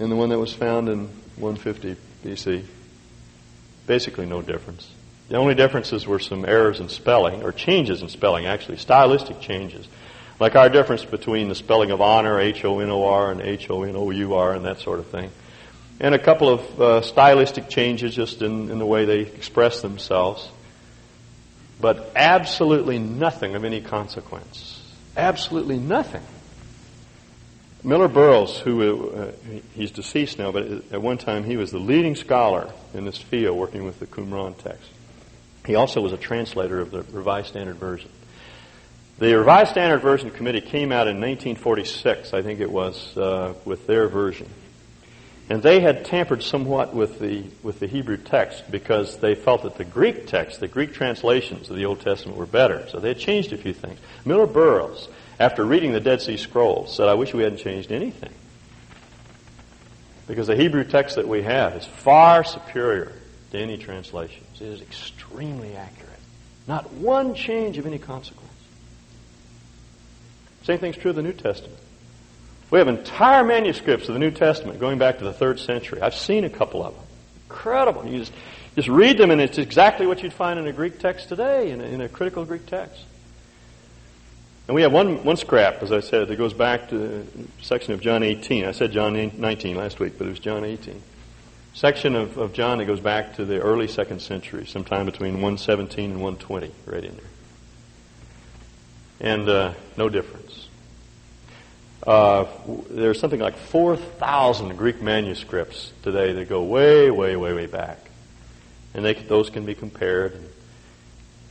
and 0.00 0.10
the 0.10 0.16
one 0.16 0.30
that 0.30 0.38
was 0.38 0.52
found 0.52 0.88
in 0.88 1.08
150 1.36 1.96
BC. 2.24 2.64
Basically, 3.86 4.26
no 4.26 4.42
difference. 4.42 4.90
The 5.28 5.36
only 5.36 5.54
differences 5.54 6.06
were 6.06 6.18
some 6.18 6.44
errors 6.44 6.80
in 6.80 6.88
spelling, 6.88 7.42
or 7.42 7.52
changes 7.52 8.02
in 8.02 8.08
spelling, 8.08 8.46
actually, 8.46 8.76
stylistic 8.76 9.40
changes 9.40 9.86
Like 10.42 10.56
our 10.56 10.68
difference 10.68 11.04
between 11.04 11.48
the 11.48 11.54
spelling 11.54 11.92
of 11.92 12.00
honor, 12.00 12.40
H-O-N-O-R, 12.40 13.30
and 13.30 13.40
H-O-N-O-U-R, 13.42 14.54
and 14.54 14.64
that 14.64 14.80
sort 14.80 14.98
of 14.98 15.06
thing. 15.06 15.30
And 16.00 16.16
a 16.16 16.18
couple 16.18 16.48
of 16.48 16.80
uh, 16.80 17.02
stylistic 17.02 17.68
changes 17.68 18.12
just 18.12 18.42
in, 18.42 18.68
in 18.68 18.80
the 18.80 18.84
way 18.84 19.04
they 19.04 19.20
express 19.20 19.82
themselves. 19.82 20.48
But 21.80 22.10
absolutely 22.16 22.98
nothing 22.98 23.54
of 23.54 23.62
any 23.62 23.82
consequence. 23.82 24.82
Absolutely 25.16 25.78
nothing. 25.78 26.24
Millar 27.84 28.08
Burrows, 28.08 28.58
who 28.58 29.10
uh, 29.10 29.32
he's 29.74 29.92
deceased 29.92 30.40
now, 30.40 30.50
but 30.50 30.64
at 30.90 31.00
one 31.00 31.18
time 31.18 31.44
he 31.44 31.56
was 31.56 31.70
the 31.70 31.78
leading 31.78 32.16
scholar 32.16 32.72
in 32.94 33.04
this 33.04 33.18
field, 33.18 33.56
working 33.56 33.84
with 33.84 34.00
the 34.00 34.08
Qumran 34.08 34.58
text. 34.58 34.90
He 35.64 35.76
also 35.76 36.00
was 36.00 36.12
a 36.12 36.16
translator 36.16 36.80
of 36.80 36.90
the 36.90 37.04
Revised 37.12 37.46
Standard 37.46 37.76
Version. 37.76 38.10
The 39.18 39.36
Revised 39.36 39.70
Standard 39.70 40.00
Version 40.00 40.30
Committee 40.30 40.60
came 40.60 40.90
out 40.90 41.06
in 41.06 41.20
1946, 41.20 42.32
I 42.32 42.42
think 42.42 42.60
it 42.60 42.70
was, 42.70 43.16
uh, 43.16 43.54
with 43.64 43.86
their 43.86 44.08
version. 44.08 44.48
And 45.48 45.62
they 45.62 45.80
had 45.80 46.04
tampered 46.04 46.42
somewhat 46.42 46.94
with 46.94 47.18
the, 47.18 47.44
with 47.62 47.78
the 47.78 47.86
Hebrew 47.86 48.16
text 48.16 48.70
because 48.70 49.18
they 49.18 49.34
felt 49.34 49.64
that 49.64 49.76
the 49.76 49.84
Greek 49.84 50.26
text, 50.26 50.60
the 50.60 50.68
Greek 50.68 50.94
translations 50.94 51.68
of 51.68 51.76
the 51.76 51.84
Old 51.84 52.00
Testament 52.00 52.38
were 52.38 52.46
better. 52.46 52.88
So 52.88 53.00
they 53.00 53.08
had 53.08 53.18
changed 53.18 53.52
a 53.52 53.58
few 53.58 53.74
things. 53.74 53.98
Millar 54.24 54.46
Burrows, 54.46 55.08
after 55.38 55.64
reading 55.64 55.92
the 55.92 56.00
Dead 56.00 56.22
Sea 56.22 56.36
Scrolls, 56.36 56.96
said, 56.96 57.08
I 57.08 57.14
wish 57.14 57.34
we 57.34 57.42
hadn't 57.42 57.58
changed 57.58 57.92
anything. 57.92 58.32
Because 60.26 60.46
the 60.46 60.56
Hebrew 60.56 60.84
text 60.84 61.16
that 61.16 61.28
we 61.28 61.42
have 61.42 61.76
is 61.76 61.84
far 61.84 62.44
superior 62.44 63.12
to 63.50 63.58
any 63.58 63.76
translations. 63.76 64.60
It 64.60 64.68
is 64.68 64.80
extremely 64.80 65.76
accurate. 65.76 66.08
Not 66.66 66.92
one 66.92 67.34
change 67.34 67.76
of 67.76 67.86
any 67.86 67.98
consequence. 67.98 68.41
Same 70.62 70.78
thing's 70.78 70.96
true 70.96 71.10
of 71.10 71.16
the 71.16 71.22
New 71.22 71.32
Testament. 71.32 71.78
We 72.70 72.78
have 72.78 72.88
entire 72.88 73.44
manuscripts 73.44 74.08
of 74.08 74.14
the 74.14 74.20
New 74.20 74.30
Testament 74.30 74.78
going 74.78 74.98
back 74.98 75.18
to 75.18 75.24
the 75.24 75.32
third 75.32 75.60
century. 75.60 76.00
I've 76.00 76.14
seen 76.14 76.44
a 76.44 76.50
couple 76.50 76.84
of 76.84 76.94
them. 76.94 77.04
Incredible. 77.50 78.06
You 78.06 78.20
just, 78.20 78.32
just 78.76 78.88
read 78.88 79.18
them, 79.18 79.30
and 79.30 79.40
it's 79.40 79.58
exactly 79.58 80.06
what 80.06 80.22
you'd 80.22 80.32
find 80.32 80.58
in 80.58 80.66
a 80.66 80.72
Greek 80.72 80.98
text 80.98 81.28
today, 81.28 81.70
in 81.70 81.80
a, 81.80 81.84
in 81.84 82.00
a 82.00 82.08
critical 82.08 82.44
Greek 82.44 82.64
text. 82.66 83.02
And 84.68 84.74
we 84.74 84.82
have 84.82 84.92
one, 84.92 85.24
one 85.24 85.36
scrap, 85.36 85.82
as 85.82 85.92
I 85.92 86.00
said, 86.00 86.28
that 86.28 86.36
goes 86.36 86.54
back 86.54 86.88
to 86.90 86.98
the 86.98 87.26
section 87.60 87.92
of 87.92 88.00
John 88.00 88.22
18. 88.22 88.64
I 88.64 88.72
said 88.72 88.92
John 88.92 89.14
19 89.36 89.76
last 89.76 90.00
week, 90.00 90.16
but 90.16 90.28
it 90.28 90.30
was 90.30 90.38
John 90.38 90.64
18. 90.64 91.02
Section 91.74 92.14
of, 92.14 92.38
of 92.38 92.52
John 92.52 92.78
that 92.78 92.86
goes 92.86 93.00
back 93.00 93.36
to 93.36 93.44
the 93.44 93.60
early 93.60 93.88
second 93.88 94.22
century, 94.22 94.64
sometime 94.66 95.04
between 95.04 95.34
117 95.34 96.12
and 96.12 96.22
120, 96.22 96.72
right 96.86 97.04
in 97.04 97.16
there 97.16 97.26
and 99.22 99.48
uh, 99.48 99.72
no 99.96 100.08
difference. 100.08 100.51
Uh, 102.06 102.46
there's 102.90 103.20
something 103.20 103.40
like 103.40 103.56
4,000 103.56 104.76
Greek 104.76 105.00
manuscripts 105.00 105.92
today 106.02 106.32
that 106.32 106.48
go 106.48 106.62
way, 106.62 107.10
way, 107.10 107.36
way, 107.36 107.52
way 107.52 107.66
back. 107.66 107.98
And 108.94 109.04
they, 109.04 109.14
those 109.14 109.50
can 109.50 109.64
be 109.64 109.74
compared. 109.74 110.36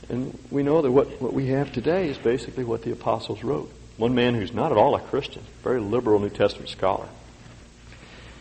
And 0.08 0.38
we 0.50 0.62
know 0.62 0.82
that 0.82 0.90
what, 0.90 1.20
what 1.22 1.32
we 1.32 1.48
have 1.48 1.72
today 1.72 2.08
is 2.08 2.18
basically 2.18 2.64
what 2.64 2.82
the 2.82 2.92
apostles 2.92 3.42
wrote. 3.42 3.72
One 3.96 4.14
man 4.14 4.34
who's 4.34 4.52
not 4.52 4.72
at 4.72 4.78
all 4.78 4.94
a 4.94 5.00
Christian, 5.00 5.42
very 5.62 5.80
liberal 5.80 6.18
New 6.18 6.30
Testament 6.30 6.68
scholar, 6.68 7.08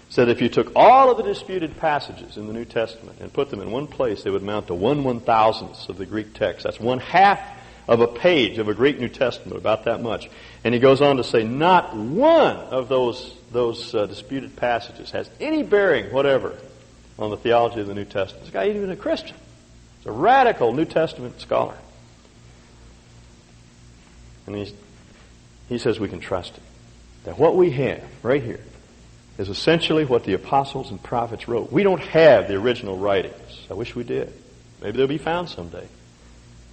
said 0.10 0.28
if 0.28 0.42
you 0.42 0.50
took 0.50 0.74
all 0.76 1.10
of 1.10 1.18
the 1.18 1.24
disputed 1.24 1.78
passages 1.78 2.36
in 2.36 2.48
the 2.48 2.54
New 2.54 2.66
Testament 2.66 3.20
and 3.22 3.32
put 3.32 3.50
them 3.50 3.62
in 3.62 3.72
one 3.72 3.88
place, 3.88 4.24
they 4.24 4.30
would 4.30 4.42
amount 4.42 4.68
to 4.68 4.74
one 4.74 5.06
one 5.06 5.22
thousandths 5.22 5.88
of 5.88 5.98
the 5.98 6.06
Greek 6.06 6.34
text. 6.34 6.64
That's 6.64 6.80
one 6.80 7.00
half 7.00 7.40
of 7.88 8.00
a 8.00 8.08
page 8.08 8.58
of 8.58 8.68
a 8.68 8.74
Greek 8.74 9.00
New 9.00 9.10
Testament, 9.10 9.58
about 9.58 9.86
that 9.86 10.02
much. 10.02 10.30
And 10.64 10.74
he 10.74 10.80
goes 10.80 11.02
on 11.02 11.18
to 11.18 11.24
say, 11.24 11.44
not 11.44 11.96
one 11.96 12.56
of 12.56 12.88
those, 12.88 13.36
those 13.52 13.94
uh, 13.94 14.06
disputed 14.06 14.56
passages 14.56 15.12
has 15.12 15.30
any 15.40 15.64
bearing 15.64 16.14
whatever 16.14 16.58
on 17.18 17.30
the 17.32 17.38
theology 17.38 17.82
of 17.82 17.88
the 17.88 17.94
New 17.94 18.06
Testament. 18.06 18.46
This 18.46 18.54
guy 18.54 18.66
ain't 18.66 18.78
even 18.78 18.92
a 18.92 18.96
Christian. 18.96 19.36
He's 19.98 20.08
a 20.08 20.12
radical 20.12 20.74
New 20.74 20.86
Testament 20.86 21.40
scholar. 21.42 21.78
And 24.48 24.56
he's, 24.56 24.74
he 25.70 25.78
says 25.78 26.00
we 26.00 26.10
can 26.10 26.20
trust 26.20 26.56
him. 26.56 26.64
That 27.26 27.38
what 27.38 27.56
we 27.56 27.72
have 27.72 28.04
right 28.24 28.42
here 28.42 28.62
is 29.38 29.50
essentially 29.50 30.06
what 30.06 30.24
the 30.24 30.34
apostles 30.34 30.92
and 30.92 31.02
prophets 31.02 31.48
wrote. 31.48 31.72
We 31.72 31.84
don't 31.84 32.02
have 32.02 32.48
the 32.48 32.56
original 32.56 32.98
writings. 32.98 33.66
I 33.70 33.74
wish 33.74 33.96
we 33.96 34.04
did. 34.04 34.34
Maybe 34.82 34.98
they'll 34.98 35.08
be 35.08 35.18
found 35.18 35.50
someday 35.50 35.88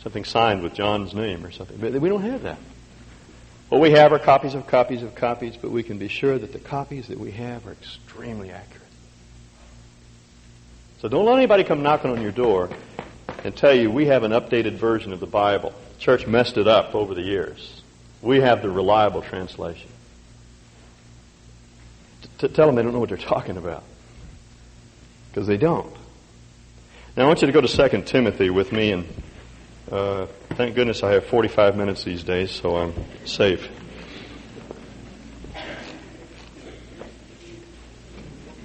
something 0.02 0.24
signed 0.24 0.62
with 0.62 0.74
John's 0.74 1.14
name 1.14 1.44
or 1.44 1.50
something. 1.50 1.76
But 1.78 1.92
we 2.00 2.08
don't 2.08 2.22
have 2.22 2.42
that. 2.42 2.58
What 3.68 3.80
we 3.80 3.90
have 3.90 4.12
are 4.12 4.18
copies 4.18 4.54
of 4.54 4.66
copies 4.66 5.02
of 5.02 5.14
copies, 5.14 5.56
but 5.56 5.70
we 5.70 5.82
can 5.82 5.98
be 5.98 6.08
sure 6.08 6.38
that 6.38 6.52
the 6.52 6.58
copies 6.58 7.08
that 7.08 7.18
we 7.18 7.32
have 7.32 7.66
are 7.66 7.72
extremely 7.72 8.50
accurate. 8.50 8.82
So 11.00 11.08
don't 11.08 11.26
let 11.26 11.36
anybody 11.36 11.64
come 11.64 11.82
knocking 11.82 12.10
on 12.10 12.22
your 12.22 12.32
door 12.32 12.70
and 13.44 13.54
tell 13.54 13.74
you 13.74 13.90
we 13.90 14.06
have 14.06 14.24
an 14.24 14.32
updated 14.32 14.74
version 14.74 15.12
of 15.12 15.20
the 15.20 15.26
Bible. 15.26 15.72
The 15.94 16.00
church 16.00 16.26
messed 16.26 16.56
it 16.56 16.66
up 16.66 16.94
over 16.94 17.14
the 17.14 17.22
years. 17.22 17.82
We 18.22 18.40
have 18.40 18.62
the 18.62 18.70
reliable 18.70 19.22
translation. 19.22 19.90
Tell 22.38 22.66
them 22.66 22.74
they 22.74 22.82
don't 22.82 22.92
know 22.92 23.00
what 23.00 23.10
they're 23.10 23.18
talking 23.18 23.56
about. 23.56 23.84
Because 25.30 25.46
they 25.46 25.56
don't. 25.56 25.94
Now 27.16 27.24
I 27.24 27.26
want 27.26 27.42
you 27.42 27.46
to 27.46 27.52
go 27.52 27.60
to 27.60 27.88
2 27.88 28.02
Timothy 28.02 28.50
with 28.50 28.72
me 28.72 28.92
and 28.92 29.06
uh, 29.90 30.26
thank 30.50 30.74
goodness 30.74 31.02
I 31.02 31.12
have 31.12 31.26
45 31.26 31.76
minutes 31.76 32.04
these 32.04 32.22
days, 32.22 32.50
so 32.50 32.76
I'm 32.76 32.92
safe. 33.24 33.68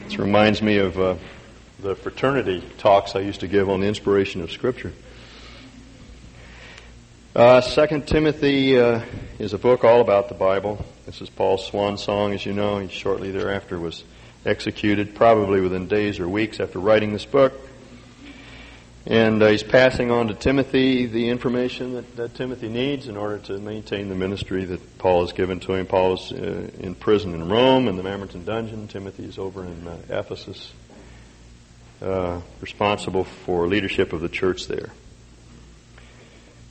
This 0.03 0.19
reminds 0.19 0.62
me 0.62 0.79
of 0.79 0.99
uh, 0.99 1.15
the 1.79 1.95
fraternity 1.95 2.63
talks 2.77 3.15
I 3.15 3.19
used 3.19 3.39
to 3.39 3.47
give 3.47 3.69
on 3.69 3.79
the 3.79 3.88
inspiration 3.88 4.41
of 4.41 4.51
Scripture. 4.51 4.91
Uh, 7.36 7.62
Second 7.62 8.05
Timothy 8.05 8.77
uh, 8.77 9.01
is 9.39 9.53
a 9.53 9.57
book 9.57 9.83
all 9.83 10.01
about 10.01 10.27
the 10.27 10.36
Bible. 10.36 10.86
This 11.05 11.21
is 11.21 11.29
Paul's 11.29 11.65
swan 11.65 11.97
song, 11.97 12.33
as 12.33 12.45
you 12.45 12.53
know. 12.53 12.79
He 12.79 12.89
shortly 12.89 13.31
thereafter 13.31 13.79
was 13.79 14.03
executed, 14.45 15.15
probably 15.15 15.62
within 15.62 15.88
days 15.88 16.19
or 16.19 16.27
weeks 16.27 16.59
after 16.59 16.79
writing 16.79 17.13
this 17.13 17.25
book. 17.25 17.53
And 19.05 19.43
uh, 19.43 19.47
he's 19.47 19.63
passing 19.63 20.11
on 20.11 20.29
to 20.29 20.33
Timothy 20.33 21.07
the 21.07 21.27
information 21.27 21.93
that, 21.95 22.15
that, 22.15 22.35
Timothy 22.35 22.69
needs 22.69 23.09
in 23.09 23.17
order 23.17 23.37
to 23.39 23.57
maintain 23.57 24.07
the 24.07 24.15
ministry 24.15 24.63
that 24.63 24.97
Paul 24.97 25.21
has 25.21 25.33
given 25.33 25.59
to 25.61 25.73
him. 25.73 25.87
Paul 25.87 26.13
is 26.13 26.31
uh, 26.31 26.69
in 26.79 26.95
prison 26.95 27.33
in 27.33 27.49
Rome 27.49 27.89
in 27.89 27.97
the 27.97 28.03
Mamertine 28.03 28.45
dungeon. 28.45 28.87
Timothy 28.87 29.25
is 29.25 29.37
over 29.37 29.65
in 29.65 29.85
uh, 29.85 29.97
Ephesus, 30.07 30.71
uh, 32.01 32.39
responsible 32.61 33.25
for 33.25 33.67
leadership 33.67 34.13
of 34.13 34.21
the 34.21 34.29
church 34.29 34.67
there. 34.67 34.91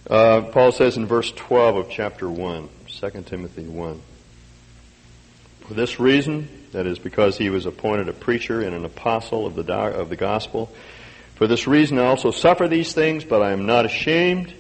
Uh, 0.09 0.41
Paul 0.53 0.73
says 0.73 0.97
in 0.97 1.05
verse 1.05 1.31
12 1.33 1.77
of 1.77 1.91
chapter 1.91 2.31
1, 2.31 2.69
2 2.89 3.11
Timothy 3.27 3.65
1, 3.65 4.01
For 5.61 5.75
this 5.75 6.01
reason, 6.01 6.49
that 6.73 6.87
is 6.87 6.99
because 6.99 7.37
he 7.37 7.51
was 7.51 7.67
appointed 7.67 8.09
a 8.09 8.15
preacher 8.15 8.63
and 8.63 8.75
an 8.75 8.87
apostle 8.87 9.47
of 9.47 9.55
the, 9.55 9.71
of 9.71 10.09
the 10.09 10.17
gospel, 10.17 10.73
for 11.43 11.49
this 11.49 11.67
reason 11.67 11.99
I 11.99 12.05
also 12.05 12.31
suffer 12.31 12.69
these 12.69 12.93
things, 12.93 13.25
but 13.25 13.43
I 13.43 13.51
am 13.51 13.67
not 13.67 13.85
ashamed, 13.85 14.55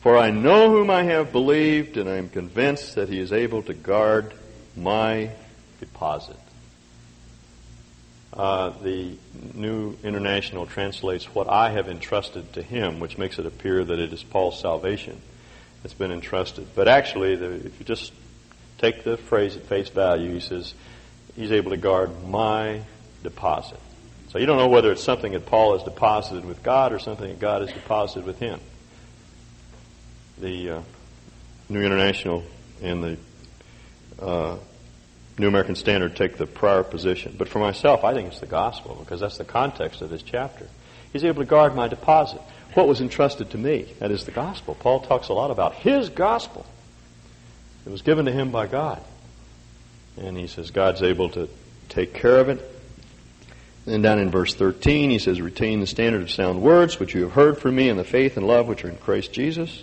for 0.00 0.16
I 0.16 0.30
know 0.30 0.70
whom 0.70 0.88
I 0.88 1.02
have 1.02 1.30
believed, 1.30 1.98
and 1.98 2.08
I 2.08 2.16
am 2.16 2.30
convinced 2.30 2.94
that 2.94 3.10
he 3.10 3.18
is 3.18 3.34
able 3.34 3.62
to 3.64 3.74
guard 3.74 4.32
my 4.74 5.28
deposit. 5.78 6.38
Uh, 8.32 8.70
the 8.82 9.18
New 9.52 9.94
International 10.02 10.64
translates 10.64 11.26
what 11.34 11.50
I 11.50 11.68
have 11.72 11.86
entrusted 11.86 12.54
to 12.54 12.62
him, 12.62 12.98
which 12.98 13.18
makes 13.18 13.38
it 13.38 13.44
appear 13.44 13.84
that 13.84 13.98
it 13.98 14.10
is 14.10 14.22
Paul's 14.22 14.58
salvation 14.58 15.20
that's 15.82 15.92
been 15.92 16.12
entrusted. 16.12 16.68
But 16.74 16.88
actually, 16.88 17.36
the, 17.36 17.52
if 17.56 17.78
you 17.78 17.84
just 17.84 18.10
take 18.78 19.04
the 19.04 19.18
phrase 19.18 19.54
at 19.54 19.64
face 19.64 19.90
value, 19.90 20.32
he 20.32 20.40
says, 20.40 20.72
he's 21.36 21.52
able 21.52 21.72
to 21.72 21.76
guard 21.76 22.26
my 22.26 22.84
deposit. 23.22 23.78
So 24.30 24.38
you 24.38 24.46
don't 24.46 24.58
know 24.58 24.68
whether 24.68 24.92
it's 24.92 25.02
something 25.02 25.32
that 25.32 25.46
Paul 25.46 25.76
has 25.76 25.82
deposited 25.82 26.44
with 26.44 26.62
God 26.62 26.92
or 26.92 27.00
something 27.00 27.28
that 27.28 27.40
God 27.40 27.62
has 27.62 27.72
deposited 27.72 28.24
with 28.24 28.38
him. 28.38 28.60
The 30.38 30.70
uh, 30.70 30.82
New 31.68 31.82
International 31.82 32.44
and 32.80 33.02
the 33.02 34.24
uh, 34.24 34.56
New 35.36 35.48
American 35.48 35.74
Standard 35.74 36.14
take 36.14 36.36
the 36.36 36.46
prior 36.46 36.84
position. 36.84 37.34
But 37.36 37.48
for 37.48 37.58
myself, 37.58 38.04
I 38.04 38.14
think 38.14 38.28
it's 38.28 38.38
the 38.38 38.46
gospel 38.46 38.94
because 39.00 39.18
that's 39.18 39.36
the 39.36 39.44
context 39.44 40.00
of 40.00 40.10
this 40.10 40.22
chapter. 40.22 40.68
He's 41.12 41.24
able 41.24 41.42
to 41.42 41.48
guard 41.48 41.74
my 41.74 41.88
deposit. 41.88 42.40
What 42.74 42.86
was 42.86 43.00
entrusted 43.00 43.50
to 43.50 43.58
me? 43.58 43.92
That 43.98 44.12
is 44.12 44.26
the 44.26 44.30
gospel. 44.30 44.76
Paul 44.76 45.00
talks 45.00 45.28
a 45.28 45.32
lot 45.32 45.50
about 45.50 45.74
his 45.74 46.08
gospel. 46.08 46.64
It 47.84 47.90
was 47.90 48.02
given 48.02 48.26
to 48.26 48.32
him 48.32 48.52
by 48.52 48.68
God. 48.68 49.02
And 50.16 50.36
he 50.36 50.46
says 50.46 50.70
God's 50.70 51.02
able 51.02 51.30
to 51.30 51.48
take 51.88 52.14
care 52.14 52.38
of 52.38 52.48
it 52.48 52.79
then 53.90 54.02
down 54.02 54.18
in 54.18 54.30
verse 54.30 54.54
13, 54.54 55.10
he 55.10 55.18
says, 55.18 55.40
Retain 55.40 55.80
the 55.80 55.86
standard 55.86 56.22
of 56.22 56.30
sound 56.30 56.62
words 56.62 57.00
which 57.00 57.14
you 57.14 57.22
have 57.22 57.32
heard 57.32 57.58
from 57.58 57.76
me 57.76 57.88
in 57.88 57.96
the 57.96 58.04
faith 58.04 58.36
and 58.36 58.46
love 58.46 58.68
which 58.68 58.84
are 58.84 58.88
in 58.88 58.96
Christ 58.96 59.32
Jesus. 59.32 59.82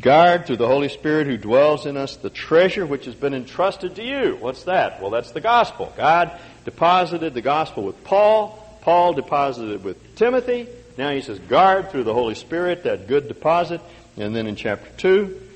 Guard 0.00 0.46
through 0.46 0.58
the 0.58 0.66
Holy 0.66 0.88
Spirit 0.88 1.26
who 1.26 1.36
dwells 1.36 1.84
in 1.84 1.96
us 1.96 2.16
the 2.16 2.30
treasure 2.30 2.86
which 2.86 3.06
has 3.06 3.14
been 3.14 3.34
entrusted 3.34 3.96
to 3.96 4.04
you. 4.04 4.36
What's 4.38 4.64
that? 4.64 5.00
Well, 5.00 5.10
that's 5.10 5.32
the 5.32 5.40
gospel. 5.40 5.92
God 5.96 6.38
deposited 6.64 7.34
the 7.34 7.40
gospel 7.40 7.82
with 7.82 8.04
Paul. 8.04 8.64
Paul 8.82 9.14
deposited 9.14 9.74
it 9.74 9.82
with 9.82 10.16
Timothy. 10.16 10.68
Now 10.96 11.10
he 11.10 11.20
says, 11.20 11.38
guard 11.40 11.90
through 11.90 12.04
the 12.04 12.14
Holy 12.14 12.34
Spirit 12.34 12.84
that 12.84 13.08
good 13.08 13.28
deposit. 13.28 13.80
And 14.16 14.34
then 14.34 14.46
in 14.46 14.56
chapter 14.56 14.88
2, 14.98 15.47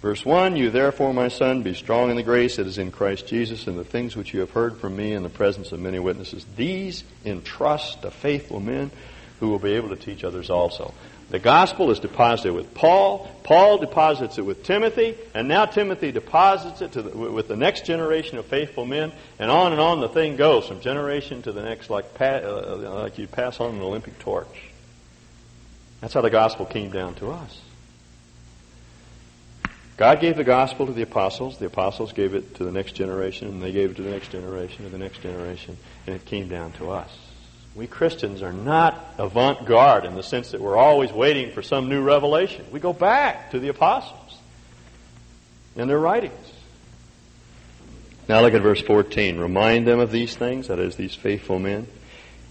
verse 0.00 0.24
1, 0.24 0.56
You 0.56 0.70
therefore, 0.70 1.12
my 1.12 1.28
son, 1.28 1.62
be 1.62 1.74
strong 1.74 2.10
in 2.10 2.16
the 2.16 2.22
grace 2.22 2.56
that 2.56 2.66
is 2.66 2.78
in 2.78 2.90
Christ 2.90 3.26
Jesus, 3.26 3.66
and 3.66 3.78
the 3.78 3.84
things 3.84 4.16
which 4.16 4.32
you 4.32 4.40
have 4.40 4.50
heard 4.50 4.78
from 4.78 4.96
me 4.96 5.12
in 5.12 5.22
the 5.22 5.28
presence 5.28 5.72
of 5.72 5.80
many 5.80 5.98
witnesses. 5.98 6.46
These 6.56 7.04
entrust 7.24 8.02
to 8.02 8.10
faithful 8.10 8.60
men 8.60 8.90
who 9.40 9.48
will 9.48 9.58
be 9.58 9.74
able 9.74 9.90
to 9.90 9.96
teach 9.96 10.24
others 10.24 10.50
also. 10.50 10.92
The 11.30 11.38
gospel 11.38 11.90
is 11.90 12.00
deposited 12.00 12.54
with 12.54 12.72
Paul. 12.72 13.30
Paul 13.42 13.78
deposits 13.78 14.38
it 14.38 14.42
with 14.42 14.64
Timothy, 14.64 15.14
and 15.34 15.46
now 15.46 15.66
Timothy 15.66 16.10
deposits 16.10 16.80
it 16.80 16.92
the, 16.92 17.02
with 17.02 17.48
the 17.48 17.56
next 17.56 17.84
generation 17.84 18.38
of 18.38 18.46
faithful 18.46 18.86
men, 18.86 19.12
and 19.38 19.50
on 19.50 19.72
and 19.72 19.80
on 19.80 20.00
the 20.00 20.08
thing 20.08 20.36
goes 20.36 20.66
from 20.66 20.80
generation 20.80 21.42
to 21.42 21.52
the 21.52 21.62
next, 21.62 21.90
like, 21.90 22.14
pa- 22.14 22.24
uh, 22.24 23.02
like 23.02 23.18
you 23.18 23.26
pass 23.26 23.60
on 23.60 23.74
an 23.74 23.82
Olympic 23.82 24.18
torch. 24.20 24.70
That's 26.00 26.14
how 26.14 26.22
the 26.22 26.30
gospel 26.30 26.64
came 26.64 26.90
down 26.90 27.14
to 27.16 27.30
us. 27.30 27.60
God 29.98 30.20
gave 30.20 30.36
the 30.36 30.44
gospel 30.44 30.86
to 30.86 30.92
the 30.92 31.02
apostles. 31.02 31.58
The 31.58 31.66
apostles 31.66 32.12
gave 32.12 32.32
it 32.34 32.54
to 32.54 32.64
the 32.64 32.70
next 32.70 32.92
generation, 32.92 33.48
and 33.48 33.60
they 33.60 33.72
gave 33.72 33.90
it 33.90 33.96
to 33.96 34.02
the 34.02 34.10
next 34.10 34.30
generation, 34.30 34.84
and 34.84 34.94
the 34.94 34.98
next 34.98 35.20
generation, 35.20 35.76
and 36.06 36.14
it 36.14 36.24
came 36.24 36.48
down 36.48 36.70
to 36.74 36.90
us. 36.90 37.10
We 37.74 37.88
Christians 37.88 38.40
are 38.40 38.52
not 38.52 39.14
avant 39.18 39.66
garde 39.66 40.04
in 40.04 40.14
the 40.14 40.22
sense 40.22 40.52
that 40.52 40.60
we're 40.60 40.76
always 40.76 41.12
waiting 41.12 41.52
for 41.52 41.62
some 41.62 41.88
new 41.88 42.00
revelation. 42.02 42.64
We 42.70 42.78
go 42.78 42.92
back 42.92 43.50
to 43.50 43.58
the 43.58 43.68
apostles 43.68 44.38
and 45.76 45.90
their 45.90 45.98
writings. 45.98 46.52
Now 48.28 48.40
look 48.42 48.54
at 48.54 48.62
verse 48.62 48.82
14. 48.82 49.38
Remind 49.38 49.86
them 49.86 49.98
of 49.98 50.12
these 50.12 50.36
things, 50.36 50.68
that 50.68 50.78
is, 50.78 50.94
these 50.94 51.14
faithful 51.14 51.58
men, 51.58 51.88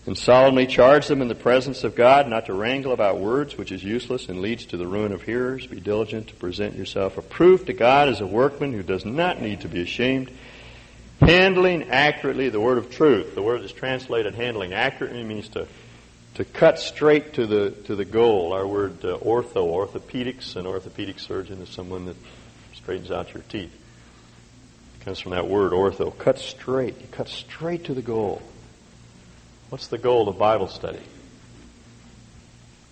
and 0.08 0.18
solemnly 0.18 0.66
charge 0.66 1.08
them 1.08 1.22
in 1.22 1.28
the 1.28 1.36
presence 1.36 1.84
of 1.84 1.96
God 1.96 2.28
not 2.28 2.48
to 2.48 2.54
wrangle 2.54 2.94
about 2.94 3.20
words, 3.20 3.58
which 3.58 3.72
is 3.72 3.84
useless 3.84 4.30
and 4.30 4.42
leads 4.42 4.66
to 4.68 4.78
the 4.78 4.88
ruin 4.88 5.12
of 5.12 5.22
hearers. 5.22 5.68
Be 5.68 5.80
diligent 5.80 6.30
to 6.30 6.36
present 6.36 6.76
yourself 6.76 7.18
approved 7.18 7.68
to 7.68 7.74
God 7.74 8.08
as 8.08 8.22
a 8.22 8.26
workman 8.26 8.74
who 8.74 8.82
does 8.84 9.06
not 9.06 9.42
need 9.42 9.62
to 9.62 9.68
be 9.68 9.82
ashamed 9.82 10.32
Handling 11.20 11.90
accurately 11.90 12.50
the 12.50 12.60
word 12.60 12.78
of 12.78 12.92
truth. 12.92 13.34
The 13.34 13.42
word 13.42 13.62
is 13.62 13.72
translated 13.72 14.36
handling 14.36 14.74
accurately 14.74 15.24
means 15.24 15.50
to 15.50 15.68
to 16.36 16.46
cut 16.46 16.78
straight 16.78 17.34
to 17.34 17.48
the 17.48 17.72
to 17.86 17.96
the 17.96 18.06
goal. 18.06 18.54
Our 18.54 18.68
word 18.68 19.04
uh, 19.04 19.18
ortho, 19.18 19.56
orthopedics, 19.56 20.56
an 20.56 20.68
orthopedic 20.68 21.20
surgeon 21.20 21.60
is 21.60 21.70
someone 21.70 22.06
that 22.06 22.16
straightens 22.76 23.10
out 23.10 23.34
your 23.34 23.42
teeth. 23.50 23.74
It 25.00 25.06
comes 25.06 25.20
from 25.20 25.32
that 25.32 25.48
word 25.48 25.72
ortho. 25.72 26.16
Cut 26.16 26.38
straight. 26.38 27.02
You 27.02 27.08
cut 27.10 27.30
straight 27.30 27.86
to 27.86 27.96
the 27.96 28.04
goal. 28.04 28.44
What's 29.70 29.88
the 29.88 29.98
goal 29.98 30.30
of 30.30 30.38
Bible 30.38 30.68
study? 30.68 31.02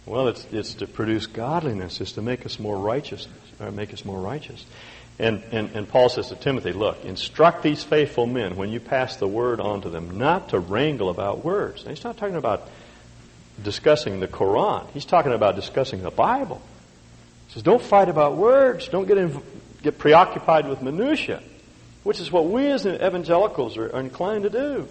Well, 0.05 0.28
it's 0.28 0.45
it's 0.51 0.76
to 0.76 0.88
produce 0.88 1.26
godliness. 1.26 2.01
It's 2.01 2.13
to 2.13 2.21
make 2.21 2.45
us 2.45 2.59
more 2.59 2.78
righteous, 2.78 3.28
or 3.59 3.71
make 3.71 3.93
us 3.93 4.05
more 4.05 4.19
righteous. 4.19 4.65
And, 5.17 5.41
and, 5.51 5.71
and 5.71 5.88
Paul 5.88 6.09
says 6.09 6.28
to 6.28 6.36
Timothy, 6.36 6.73
look, 6.73 7.05
instruct 7.05 7.63
these 7.63 7.84
faithful 7.84 8.26
men 8.26 8.57
when 8.57 8.69
you 8.69 8.82
pass 8.82 9.15
the 9.15 9.28
word 9.28 9.61
on 9.61 9.82
to 9.82 9.89
them 9.89 10.17
not 10.17 10.49
to 10.49 10.59
wrangle 10.59 11.09
about 11.09 11.45
words. 11.45 11.86
Now, 11.86 11.91
he's 11.91 12.03
not 12.03 12.17
talking 12.17 12.36
about 12.36 12.69
discussing 13.63 14.19
the 14.19 14.28
Quran. 14.28 14.89
He's 14.91 15.05
talking 15.05 15.32
about 15.32 15.55
discussing 15.55 16.03
the 16.03 16.11
Bible. 16.11 16.61
He 17.47 17.53
says, 17.53 17.63
don't 17.63 17.82
fight 17.82 18.09
about 18.09 18.36
words. 18.36 18.89
Don't 18.89 19.07
get, 19.07 19.17
in, 19.17 19.41
get 19.82 19.97
preoccupied 19.97 20.67
with 20.67 20.82
minutia, 20.82 21.41
which 22.03 22.19
is 22.19 22.30
what 22.30 22.47
we 22.47 22.67
as 22.67 22.86
evangelicals 22.86 23.78
are 23.78 23.97
inclined 23.97 24.43
to 24.43 24.49
do. 24.49 24.88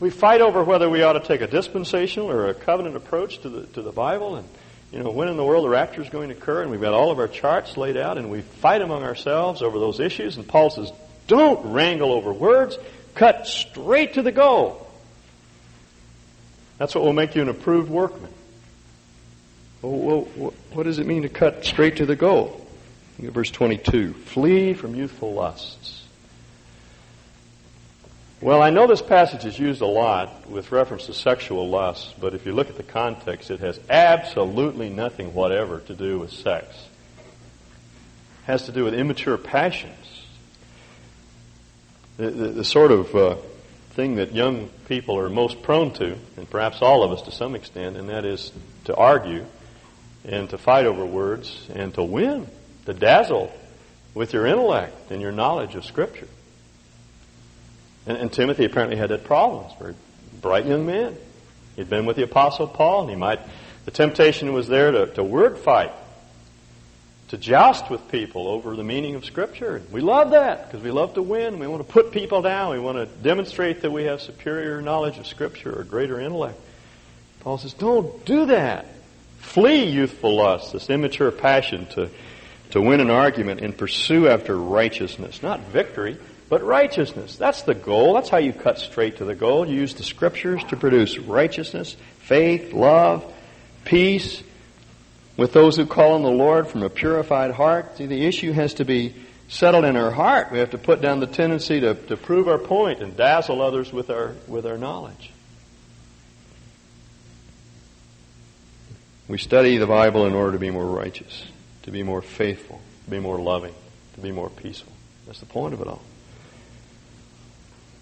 We 0.00 0.10
fight 0.10 0.40
over 0.40 0.64
whether 0.64 0.88
we 0.88 1.02
ought 1.02 1.12
to 1.12 1.20
take 1.20 1.42
a 1.42 1.46
dispensational 1.46 2.30
or 2.30 2.48
a 2.48 2.54
covenant 2.54 2.96
approach 2.96 3.40
to 3.42 3.48
the, 3.48 3.66
to 3.66 3.82
the 3.82 3.92
Bible 3.92 4.36
and 4.36 4.48
you 4.92 4.98
know, 5.04 5.10
when 5.10 5.28
in 5.28 5.36
the 5.36 5.44
world 5.44 5.64
the 5.64 5.68
rapture 5.68 6.02
is 6.02 6.08
going 6.08 6.30
to 6.30 6.34
occur, 6.34 6.62
and 6.62 6.70
we've 6.70 6.80
got 6.80 6.94
all 6.94 7.12
of 7.12 7.18
our 7.20 7.28
charts 7.28 7.76
laid 7.76 7.96
out, 7.96 8.18
and 8.18 8.28
we 8.28 8.40
fight 8.40 8.82
among 8.82 9.04
ourselves 9.04 9.62
over 9.62 9.78
those 9.78 10.00
issues, 10.00 10.36
and 10.36 10.46
Paul 10.46 10.70
says, 10.70 10.90
don't 11.28 11.72
wrangle 11.72 12.12
over 12.12 12.32
words, 12.32 12.76
cut 13.14 13.46
straight 13.46 14.14
to 14.14 14.22
the 14.22 14.32
goal. 14.32 14.90
That's 16.78 16.94
what 16.94 17.04
will 17.04 17.12
make 17.12 17.36
you 17.36 17.42
an 17.42 17.48
approved 17.48 17.88
workman. 17.88 18.32
Well, 19.82 20.22
what 20.72 20.82
does 20.82 20.98
it 20.98 21.06
mean 21.06 21.22
to 21.22 21.28
cut 21.28 21.64
straight 21.64 21.98
to 21.98 22.06
the 22.06 22.16
goal? 22.16 22.66
Verse 23.18 23.50
22 23.50 24.12
Flee 24.14 24.74
from 24.74 24.94
youthful 24.94 25.34
lusts. 25.34 25.99
Well, 28.42 28.62
I 28.62 28.70
know 28.70 28.86
this 28.86 29.02
passage 29.02 29.44
is 29.44 29.58
used 29.58 29.82
a 29.82 29.86
lot 29.86 30.48
with 30.48 30.72
reference 30.72 31.04
to 31.06 31.12
sexual 31.12 31.68
lust, 31.68 32.18
but 32.18 32.32
if 32.34 32.46
you 32.46 32.52
look 32.52 32.70
at 32.70 32.78
the 32.78 32.82
context, 32.82 33.50
it 33.50 33.60
has 33.60 33.78
absolutely 33.90 34.88
nothing 34.88 35.34
whatever 35.34 35.80
to 35.80 35.94
do 35.94 36.18
with 36.18 36.32
sex. 36.32 36.66
It 37.18 38.46
has 38.46 38.64
to 38.64 38.72
do 38.72 38.84
with 38.84 38.94
immature 38.94 39.36
passions. 39.36 40.24
The, 42.16 42.30
the, 42.30 42.48
the 42.48 42.64
sort 42.64 42.92
of 42.92 43.14
uh, 43.14 43.36
thing 43.90 44.16
that 44.16 44.32
young 44.32 44.70
people 44.88 45.18
are 45.18 45.28
most 45.28 45.62
prone 45.62 45.92
to, 45.94 46.16
and 46.38 46.48
perhaps 46.48 46.80
all 46.80 47.02
of 47.02 47.12
us 47.12 47.20
to 47.22 47.30
some 47.30 47.54
extent, 47.54 47.98
and 47.98 48.08
that 48.08 48.24
is 48.24 48.52
to 48.84 48.96
argue 48.96 49.44
and 50.24 50.48
to 50.48 50.56
fight 50.56 50.86
over 50.86 51.04
words 51.04 51.68
and 51.74 51.92
to 51.92 52.02
win, 52.02 52.48
to 52.86 52.94
dazzle 52.94 53.52
with 54.14 54.32
your 54.32 54.46
intellect 54.46 55.10
and 55.10 55.20
your 55.20 55.32
knowledge 55.32 55.74
of 55.74 55.84
Scripture. 55.84 56.28
And, 58.06 58.16
and 58.16 58.32
Timothy 58.32 58.64
apparently 58.64 58.96
had 58.96 59.10
that 59.10 59.24
problem. 59.24 59.64
He's 59.64 59.76
a 59.76 59.82
very 59.82 59.94
bright 60.40 60.66
young 60.66 60.86
man. 60.86 61.16
He'd 61.76 61.90
been 61.90 62.06
with 62.06 62.16
the 62.16 62.24
Apostle 62.24 62.66
Paul, 62.66 63.02
and 63.02 63.10
he 63.10 63.16
might, 63.16 63.40
the 63.84 63.90
temptation 63.90 64.52
was 64.52 64.68
there 64.68 64.90
to, 64.90 65.06
to 65.14 65.24
word 65.24 65.58
fight, 65.58 65.92
to 67.28 67.38
joust 67.38 67.90
with 67.90 68.10
people 68.10 68.48
over 68.48 68.74
the 68.74 68.84
meaning 68.84 69.14
of 69.14 69.24
Scripture. 69.24 69.80
We 69.90 70.00
love 70.00 70.32
that 70.32 70.66
because 70.66 70.82
we 70.82 70.90
love 70.90 71.14
to 71.14 71.22
win. 71.22 71.58
We 71.58 71.66
want 71.68 71.86
to 71.86 71.92
put 71.92 72.10
people 72.10 72.42
down. 72.42 72.72
We 72.72 72.80
want 72.80 72.98
to 72.98 73.06
demonstrate 73.06 73.82
that 73.82 73.90
we 73.90 74.04
have 74.04 74.20
superior 74.20 74.82
knowledge 74.82 75.16
of 75.18 75.26
Scripture 75.26 75.78
or 75.78 75.84
greater 75.84 76.20
intellect. 76.20 76.58
Paul 77.40 77.58
says, 77.58 77.72
don't 77.72 78.24
do 78.24 78.46
that. 78.46 78.86
Flee 79.38 79.84
youthful 79.84 80.36
lust, 80.36 80.72
this 80.72 80.90
immature 80.90 81.30
passion 81.30 81.86
to, 81.86 82.10
to 82.72 82.80
win 82.80 83.00
an 83.00 83.10
argument 83.10 83.60
and 83.60 83.76
pursue 83.76 84.28
after 84.28 84.56
righteousness, 84.56 85.42
not 85.42 85.60
victory 85.60 86.18
but 86.50 86.64
righteousness. 86.64 87.36
That's 87.36 87.62
the 87.62 87.74
goal. 87.74 88.14
That's 88.14 88.28
how 88.28 88.38
you 88.38 88.52
cut 88.52 88.78
straight 88.78 89.18
to 89.18 89.24
the 89.24 89.36
goal. 89.36 89.66
You 89.66 89.76
use 89.76 89.94
the 89.94 90.02
scriptures 90.02 90.62
to 90.64 90.76
produce 90.76 91.16
righteousness, 91.16 91.96
faith, 92.18 92.72
love, 92.72 93.32
peace 93.84 94.42
with 95.36 95.52
those 95.52 95.76
who 95.76 95.86
call 95.86 96.14
on 96.14 96.22
the 96.22 96.30
Lord 96.30 96.66
from 96.66 96.82
a 96.82 96.90
purified 96.90 97.52
heart. 97.52 97.96
See, 97.96 98.06
the 98.06 98.26
issue 98.26 98.50
has 98.50 98.74
to 98.74 98.84
be 98.84 99.14
settled 99.48 99.84
in 99.84 99.96
our 99.96 100.10
heart. 100.10 100.50
We 100.50 100.58
have 100.58 100.70
to 100.70 100.78
put 100.78 101.00
down 101.00 101.20
the 101.20 101.28
tendency 101.28 101.80
to, 101.80 101.94
to 101.94 102.16
prove 102.16 102.48
our 102.48 102.58
point 102.58 103.00
and 103.00 103.16
dazzle 103.16 103.62
others 103.62 103.92
with 103.92 104.10
our, 104.10 104.34
with 104.48 104.66
our 104.66 104.76
knowledge. 104.76 105.30
We 109.28 109.38
study 109.38 109.76
the 109.76 109.86
Bible 109.86 110.26
in 110.26 110.34
order 110.34 110.52
to 110.52 110.58
be 110.58 110.70
more 110.70 110.84
righteous, 110.84 111.44
to 111.84 111.92
be 111.92 112.02
more 112.02 112.22
faithful, 112.22 112.80
to 113.04 113.10
be 113.10 113.20
more 113.20 113.38
loving, 113.38 113.74
to 114.14 114.20
be 114.20 114.32
more 114.32 114.50
peaceful. 114.50 114.92
That's 115.26 115.38
the 115.38 115.46
point 115.46 115.74
of 115.74 115.80
it 115.80 115.86
all. 115.86 116.02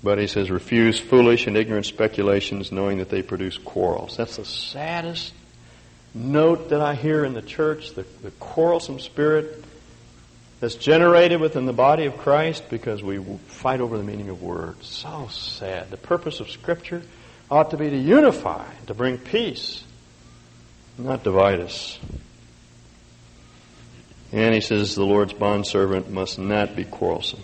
But 0.03 0.19
he 0.19 0.27
says, 0.29 0.51
refuse 0.51 1.01
foolish 1.01 1.47
and 1.47 1.57
ignorant 1.57 1.87
speculations, 1.87 2.71
knowing 2.71 2.99
that 2.99 3.09
they 3.09 3.23
produce 3.23 3.59
quarrels. 3.59 4.17
That's 4.17 4.37
the 4.37 4.45
saddest 4.45 5.35
note 6.15 6.71
that 6.71 6.81
I 6.81 6.95
hear 6.95 7.25
in 7.25 7.35
the 7.35 7.43
church, 7.43 7.95
the, 7.95 8.05
the 8.23 8.31
quarrelsome 8.33 9.01
spirit 9.01 9.65
that's 10.61 10.77
generated 10.77 11.41
within 11.41 11.67
the 11.67 11.73
body 11.73 12.07
of 12.07 12.17
Christ 12.17 12.65
because 12.71 13.03
we 13.03 13.23
fight 13.47 13.81
over 13.81 13.97
the 13.97 14.05
meaning 14.05 14.29
of 14.29 14.43
words. 14.43 14.87
So 14.87 15.29
sad. 15.31 15.91
The 15.91 15.97
purpose 15.97 16.41
of 16.41 16.51
Scripture 16.51 17.03
ought 17.51 17.71
to 17.71 17.77
be 17.77 17.91
to 17.91 17.97
unify, 17.97 18.67
to 18.87 18.95
bring 18.95 19.19
peace, 19.19 19.83
not 20.97 21.25
divide 21.25 21.61
us. 21.61 21.99
And 24.31 24.55
he 24.55 24.61
says 24.61 24.95
the 24.95 25.05
Lord's 25.05 25.33
bondservant 25.33 26.11
must 26.11 26.39
not 26.39 26.77
be 26.77 26.85
quarrelsome 26.85 27.41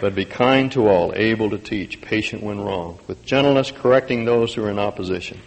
but 0.00 0.14
be 0.14 0.24
kind 0.24 0.70
to 0.72 0.88
all, 0.88 1.12
able 1.14 1.50
to 1.50 1.58
teach, 1.58 2.00
patient 2.00 2.42
when 2.42 2.60
wrong, 2.60 2.98
with 3.06 3.24
gentleness 3.24 3.70
correcting 3.70 4.24
those 4.24 4.54
who 4.54 4.64
are 4.64 4.70
in 4.70 4.78
opposition, 4.78 5.40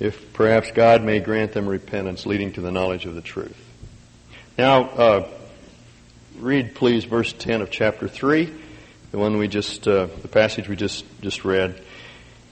if 0.00 0.32
perhaps 0.32 0.70
God 0.72 1.02
may 1.02 1.20
grant 1.20 1.52
them 1.52 1.68
repentance 1.68 2.26
leading 2.26 2.52
to 2.54 2.60
the 2.60 2.70
knowledge 2.70 3.06
of 3.06 3.14
the 3.14 3.20
truth. 3.20 3.56
Now, 4.56 4.88
uh, 4.88 5.28
read 6.38 6.74
please 6.74 7.04
verse 7.04 7.32
10 7.32 7.62
of 7.62 7.70
chapter 7.70 8.08
3, 8.08 8.52
the 9.10 9.18
one 9.18 9.38
we 9.38 9.48
just, 9.48 9.86
uh, 9.86 10.06
the 10.22 10.28
passage 10.28 10.68
we 10.68 10.76
just, 10.76 11.04
just 11.20 11.44
read. 11.44 11.82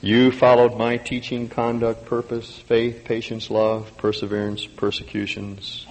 You 0.03 0.31
followed 0.31 0.77
my 0.77 0.99
teaching, 0.99 1.49
conduct, 1.49 2.07
purpose, 2.07 2.59
faith, 2.59 3.05
patience, 3.05 3.51
love, 3.51 3.97
perseverance, 3.97 4.67
persecutions. 4.67 5.87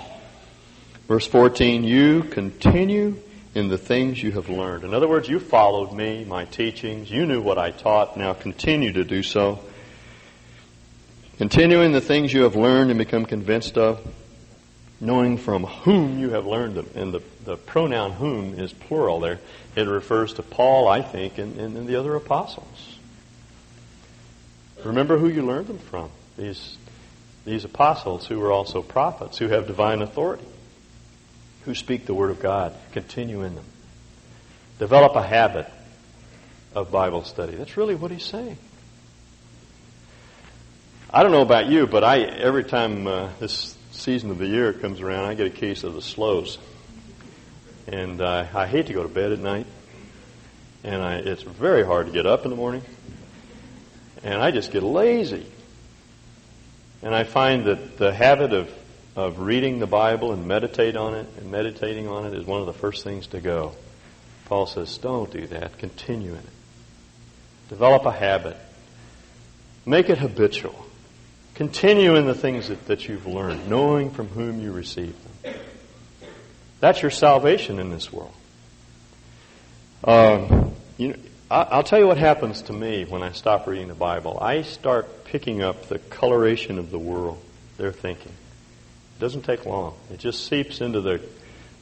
Verse 1.08 1.28
14, 1.28 1.84
you 1.84 2.24
continue 2.24 3.20
in 3.56 3.70
the 3.70 3.78
things 3.78 4.22
you 4.22 4.34
have 4.34 4.50
learned. 4.50 4.84
In 4.84 4.94
other 4.94 5.08
words, 5.08 5.30
you 5.30 5.40
followed 5.40 5.94
me, 5.94 6.26
my 6.26 6.44
teachings. 6.44 7.10
You 7.10 7.26
knew 7.26 7.42
what 7.42 7.58
I 7.58 7.72
taught. 7.72 8.18
Now 8.18 8.34
continue 8.34 8.92
to 8.92 9.06
do 9.06 9.24
so. 9.24 9.60
Continue 11.38 11.82
in 11.82 11.94
the 11.94 12.02
things 12.02 12.34
you 12.34 12.44
have 12.44 12.58
learned 12.58 12.92
and 12.92 12.98
become 12.98 13.26
convinced 13.26 13.78
of, 13.78 14.06
knowing 15.00 15.38
from 15.38 15.64
whom 15.64 16.20
you 16.20 16.32
have 16.32 16.46
learned 16.46 16.76
them. 16.76 16.90
And 16.96 17.14
the, 17.14 17.22
the 17.46 17.56
pronoun 17.56 18.12
whom 18.12 18.60
is 18.60 18.74
plural 18.74 19.22
there. 19.22 19.40
It 19.76 19.88
refers 19.88 20.34
to 20.34 20.44
Paul, 20.44 20.90
I 20.90 21.02
think, 21.02 21.38
and, 21.38 21.58
and, 21.58 21.78
and 21.78 21.88
the 21.88 21.96
other 21.96 22.14
apostles. 22.16 22.98
Remember 24.84 25.18
who 25.18 25.30
you 25.30 25.46
learned 25.46 25.68
them 25.68 25.80
from. 25.80 26.12
These, 26.38 26.78
these 27.46 27.64
apostles 27.64 28.28
who 28.28 28.38
were 28.40 28.52
also 28.52 28.82
prophets, 28.82 29.38
who 29.38 29.48
have 29.48 29.66
divine 29.66 30.02
authority, 30.02 30.46
who 31.66 31.76
speak 31.76 32.06
the 32.06 32.14
Word 32.14 32.32
of 32.32 32.40
God. 32.40 32.74
Continue 32.94 33.44
in 33.44 33.56
them. 33.56 33.66
Develop 34.80 35.16
a 35.16 35.24
habit 35.24 35.70
of 36.74 36.92
Bible 36.92 37.24
study. 37.24 37.56
That's 37.56 37.78
really 37.78 37.96
what 37.96 38.12
he's 38.12 38.26
saying. 38.26 38.58
I 41.12 41.24
don't 41.24 41.32
know 41.32 41.42
about 41.42 41.68
you, 41.68 41.88
but 41.88 42.04
I 42.04 42.20
every 42.20 42.64
time 42.64 43.08
uh, 43.08 43.30
this 43.40 43.78
season 43.92 44.32
of 44.32 44.38
the 44.38 44.48
year 44.48 44.74
comes 44.74 45.02
around, 45.02 45.26
I 45.26 45.34
get 45.34 45.48
a 45.48 45.52
case 45.52 45.84
of 45.84 45.94
the 45.94 46.02
slows, 46.02 46.58
and 47.88 48.22
uh, 48.22 48.48
I 48.54 48.68
hate 48.68 48.88
to 48.88 48.94
go 48.94 49.04
to 49.04 49.10
bed 49.10 49.32
at 49.32 49.40
night, 49.40 49.68
and 50.84 51.02
I, 51.02 51.16
it's 51.16 51.44
very 51.44 51.86
hard 51.86 52.08
to 52.08 52.12
get 52.12 52.26
up 52.26 52.44
in 52.44 52.52
the 52.52 52.58
morning 52.58 52.82
and 54.26 54.42
I 54.42 54.52
just 54.52 54.72
get 54.72 54.84
lazy. 54.84 55.46
And 57.04 57.14
I 57.14 57.24
find 57.24 57.66
that 57.66 57.98
the 57.98 58.12
habit 58.12 58.52
of, 58.54 58.74
of 59.16 59.40
reading 59.40 59.80
the 59.80 59.88
Bible 59.88 60.34
and 60.34 60.48
meditate 60.48 60.96
on 60.96 61.16
it 61.16 61.28
and 61.38 61.50
meditating 61.50 62.08
on 62.08 62.26
it 62.26 62.34
is 62.34 62.46
one 62.46 62.60
of 62.60 62.66
the 62.66 62.74
first 62.74 63.04
things 63.04 63.28
to 63.28 63.40
go. 63.40 63.74
Paul 64.46 64.66
says, 64.66 64.98
don't 64.98 65.32
do 65.32 65.48
that. 65.48 65.78
Continue 65.78 66.32
in 66.32 66.38
it. 66.38 67.70
Develop 67.70 68.06
a 68.06 68.12
habit. 68.12 68.58
Make 69.86 70.10
it 70.10 70.18
habitual. 70.18 70.86
Continue 71.56 72.16
in 72.16 72.26
the 72.26 72.36
things 72.36 72.68
that, 72.68 72.86
that 72.88 73.08
you've 73.08 73.26
learned, 73.26 73.70
knowing 73.70 74.12
from 74.12 74.28
whom 74.28 74.62
you 74.62 74.72
received 74.72 75.16
them. 75.44 75.56
That's 76.82 77.02
your 77.02 77.12
salvation 77.12 77.80
in 77.80 77.90
this 77.90 78.12
world. 78.12 78.34
Um, 80.04 80.76
you 80.98 81.10
know, 81.10 81.16
I'll 81.50 81.84
tell 81.84 82.00
you 82.00 82.08
what 82.08 82.18
happens 82.18 82.64
to 82.64 82.74
me 82.74 83.06
when 83.06 83.24
I 83.24 83.32
stop 83.32 83.66
reading 83.68 83.88
the 83.88 83.96
Bible. 83.96 84.38
I 84.40 84.64
start 84.64 85.26
picking 85.26 85.62
up 85.62 85.88
the 85.88 86.00
coloration 86.00 86.78
of 86.78 86.92
the 86.92 87.00
world, 87.00 87.42
their 87.78 87.92
thinking. 87.92 88.34
It 89.16 89.22
doesn't 89.22 89.44
take 89.44 89.66
long. 89.66 89.96
It 90.12 90.20
just 90.20 90.48
seeps 90.48 90.82
into 90.82 91.02
the 91.02 91.22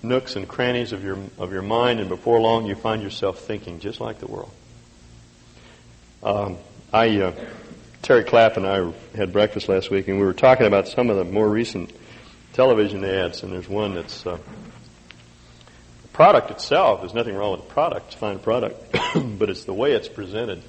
nooks 0.02 0.36
and 0.36 0.48
crannies 0.48 0.92
of 0.92 1.04
your 1.04 1.18
of 1.38 1.52
your 1.52 1.62
mind, 1.62 2.00
and 2.00 2.10
before 2.10 2.40
long, 2.40 2.66
you 2.66 2.76
find 2.76 3.02
yourself 3.02 3.40
thinking 3.40 3.80
just 3.80 4.00
like 4.00 4.20
the 4.20 4.28
world. 4.28 4.52
Um, 6.22 6.58
I 6.92 7.20
uh, 7.20 7.34
Terry 8.02 8.24
Clapp 8.24 8.58
and 8.58 8.68
I 8.68 8.92
had 9.16 9.34
breakfast 9.34 9.70
last 9.70 9.90
week, 9.90 10.08
and 10.08 10.20
we 10.20 10.26
were 10.26 10.34
talking 10.34 10.68
about 10.68 10.88
some 10.88 11.10
of 11.10 11.18
the 11.18 11.24
more 11.24 11.50
recent 11.50 11.92
television 12.54 13.04
ads, 13.04 13.44
and 13.44 13.52
there's 13.52 13.68
one 13.68 13.96
that's 13.96 14.26
uh, 14.26 14.38
product 16.14 16.52
itself, 16.52 17.02
there's 17.02 17.14
nothing 17.14 17.36
wrong 17.36 17.54
with 17.54 17.68
the 17.68 17.74
product. 17.74 18.08
It's 18.08 18.16
a 18.16 18.20
fine 18.20 18.40
product, 18.40 18.92
but 19.40 19.50
it's 19.50 19.66
the 19.66 19.74
way 19.74 19.94
it's 19.94 20.08
presented 20.08 20.62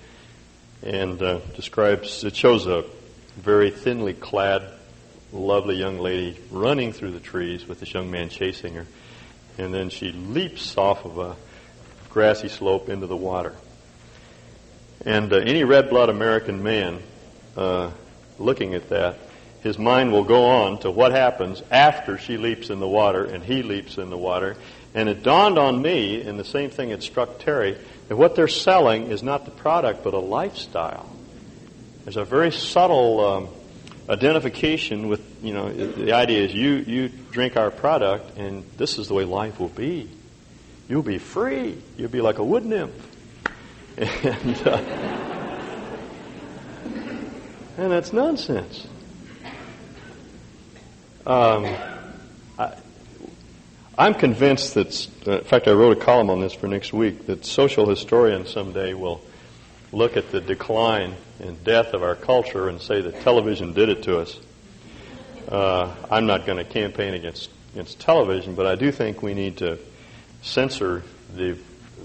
and 0.83 1.23
uh, 1.23 1.39
describes. 1.55 2.25
It 2.25 2.35
shows 2.35 2.67
a 2.67 2.85
very 3.37 3.71
thinly 3.71 4.15
clad, 4.15 4.63
lovely 5.39 5.77
young 5.77 5.99
lady 5.99 6.39
running 6.51 6.93
through 6.93 7.13
the 7.13 7.21
trees 7.21 7.67
with 7.67 7.81
this 7.81 7.93
young 7.93 8.11
man 8.11 8.29
chasing 8.29 8.75
her, 8.75 8.87
and 9.59 9.75
then 9.75 9.91
she 9.91 10.13
leaps 10.13 10.77
off 10.77 11.05
of 11.05 11.19
a 11.19 11.37
grassy 12.11 12.49
slope 12.49 12.89
into 12.89 13.07
the 13.07 13.17
water. 13.17 13.55
And 15.05 15.33
uh, 15.33 15.37
any 15.37 15.65
red 15.65 15.91
blood 15.91 16.09
American 16.09 16.63
man 16.63 17.03
uh, 17.57 17.91
looking 18.39 18.75
at 18.75 18.89
that, 18.91 19.19
his 19.63 19.79
mind 19.79 20.13
will 20.13 20.25
go 20.25 20.45
on 20.45 20.79
to 20.81 20.91
what 20.91 21.13
happens 21.13 21.63
after 21.71 22.19
she 22.19 22.37
leaps 22.37 22.71
in 22.71 22.81
the 22.81 22.89
water 22.89 23.25
and 23.25 23.43
he 23.43 23.63
leaps 23.63 23.99
in 23.99 24.11
the 24.11 24.17
water 24.17 24.57
and 24.95 25.09
it 25.09 25.25
dawned 25.25 25.59
on 25.59 25.83
me, 25.83 26.23
and 26.23 26.39
the 26.39 26.45
same 26.45 26.71
thing 26.71 26.91
had 26.91 27.03
struck 27.03 27.41
Terry, 27.41 27.77
that 28.09 28.17
what 28.17 28.37
they're 28.37 28.47
selling 28.47 29.11
is 29.11 29.25
not 29.25 29.45
the 29.45 29.51
product, 29.51 30.05
but 30.05 30.15
a 30.15 30.21
lifestyle. 30.21 31.11
There's 32.05 32.17
a 32.17 32.25
very 32.25 32.53
subtle 32.53 33.21
um, 33.21 33.49
identification 34.09 35.09
with, 35.09 35.21
you 35.43 35.55
know, 35.55 35.73
the 35.73 36.13
idea 36.13 36.45
is 36.45 36.55
you, 36.55 36.75
you 36.75 37.09
drink 37.09 37.57
our 37.57 37.71
product, 37.71 38.37
and 38.37 38.65
this 38.77 38.99
is 38.99 39.09
the 39.09 39.15
way 39.15 39.25
life 39.25 39.59
will 39.59 39.69
be. 39.69 40.11
You'll 40.89 41.03
be 41.03 41.19
free. 41.19 41.81
You'll 41.97 42.11
be 42.11 42.21
like 42.21 42.39
a 42.39 42.45
wood 42.45 42.65
nymph. 42.65 43.11
And, 44.25 44.67
uh, 44.67 44.79
and 47.77 47.93
that's 47.93 48.13
nonsense. 48.13 48.87
Um, 51.27 51.67
I'm 53.97 54.15
convinced 54.15 54.75
that, 54.75 55.09
uh, 55.27 55.39
in 55.39 55.45
fact, 55.45 55.69
I 55.69 55.73
wrote 55.73 55.97
a 55.97 56.01
column 56.01 56.29
on 56.29 56.41
this 56.41 56.53
for 56.53 56.67
next 56.67 56.93
week, 56.93 57.27
that 57.27 57.45
social 57.45 57.89
historians 57.89 58.51
someday 58.51 58.93
will 58.93 59.21
look 59.95 60.17
at 60.17 60.31
the 60.33 60.41
decline 60.41 61.15
and 61.41 61.63
death 61.65 61.95
of 61.95 62.03
our 62.03 62.17
culture 62.17 62.69
and 62.69 62.81
say 62.81 63.01
that 63.01 63.23
television 63.23 63.73
did 63.73 63.89
it 63.89 64.03
to 64.03 64.19
us. 64.19 64.39
Uh, 65.49 65.95
I'm 66.11 66.27
not 66.27 66.47
going 66.47 66.59
to 66.59 66.65
campaign 66.65 67.15
against 67.15 67.51
against 67.73 68.01
television, 68.01 68.55
but 68.55 68.67
I 68.67 68.77
do 68.77 68.91
think 68.93 69.23
we 69.23 69.35
need 69.35 69.59
to 69.59 69.79
censor 70.43 71.03
the 71.35 71.57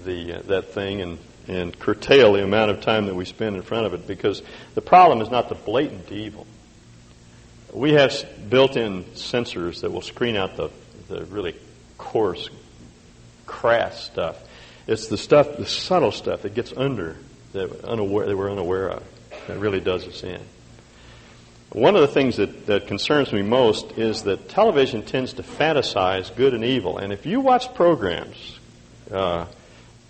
the 0.04 0.34
uh, 0.34 0.42
that 0.42 0.72
thing 0.72 1.00
and 1.00 1.18
and 1.48 1.76
curtail 1.78 2.34
the 2.34 2.44
amount 2.44 2.70
of 2.70 2.80
time 2.80 3.06
that 3.06 3.14
we 3.14 3.24
spend 3.24 3.56
in 3.56 3.62
front 3.62 3.86
of 3.86 3.94
it 3.94 4.06
because 4.06 4.42
the 4.74 4.80
problem 4.80 5.20
is 5.20 5.30
not 5.30 5.48
the 5.48 5.54
blatant 5.54 6.12
evil. 6.12 6.46
We 7.72 7.92
have 7.92 8.12
built-in 8.48 9.04
sensors 9.14 9.80
that 9.80 9.90
will 9.90 10.02
screen 10.02 10.36
out 10.36 10.56
the 10.56 10.70
the 11.08 11.24
really 11.24 11.56
coarse, 11.98 12.50
crass 13.46 14.04
stuff. 14.04 14.36
It's 14.86 15.08
the 15.08 15.18
stuff, 15.18 15.56
the 15.56 15.66
subtle 15.66 16.12
stuff 16.12 16.42
that 16.42 16.54
gets 16.54 16.72
under 16.76 17.16
that, 17.52 17.84
unaware, 17.84 18.26
that 18.26 18.36
we're 18.36 18.50
unaware 18.50 18.90
of 18.90 19.02
that 19.46 19.58
really 19.58 19.80
does 19.80 20.06
us 20.06 20.22
in. 20.22 20.40
One 21.70 21.94
of 21.94 22.00
the 22.00 22.08
things 22.08 22.36
that, 22.36 22.66
that 22.66 22.88
concerns 22.88 23.32
me 23.32 23.42
most 23.42 23.92
is 23.92 24.24
that 24.24 24.48
television 24.48 25.02
tends 25.02 25.34
to 25.34 25.42
fantasize 25.42 26.34
good 26.34 26.52
and 26.52 26.64
evil. 26.64 26.98
And 26.98 27.12
if 27.12 27.26
you 27.26 27.40
watch 27.40 27.72
programs 27.74 28.58
uh, 29.12 29.46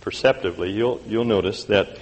perceptively, 0.01 0.71
you'll, 0.71 1.03
you'll 1.07 1.25
notice 1.25 1.65
that, 1.65 1.99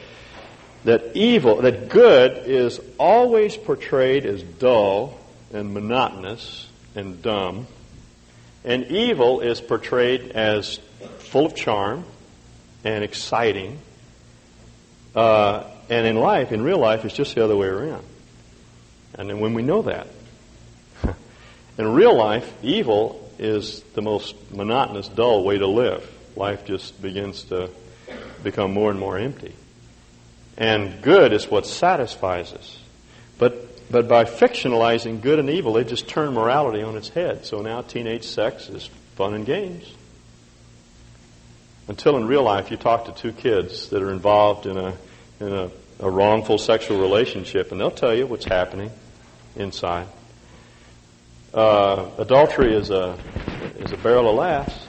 that 0.84 1.16
evil, 1.16 1.62
that 1.62 1.89
good 1.89 2.47
is 2.47 2.80
always 2.99 3.57
portrayed 3.57 4.26
as 4.26 4.43
dull 4.43 5.18
and 5.53 5.74
monotonous 5.74 6.68
and 6.95 7.20
dumb 7.20 7.66
and 8.64 8.86
evil 8.89 9.41
is 9.41 9.61
portrayed 9.61 10.32
as 10.32 10.78
full 11.18 11.47
of 11.47 11.55
charm 11.55 12.05
and 12.84 13.05
exciting. 13.05 13.78
Uh, 15.19 15.64
and 15.91 16.07
in 16.07 16.14
life, 16.14 16.53
in 16.53 16.62
real 16.62 16.79
life, 16.79 17.05
it's 17.05 17.12
just 17.12 17.35
the 17.35 17.43
other 17.43 17.57
way 17.57 17.66
around. 17.66 18.05
And 19.14 19.29
then 19.29 19.41
when 19.41 19.53
we 19.53 19.62
know 19.62 19.83
that, 19.83 20.07
in 21.77 21.93
real 21.93 22.16
life, 22.16 22.49
evil 22.62 23.29
is 23.37 23.83
the 23.95 24.01
most 24.01 24.37
monotonous, 24.53 25.09
dull 25.09 25.43
way 25.43 25.59
to 25.59 25.66
live. 25.66 26.09
Life 26.37 26.66
just 26.66 27.03
begins 27.03 27.43
to 27.45 27.69
become 28.45 28.73
more 28.73 28.93
and 28.93 29.01
more 29.01 29.19
empty. 29.19 29.57
And 30.57 31.03
good 31.03 31.33
is 31.33 31.51
what 31.51 31.66
satisfies 31.66 32.53
us. 32.53 32.79
But 33.39 33.91
but 33.91 34.07
by 34.07 34.23
fictionalizing 34.23 35.21
good 35.21 35.41
and 35.41 35.51
evil, 35.51 35.73
they 35.73 35.83
just 35.83 36.07
turn 36.07 36.33
morality 36.33 36.85
on 36.85 36.97
its 36.97 37.09
head. 37.09 37.45
So 37.45 37.61
now 37.61 37.83
teenage 37.83 38.25
sex 38.25 38.69
is 38.69 38.89
fun 39.16 39.35
and 39.35 39.45
games. 39.45 39.85
Until 41.89 42.19
in 42.19 42.27
real 42.27 42.45
life, 42.45 42.71
you 42.71 42.77
talk 42.77 43.07
to 43.07 43.12
two 43.12 43.33
kids 43.33 43.89
that 43.89 44.01
are 44.01 44.12
involved 44.12 44.66
in 44.66 44.77
a, 44.77 44.95
in 45.41 45.53
a, 45.53 45.70
a 46.01 46.11
wrongful 46.11 46.59
sexual 46.59 47.01
relationship, 47.01 47.72
and 47.72 47.80
they'll 47.80 47.91
tell 47.91 48.14
you 48.14 48.26
what's 48.26 48.45
happening 48.45 48.91
inside. 49.57 50.07
Uh, 51.53 52.11
adultery 52.18 52.74
is 52.74 52.91
a, 52.91 53.18
is 53.78 53.93
a 53.93 53.97
barrel 53.97 54.28
of 54.28 54.36
laughs 54.36 54.86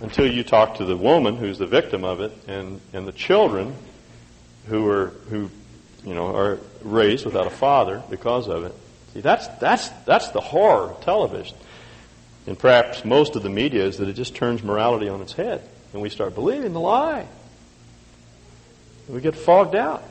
until 0.00 0.30
you 0.30 0.42
talk 0.42 0.76
to 0.76 0.84
the 0.84 0.96
woman 0.96 1.36
who's 1.36 1.58
the 1.58 1.66
victim 1.66 2.04
of 2.04 2.20
it 2.20 2.32
and, 2.46 2.80
and 2.92 3.06
the 3.06 3.12
children 3.12 3.74
who 4.66 4.88
are, 4.88 5.06
who 5.30 5.50
you 6.04 6.14
know, 6.14 6.34
are 6.34 6.58
raised 6.82 7.24
without 7.24 7.46
a 7.46 7.50
father 7.50 8.02
because 8.10 8.48
of 8.48 8.64
it. 8.64 8.74
See, 9.14 9.20
that's, 9.20 9.46
that's, 9.58 9.88
that's 10.04 10.30
the 10.30 10.40
horror 10.40 10.90
of 10.90 11.00
television. 11.02 11.56
And 12.46 12.58
perhaps 12.58 13.04
most 13.04 13.36
of 13.36 13.42
the 13.42 13.48
media 13.48 13.84
is 13.84 13.98
that 13.98 14.08
it 14.08 14.14
just 14.14 14.34
turns 14.34 14.62
morality 14.62 15.08
on 15.08 15.22
its 15.22 15.32
head. 15.32 15.66
And 15.92 16.02
we 16.02 16.10
start 16.10 16.34
believing 16.34 16.72
the 16.72 16.80
lie. 16.80 17.26
We 19.08 19.20
get 19.20 19.36
fogged 19.36 19.74
out. 19.74 20.02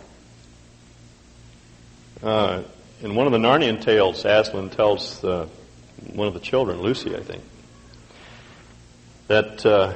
Uh, 2.21 2.63
in 3.01 3.15
one 3.15 3.25
of 3.25 3.33
the 3.33 3.39
Narnian 3.39 3.81
tales, 3.81 4.23
Aslan 4.23 4.69
tells 4.69 5.23
uh, 5.23 5.47
one 6.13 6.27
of 6.27 6.33
the 6.33 6.39
children, 6.39 6.81
Lucy, 6.81 7.15
I 7.15 7.21
think, 7.21 7.43
that 9.27 9.65
uh, 9.65 9.93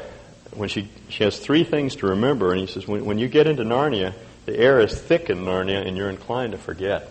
when 0.53 0.67
she, 0.67 0.89
she 1.09 1.23
has 1.23 1.37
three 1.37 1.63
things 1.63 1.95
to 1.97 2.07
remember, 2.07 2.51
and 2.51 2.59
he 2.59 2.67
says, 2.67 2.87
when, 2.87 3.05
when 3.05 3.19
you 3.19 3.27
get 3.27 3.47
into 3.47 3.63
Narnia, 3.63 4.13
the 4.45 4.57
air 4.57 4.79
is 4.79 4.99
thick 4.99 5.29
in 5.29 5.39
Narnia 5.39 5.85
and 5.85 5.95
you're 5.95 6.09
inclined 6.09 6.53
to 6.53 6.57
forget. 6.57 7.09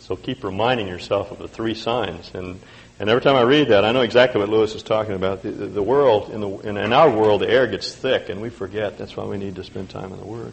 So 0.00 0.16
keep 0.16 0.44
reminding 0.44 0.86
yourself 0.86 1.30
of 1.30 1.38
the 1.38 1.48
three 1.48 1.74
signs. 1.74 2.30
And, 2.34 2.60
and 3.00 3.10
every 3.10 3.22
time 3.22 3.36
I 3.36 3.42
read 3.42 3.68
that, 3.68 3.84
I 3.84 3.92
know 3.92 4.02
exactly 4.02 4.40
what 4.40 4.50
Lewis 4.50 4.74
is 4.74 4.82
talking 4.82 5.14
about. 5.14 5.42
The, 5.42 5.50
the, 5.50 5.66
the 5.66 5.82
world, 5.82 6.30
in, 6.30 6.40
the, 6.40 6.50
in, 6.60 6.76
in 6.76 6.92
our 6.92 7.10
world, 7.10 7.40
the 7.40 7.48
air 7.48 7.66
gets 7.66 7.94
thick 7.94 8.28
and 8.28 8.40
we 8.40 8.50
forget. 8.50 8.96
That's 8.98 9.16
why 9.16 9.24
we 9.24 9.38
need 9.38 9.56
to 9.56 9.64
spend 9.64 9.90
time 9.90 10.12
in 10.12 10.18
the 10.18 10.26
Word. 10.26 10.52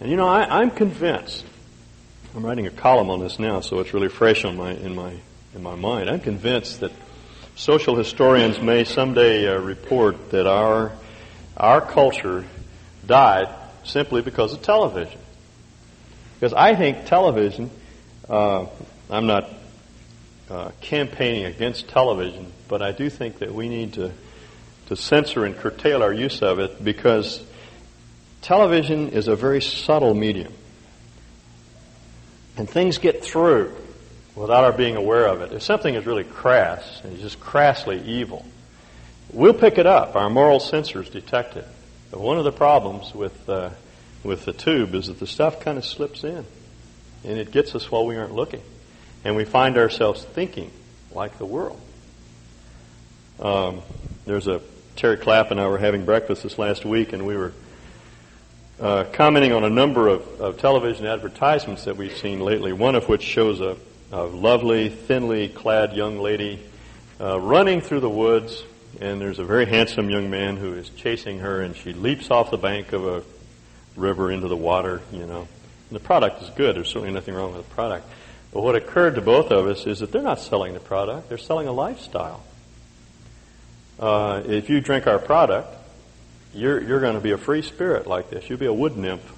And 0.00 0.10
you 0.10 0.16
know, 0.16 0.28
I, 0.28 0.60
I'm 0.60 0.70
convinced. 0.70 1.44
I'm 2.34 2.44
writing 2.44 2.66
a 2.66 2.70
column 2.70 3.10
on 3.10 3.20
this 3.20 3.38
now, 3.38 3.60
so 3.60 3.80
it's 3.80 3.94
really 3.94 4.08
fresh 4.08 4.44
on 4.44 4.56
my, 4.56 4.72
in, 4.72 4.94
my, 4.94 5.14
in 5.54 5.62
my 5.62 5.76
mind. 5.76 6.10
I'm 6.10 6.20
convinced 6.20 6.80
that 6.80 6.92
social 7.56 7.96
historians 7.96 8.60
may 8.60 8.84
someday 8.84 9.48
uh, 9.48 9.58
report 9.58 10.30
that 10.30 10.46
our, 10.46 10.92
our 11.56 11.80
culture 11.80 12.44
died 13.06 13.48
simply 13.84 14.22
because 14.22 14.52
of 14.52 14.62
television. 14.62 15.18
Because 16.34 16.52
I 16.52 16.74
think 16.74 17.06
television, 17.06 17.70
uh, 18.28 18.66
I'm 19.08 19.26
not 19.26 19.48
uh, 20.50 20.72
campaigning 20.80 21.44
against 21.44 21.88
television, 21.88 22.52
but 22.68 22.82
I 22.82 22.92
do 22.92 23.08
think 23.08 23.38
that 23.38 23.54
we 23.54 23.68
need 23.68 23.94
to, 23.94 24.12
to 24.86 24.96
censor 24.96 25.44
and 25.44 25.56
curtail 25.56 26.02
our 26.02 26.12
use 26.12 26.42
of 26.42 26.58
it 26.58 26.82
because 26.82 27.42
television 28.44 29.08
is 29.08 29.26
a 29.26 29.34
very 29.34 29.60
subtle 29.62 30.14
medium. 30.14 30.52
And 32.56 32.68
things 32.68 32.98
get 32.98 33.24
through 33.24 33.74
without 34.36 34.64
our 34.64 34.72
being 34.72 34.96
aware 34.96 35.26
of 35.26 35.40
it. 35.40 35.52
If 35.52 35.62
something 35.62 35.94
is 35.94 36.06
really 36.06 36.24
crass 36.24 37.00
and 37.02 37.18
just 37.18 37.40
crassly 37.40 38.04
evil, 38.04 38.44
we'll 39.32 39.54
pick 39.54 39.78
it 39.78 39.86
up. 39.86 40.14
Our 40.14 40.28
moral 40.28 40.60
sensors 40.60 41.10
detect 41.10 41.56
it. 41.56 41.66
But 42.10 42.20
one 42.20 42.36
of 42.38 42.44
the 42.44 42.52
problems 42.52 43.14
with, 43.14 43.48
uh, 43.48 43.70
with 44.22 44.44
the 44.44 44.52
tube 44.52 44.94
is 44.94 45.06
that 45.06 45.18
the 45.18 45.26
stuff 45.26 45.60
kind 45.60 45.78
of 45.78 45.84
slips 45.84 46.22
in 46.22 46.44
and 47.24 47.38
it 47.38 47.50
gets 47.50 47.74
us 47.74 47.90
while 47.90 48.04
we 48.04 48.16
aren't 48.16 48.34
looking. 48.34 48.62
And 49.24 49.36
we 49.36 49.46
find 49.46 49.78
ourselves 49.78 50.22
thinking 50.22 50.70
like 51.12 51.38
the 51.38 51.46
world. 51.46 51.80
Um, 53.40 53.80
there's 54.26 54.46
a 54.46 54.60
Terry 54.96 55.16
Clapp 55.16 55.50
and 55.50 55.58
I 55.58 55.66
were 55.66 55.78
having 55.78 56.04
breakfast 56.04 56.42
this 56.42 56.58
last 56.58 56.84
week, 56.84 57.12
and 57.12 57.26
we 57.26 57.36
were 57.36 57.52
uh, 58.80 59.04
commenting 59.12 59.52
on 59.52 59.64
a 59.64 59.70
number 59.70 60.08
of, 60.08 60.40
of, 60.40 60.58
television 60.58 61.06
advertisements 61.06 61.84
that 61.84 61.96
we've 61.96 62.16
seen 62.16 62.40
lately. 62.40 62.72
One 62.72 62.94
of 62.94 63.08
which 63.08 63.22
shows 63.22 63.60
a, 63.60 63.76
a 64.12 64.22
lovely, 64.22 64.88
thinly 64.88 65.48
clad 65.48 65.92
young 65.92 66.18
lady 66.18 66.60
uh, 67.20 67.40
running 67.40 67.80
through 67.80 68.00
the 68.00 68.10
woods 68.10 68.64
and 69.00 69.20
there's 69.20 69.38
a 69.38 69.44
very 69.44 69.66
handsome 69.66 70.10
young 70.10 70.30
man 70.30 70.56
who 70.56 70.74
is 70.74 70.88
chasing 70.90 71.40
her, 71.40 71.62
and 71.62 71.76
she 71.76 71.92
leaps 71.92 72.30
off 72.30 72.50
the 72.50 72.58
bank 72.58 72.92
of 72.92 73.06
a 73.06 73.22
river 73.96 74.30
into 74.30 74.48
the 74.48 74.56
water, 74.56 75.02
you 75.12 75.26
know. 75.26 75.40
And 75.40 75.96
the 75.96 76.00
product 76.00 76.42
is 76.42 76.50
good. 76.50 76.76
There's 76.76 76.88
certainly 76.88 77.12
nothing 77.12 77.34
wrong 77.34 77.54
with 77.54 77.68
the 77.68 77.74
product. 77.74 78.06
But 78.52 78.62
what 78.62 78.76
occurred 78.76 79.16
to 79.16 79.20
both 79.20 79.50
of 79.50 79.66
us 79.66 79.86
is 79.86 79.98
that 80.00 80.12
they're 80.12 80.22
not 80.22 80.40
selling 80.40 80.74
the 80.74 80.80
product, 80.80 81.28
they're 81.28 81.38
selling 81.38 81.66
a 81.66 81.72
lifestyle. 81.72 82.42
Uh, 83.98 84.42
if 84.46 84.68
you 84.68 84.80
drink 84.80 85.06
our 85.06 85.18
product, 85.18 85.68
you're, 86.54 86.82
you're 86.82 87.00
going 87.00 87.14
to 87.14 87.20
be 87.20 87.32
a 87.32 87.38
free 87.38 87.62
spirit 87.62 88.06
like 88.06 88.30
this. 88.30 88.48
You'll 88.48 88.58
be 88.58 88.66
a 88.66 88.72
wood 88.72 88.96
nymph. 88.96 89.32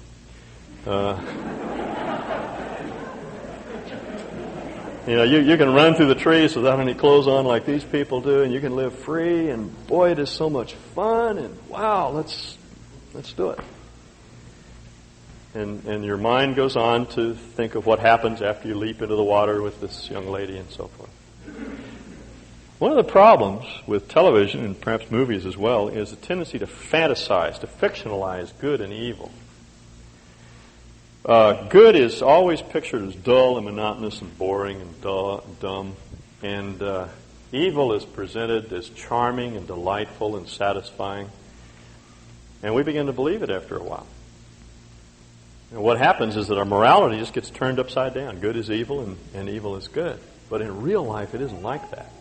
Uh, 0.85 1.21
You 5.07 5.15
know, 5.15 5.23
you, 5.23 5.39
you 5.39 5.55
can 5.55 5.73
run 5.73 5.95
through 5.95 6.07
the 6.07 6.15
trees 6.15 6.53
without 6.53 6.81
any 6.81 6.93
clothes 6.93 7.27
on 7.27 7.45
like 7.45 7.65
these 7.65 7.81
people 7.81 8.19
do, 8.19 8.41
and 8.41 8.51
you 8.51 8.59
can 8.59 8.75
live 8.75 8.93
free, 8.93 9.49
and 9.49 9.87
boy, 9.87 10.11
it 10.11 10.19
is 10.19 10.29
so 10.29 10.49
much 10.49 10.73
fun, 10.73 11.37
and 11.37 11.57
wow, 11.69 12.09
let's, 12.09 12.57
let's 13.13 13.31
do 13.31 13.51
it. 13.51 13.59
And, 15.55 15.85
and 15.85 16.03
your 16.03 16.17
mind 16.17 16.57
goes 16.57 16.75
on 16.75 17.05
to 17.11 17.35
think 17.35 17.75
of 17.75 17.85
what 17.85 17.99
happens 17.99 18.41
after 18.41 18.67
you 18.67 18.75
leap 18.75 19.01
into 19.01 19.15
the 19.15 19.23
water 19.23 19.61
with 19.61 19.79
this 19.79 20.09
young 20.09 20.27
lady 20.27 20.57
and 20.57 20.69
so 20.71 20.87
forth. 20.87 21.06
One 22.79 22.91
of 22.91 22.97
the 22.97 23.11
problems 23.11 23.65
with 23.87 24.07
television 24.07 24.63
and 24.63 24.79
perhaps 24.79 25.09
movies 25.09 25.47
as 25.47 25.57
well 25.57 25.87
is 25.87 26.11
a 26.11 26.15
tendency 26.15 26.59
to 26.59 26.67
fantasize, 26.67 27.59
to 27.61 27.67
fictionalize 27.67 28.51
good 28.59 28.81
and 28.81 28.93
evil. 28.93 29.31
Uh, 31.25 31.67
good 31.69 31.95
is 31.95 32.21
always 32.21 32.61
pictured 32.61 33.01
as 33.01 33.15
dull 33.15 33.57
and 33.57 33.65
monotonous 33.65 34.21
and 34.21 34.37
boring 34.37 34.79
and 34.79 35.01
dull 35.01 35.39
and 35.39 35.59
dumb. 35.59 35.95
And 36.43 36.81
uh, 36.83 37.07
evil 37.51 37.93
is 37.93 38.05
presented 38.05 38.71
as 38.71 38.89
charming 38.89 39.57
and 39.57 39.65
delightful 39.65 40.37
and 40.37 40.47
satisfying. 40.47 41.29
And 42.61 42.75
we 42.75 42.83
begin 42.83 43.07
to 43.07 43.13
believe 43.13 43.41
it 43.41 43.49
after 43.49 43.75
a 43.75 43.83
while. 43.83 44.05
And 45.71 45.81
what 45.81 45.97
happens 45.97 46.37
is 46.37 46.47
that 46.47 46.59
our 46.59 46.65
morality 46.65 47.17
just 47.17 47.33
gets 47.33 47.49
turned 47.49 47.79
upside 47.79 48.13
down. 48.13 48.39
Good 48.39 48.55
is 48.55 48.69
evil 48.69 49.01
and, 49.01 49.17
and 49.33 49.49
evil 49.49 49.75
is 49.77 49.87
good. 49.87 50.19
But 50.47 50.61
in 50.61 50.83
real 50.83 51.03
life, 51.03 51.33
it 51.33 51.41
isn't 51.41 51.63
like 51.63 51.89
that. 51.91 52.11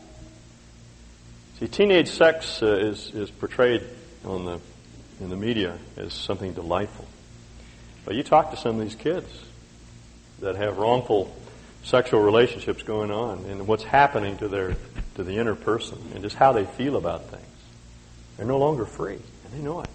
See, 1.58 1.68
teenage 1.68 2.08
sex 2.08 2.62
uh, 2.62 2.66
is, 2.66 3.10
is 3.14 3.30
portrayed 3.30 3.82
on 4.24 4.44
the, 4.44 4.60
in 5.20 5.30
the 5.30 5.36
media 5.36 5.78
as 5.96 6.12
something 6.12 6.52
delightful. 6.52 7.06
But 8.04 8.14
you 8.14 8.22
talk 8.22 8.50
to 8.50 8.56
some 8.56 8.78
of 8.78 8.82
these 8.82 8.94
kids 8.94 9.26
that 10.40 10.56
have 10.56 10.76
wrongful 10.76 11.34
sexual 11.82 12.20
relationships 12.20 12.82
going 12.82 13.10
on 13.10 13.44
and 13.46 13.66
what's 13.66 13.84
happening 13.84 14.36
to 14.38 14.48
their 14.48 14.76
to 15.14 15.24
the 15.24 15.38
inner 15.38 15.54
person 15.54 15.98
and 16.14 16.22
just 16.22 16.36
how 16.36 16.52
they 16.52 16.64
feel 16.64 16.96
about 16.96 17.30
things. 17.30 17.42
They're 18.36 18.46
no 18.46 18.58
longer 18.58 18.84
free, 18.84 19.14
and 19.14 19.52
they 19.52 19.58
know 19.58 19.80
it. 19.80 19.88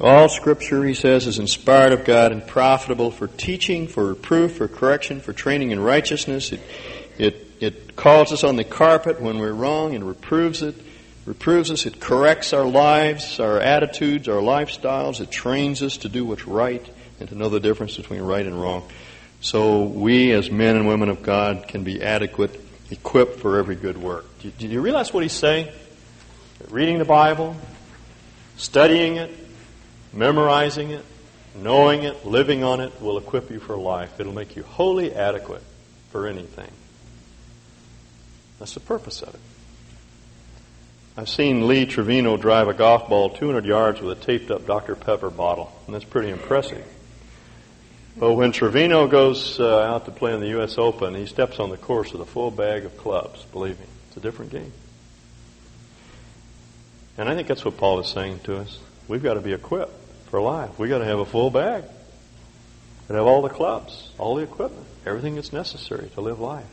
All 0.00 0.28
scripture, 0.28 0.84
he 0.84 0.94
says, 0.94 1.26
is 1.26 1.38
inspired 1.38 1.92
of 1.92 2.04
God 2.04 2.32
and 2.32 2.46
profitable 2.46 3.10
for 3.10 3.26
teaching, 3.26 3.88
for 3.88 4.06
reproof, 4.06 4.56
for 4.56 4.68
correction, 4.68 5.20
for 5.20 5.32
training 5.32 5.70
in 5.70 5.80
righteousness. 5.80 6.52
It, 6.52 6.60
it, 7.18 7.43
it 7.60 7.96
calls 7.96 8.32
us 8.32 8.44
on 8.44 8.56
the 8.56 8.64
carpet 8.64 9.20
when 9.20 9.38
we're 9.38 9.52
wrong 9.52 9.94
and 9.94 10.06
reproves 10.06 10.62
it 10.62 10.74
reproves 11.26 11.70
us, 11.70 11.86
it 11.86 12.00
corrects 12.00 12.52
our 12.52 12.64
lives, 12.64 13.40
our 13.40 13.58
attitudes, 13.58 14.28
our 14.28 14.42
lifestyles, 14.42 15.20
it 15.20 15.30
trains 15.30 15.82
us 15.82 15.98
to 15.98 16.08
do 16.08 16.24
what's 16.24 16.46
right 16.46 16.86
and 17.20 17.28
to 17.28 17.34
know 17.34 17.48
the 17.48 17.60
difference 17.60 17.96
between 17.96 18.20
right 18.20 18.44
and 18.44 18.60
wrong. 18.60 18.86
So 19.40 19.82
we, 19.82 20.32
as 20.32 20.50
men 20.50 20.76
and 20.76 20.86
women 20.86 21.08
of 21.08 21.22
God, 21.22 21.68
can 21.68 21.84
be 21.84 22.02
adequate, 22.02 22.60
equipped 22.90 23.40
for 23.40 23.58
every 23.58 23.74
good 23.74 23.98
work. 23.98 24.26
Do 24.40 24.48
you, 24.48 24.54
do 24.56 24.66
you 24.68 24.80
realize 24.80 25.12
what 25.12 25.22
he's 25.22 25.32
saying? 25.32 25.68
Reading 26.70 26.98
the 26.98 27.04
Bible, 27.04 27.56
studying 28.56 29.16
it, 29.16 29.30
memorizing 30.12 30.90
it, 30.90 31.04
knowing 31.56 32.04
it, 32.04 32.26
living 32.26 32.64
on 32.64 32.80
it 32.80 33.00
will 33.00 33.18
equip 33.18 33.50
you 33.50 33.60
for 33.60 33.76
life. 33.76 34.18
It'll 34.18 34.32
make 34.32 34.56
you 34.56 34.62
wholly 34.62 35.14
adequate 35.14 35.62
for 36.10 36.26
anything. 36.26 36.70
That's 38.64 38.72
the 38.72 38.80
purpose 38.80 39.20
of 39.20 39.34
it. 39.34 39.40
I've 41.18 41.28
seen 41.28 41.68
Lee 41.68 41.84
Trevino 41.84 42.38
drive 42.38 42.66
a 42.66 42.72
golf 42.72 43.10
ball 43.10 43.28
200 43.28 43.66
yards 43.66 44.00
with 44.00 44.18
a 44.18 44.24
taped 44.24 44.50
up 44.50 44.64
Dr. 44.64 44.94
Pepper 44.94 45.28
bottle, 45.28 45.70
and 45.84 45.94
that's 45.94 46.06
pretty 46.06 46.30
impressive. 46.30 46.82
But 48.16 48.32
when 48.32 48.52
Trevino 48.52 49.06
goes 49.06 49.60
uh, 49.60 49.80
out 49.80 50.06
to 50.06 50.12
play 50.12 50.32
in 50.32 50.40
the 50.40 50.48
U.S. 50.48 50.78
Open, 50.78 51.14
he 51.14 51.26
steps 51.26 51.60
on 51.60 51.68
the 51.68 51.76
course 51.76 52.10
with 52.10 52.22
a 52.22 52.24
full 52.24 52.50
bag 52.50 52.86
of 52.86 52.96
clubs. 52.96 53.44
Believe 53.52 53.78
me, 53.78 53.84
it's 54.08 54.16
a 54.16 54.20
different 54.20 54.50
game. 54.50 54.72
And 57.18 57.28
I 57.28 57.34
think 57.34 57.48
that's 57.48 57.66
what 57.66 57.76
Paul 57.76 58.00
is 58.00 58.08
saying 58.08 58.38
to 58.44 58.56
us. 58.56 58.78
We've 59.08 59.22
got 59.22 59.34
to 59.34 59.42
be 59.42 59.52
equipped 59.52 59.92
for 60.30 60.40
life. 60.40 60.78
We've 60.78 60.88
got 60.88 61.00
to 61.00 61.04
have 61.04 61.18
a 61.18 61.26
full 61.26 61.50
bag. 61.50 61.84
And 63.10 63.16
have 63.18 63.26
all 63.26 63.42
the 63.42 63.50
clubs, 63.50 64.08
all 64.16 64.36
the 64.36 64.42
equipment, 64.42 64.86
everything 65.04 65.34
that's 65.34 65.52
necessary 65.52 66.08
to 66.14 66.22
live 66.22 66.40
life. 66.40 66.64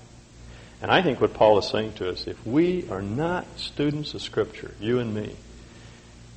And 0.82 0.90
I 0.90 1.04
think 1.04 1.22
what 1.22 1.34
Paul 1.34 1.60
is 1.60 1.68
saying 1.68 1.94
to 1.94 2.10
us, 2.10 2.26
if 2.26 2.46
we 2.46 2.90
are 2.90 3.04
not 3.04 3.46
students 3.58 4.14
of 4.16 4.22
Scripture, 4.22 4.74
you 4.80 5.00
and 5.00 5.14
me, 5.14 5.36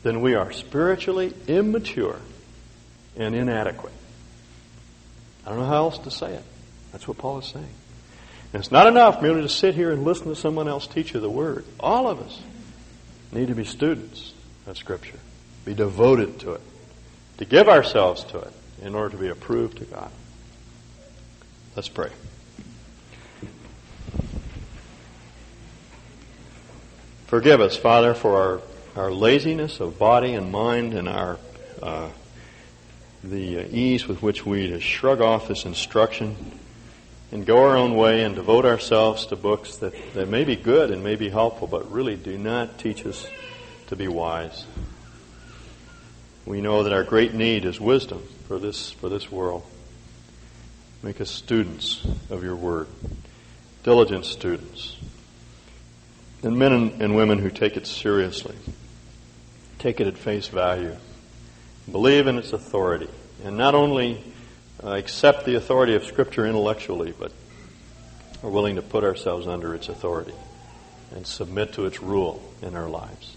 then 0.02 0.20
we 0.20 0.34
are 0.34 0.52
spiritually 0.52 1.32
immature 1.48 2.18
and 3.16 3.34
inadequate. 3.34 3.92
I 5.46 5.50
don't 5.50 5.60
know 5.60 5.66
how 5.66 5.84
else 5.84 5.98
to 6.00 6.10
say 6.10 6.34
it. 6.34 6.44
That's 6.92 7.08
what 7.08 7.16
Paul 7.16 7.38
is 7.38 7.46
saying. 7.46 7.74
And 8.52 8.60
it's 8.60 8.70
not 8.70 8.86
enough 8.86 9.22
merely 9.22 9.42
to 9.42 9.48
sit 9.48 9.74
here 9.74 9.90
and 9.90 10.04
listen 10.04 10.26
to 10.26 10.36
someone 10.36 10.68
else 10.68 10.86
teach 10.86 11.14
you 11.14 11.20
the 11.20 11.30
Word. 11.30 11.64
All 11.80 12.06
of 12.06 12.20
us 12.20 12.40
need 13.32 13.48
to 13.48 13.54
be 13.54 13.64
students 13.64 14.32
of 14.66 14.76
Scripture, 14.76 15.18
be 15.64 15.74
devoted 15.74 16.38
to 16.40 16.52
it, 16.52 16.60
to 17.38 17.46
give 17.46 17.68
ourselves 17.68 18.24
to 18.24 18.40
it 18.40 18.52
in 18.82 18.94
order 18.94 19.10
to 19.10 19.16
be 19.16 19.28
approved 19.28 19.78
to 19.78 19.84
God. 19.86 20.10
Let's 21.74 21.88
pray. 21.88 22.10
Forgive 27.26 27.60
us, 27.60 27.76
Father, 27.76 28.14
for 28.14 28.62
our, 28.96 29.02
our 29.04 29.10
laziness 29.10 29.80
of 29.80 29.98
body 29.98 30.34
and 30.34 30.52
mind 30.52 30.94
and 30.94 31.08
our 31.08 31.38
uh, 31.82 32.10
the 33.22 33.60
uh, 33.60 33.68
ease 33.70 34.06
with 34.06 34.22
which 34.22 34.44
we 34.44 34.68
to 34.68 34.80
shrug 34.80 35.20
off 35.20 35.48
this 35.48 35.64
instruction 35.64 36.36
and 37.32 37.46
go 37.46 37.64
our 37.64 37.76
own 37.76 37.96
way 37.96 38.22
and 38.22 38.34
devote 38.34 38.64
ourselves 38.64 39.26
to 39.26 39.36
books 39.36 39.76
that, 39.78 39.94
that 40.12 40.28
may 40.28 40.44
be 40.44 40.54
good 40.54 40.90
and 40.90 41.02
may 41.02 41.16
be 41.16 41.30
helpful, 41.30 41.66
but 41.66 41.90
really 41.90 42.16
do 42.16 42.36
not 42.36 42.78
teach 42.78 43.06
us 43.06 43.26
to 43.86 43.96
be 43.96 44.06
wise. 44.06 44.66
We 46.44 46.60
know 46.60 46.82
that 46.82 46.92
our 46.92 47.04
great 47.04 47.32
need 47.32 47.64
is 47.64 47.80
wisdom 47.80 48.22
for 48.46 48.58
this, 48.58 48.90
for 48.90 49.08
this 49.08 49.32
world. 49.32 49.64
Make 51.02 51.20
us 51.20 51.30
students 51.30 52.06
of 52.28 52.44
your 52.44 52.56
word, 52.56 52.86
diligent 53.82 54.26
students, 54.26 54.96
and 56.44 56.58
men 56.58 56.72
and, 57.00 57.16
women 57.16 57.38
who 57.38 57.50
take 57.50 57.76
it 57.76 57.86
seriously, 57.86 58.54
take 59.78 60.00
it 60.00 60.06
at 60.06 60.18
face 60.18 60.48
value, 60.48 60.96
believe 61.90 62.26
in 62.26 62.38
its 62.38 62.52
authority, 62.52 63.08
and 63.44 63.56
not 63.56 63.74
only 63.74 64.22
uh, 64.82 64.90
accept 64.90 65.44
the 65.44 65.54
authority 65.54 65.94
of 65.94 66.04
Scripture 66.04 66.46
intellectually, 66.46 67.12
but 67.18 67.32
are 68.42 68.50
willing 68.50 68.76
to 68.76 68.82
put 68.82 69.04
ourselves 69.04 69.46
under 69.46 69.74
its 69.74 69.88
authority 69.88 70.34
and 71.14 71.26
submit 71.26 71.72
to 71.72 71.86
its 71.86 72.02
rule 72.02 72.42
in 72.62 72.76
our 72.76 72.88
lives. 72.88 73.36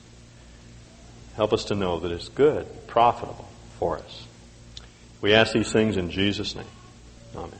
Help 1.35 1.53
us 1.53 1.65
to 1.65 1.75
know 1.75 1.99
that 1.99 2.11
it's 2.11 2.29
good, 2.29 2.67
profitable 2.87 3.47
for 3.79 3.97
us. 3.97 4.25
We 5.21 5.33
ask 5.33 5.53
these 5.53 5.71
things 5.71 5.97
in 5.97 6.09
Jesus' 6.09 6.55
name. 6.55 6.65
Amen. 7.35 7.59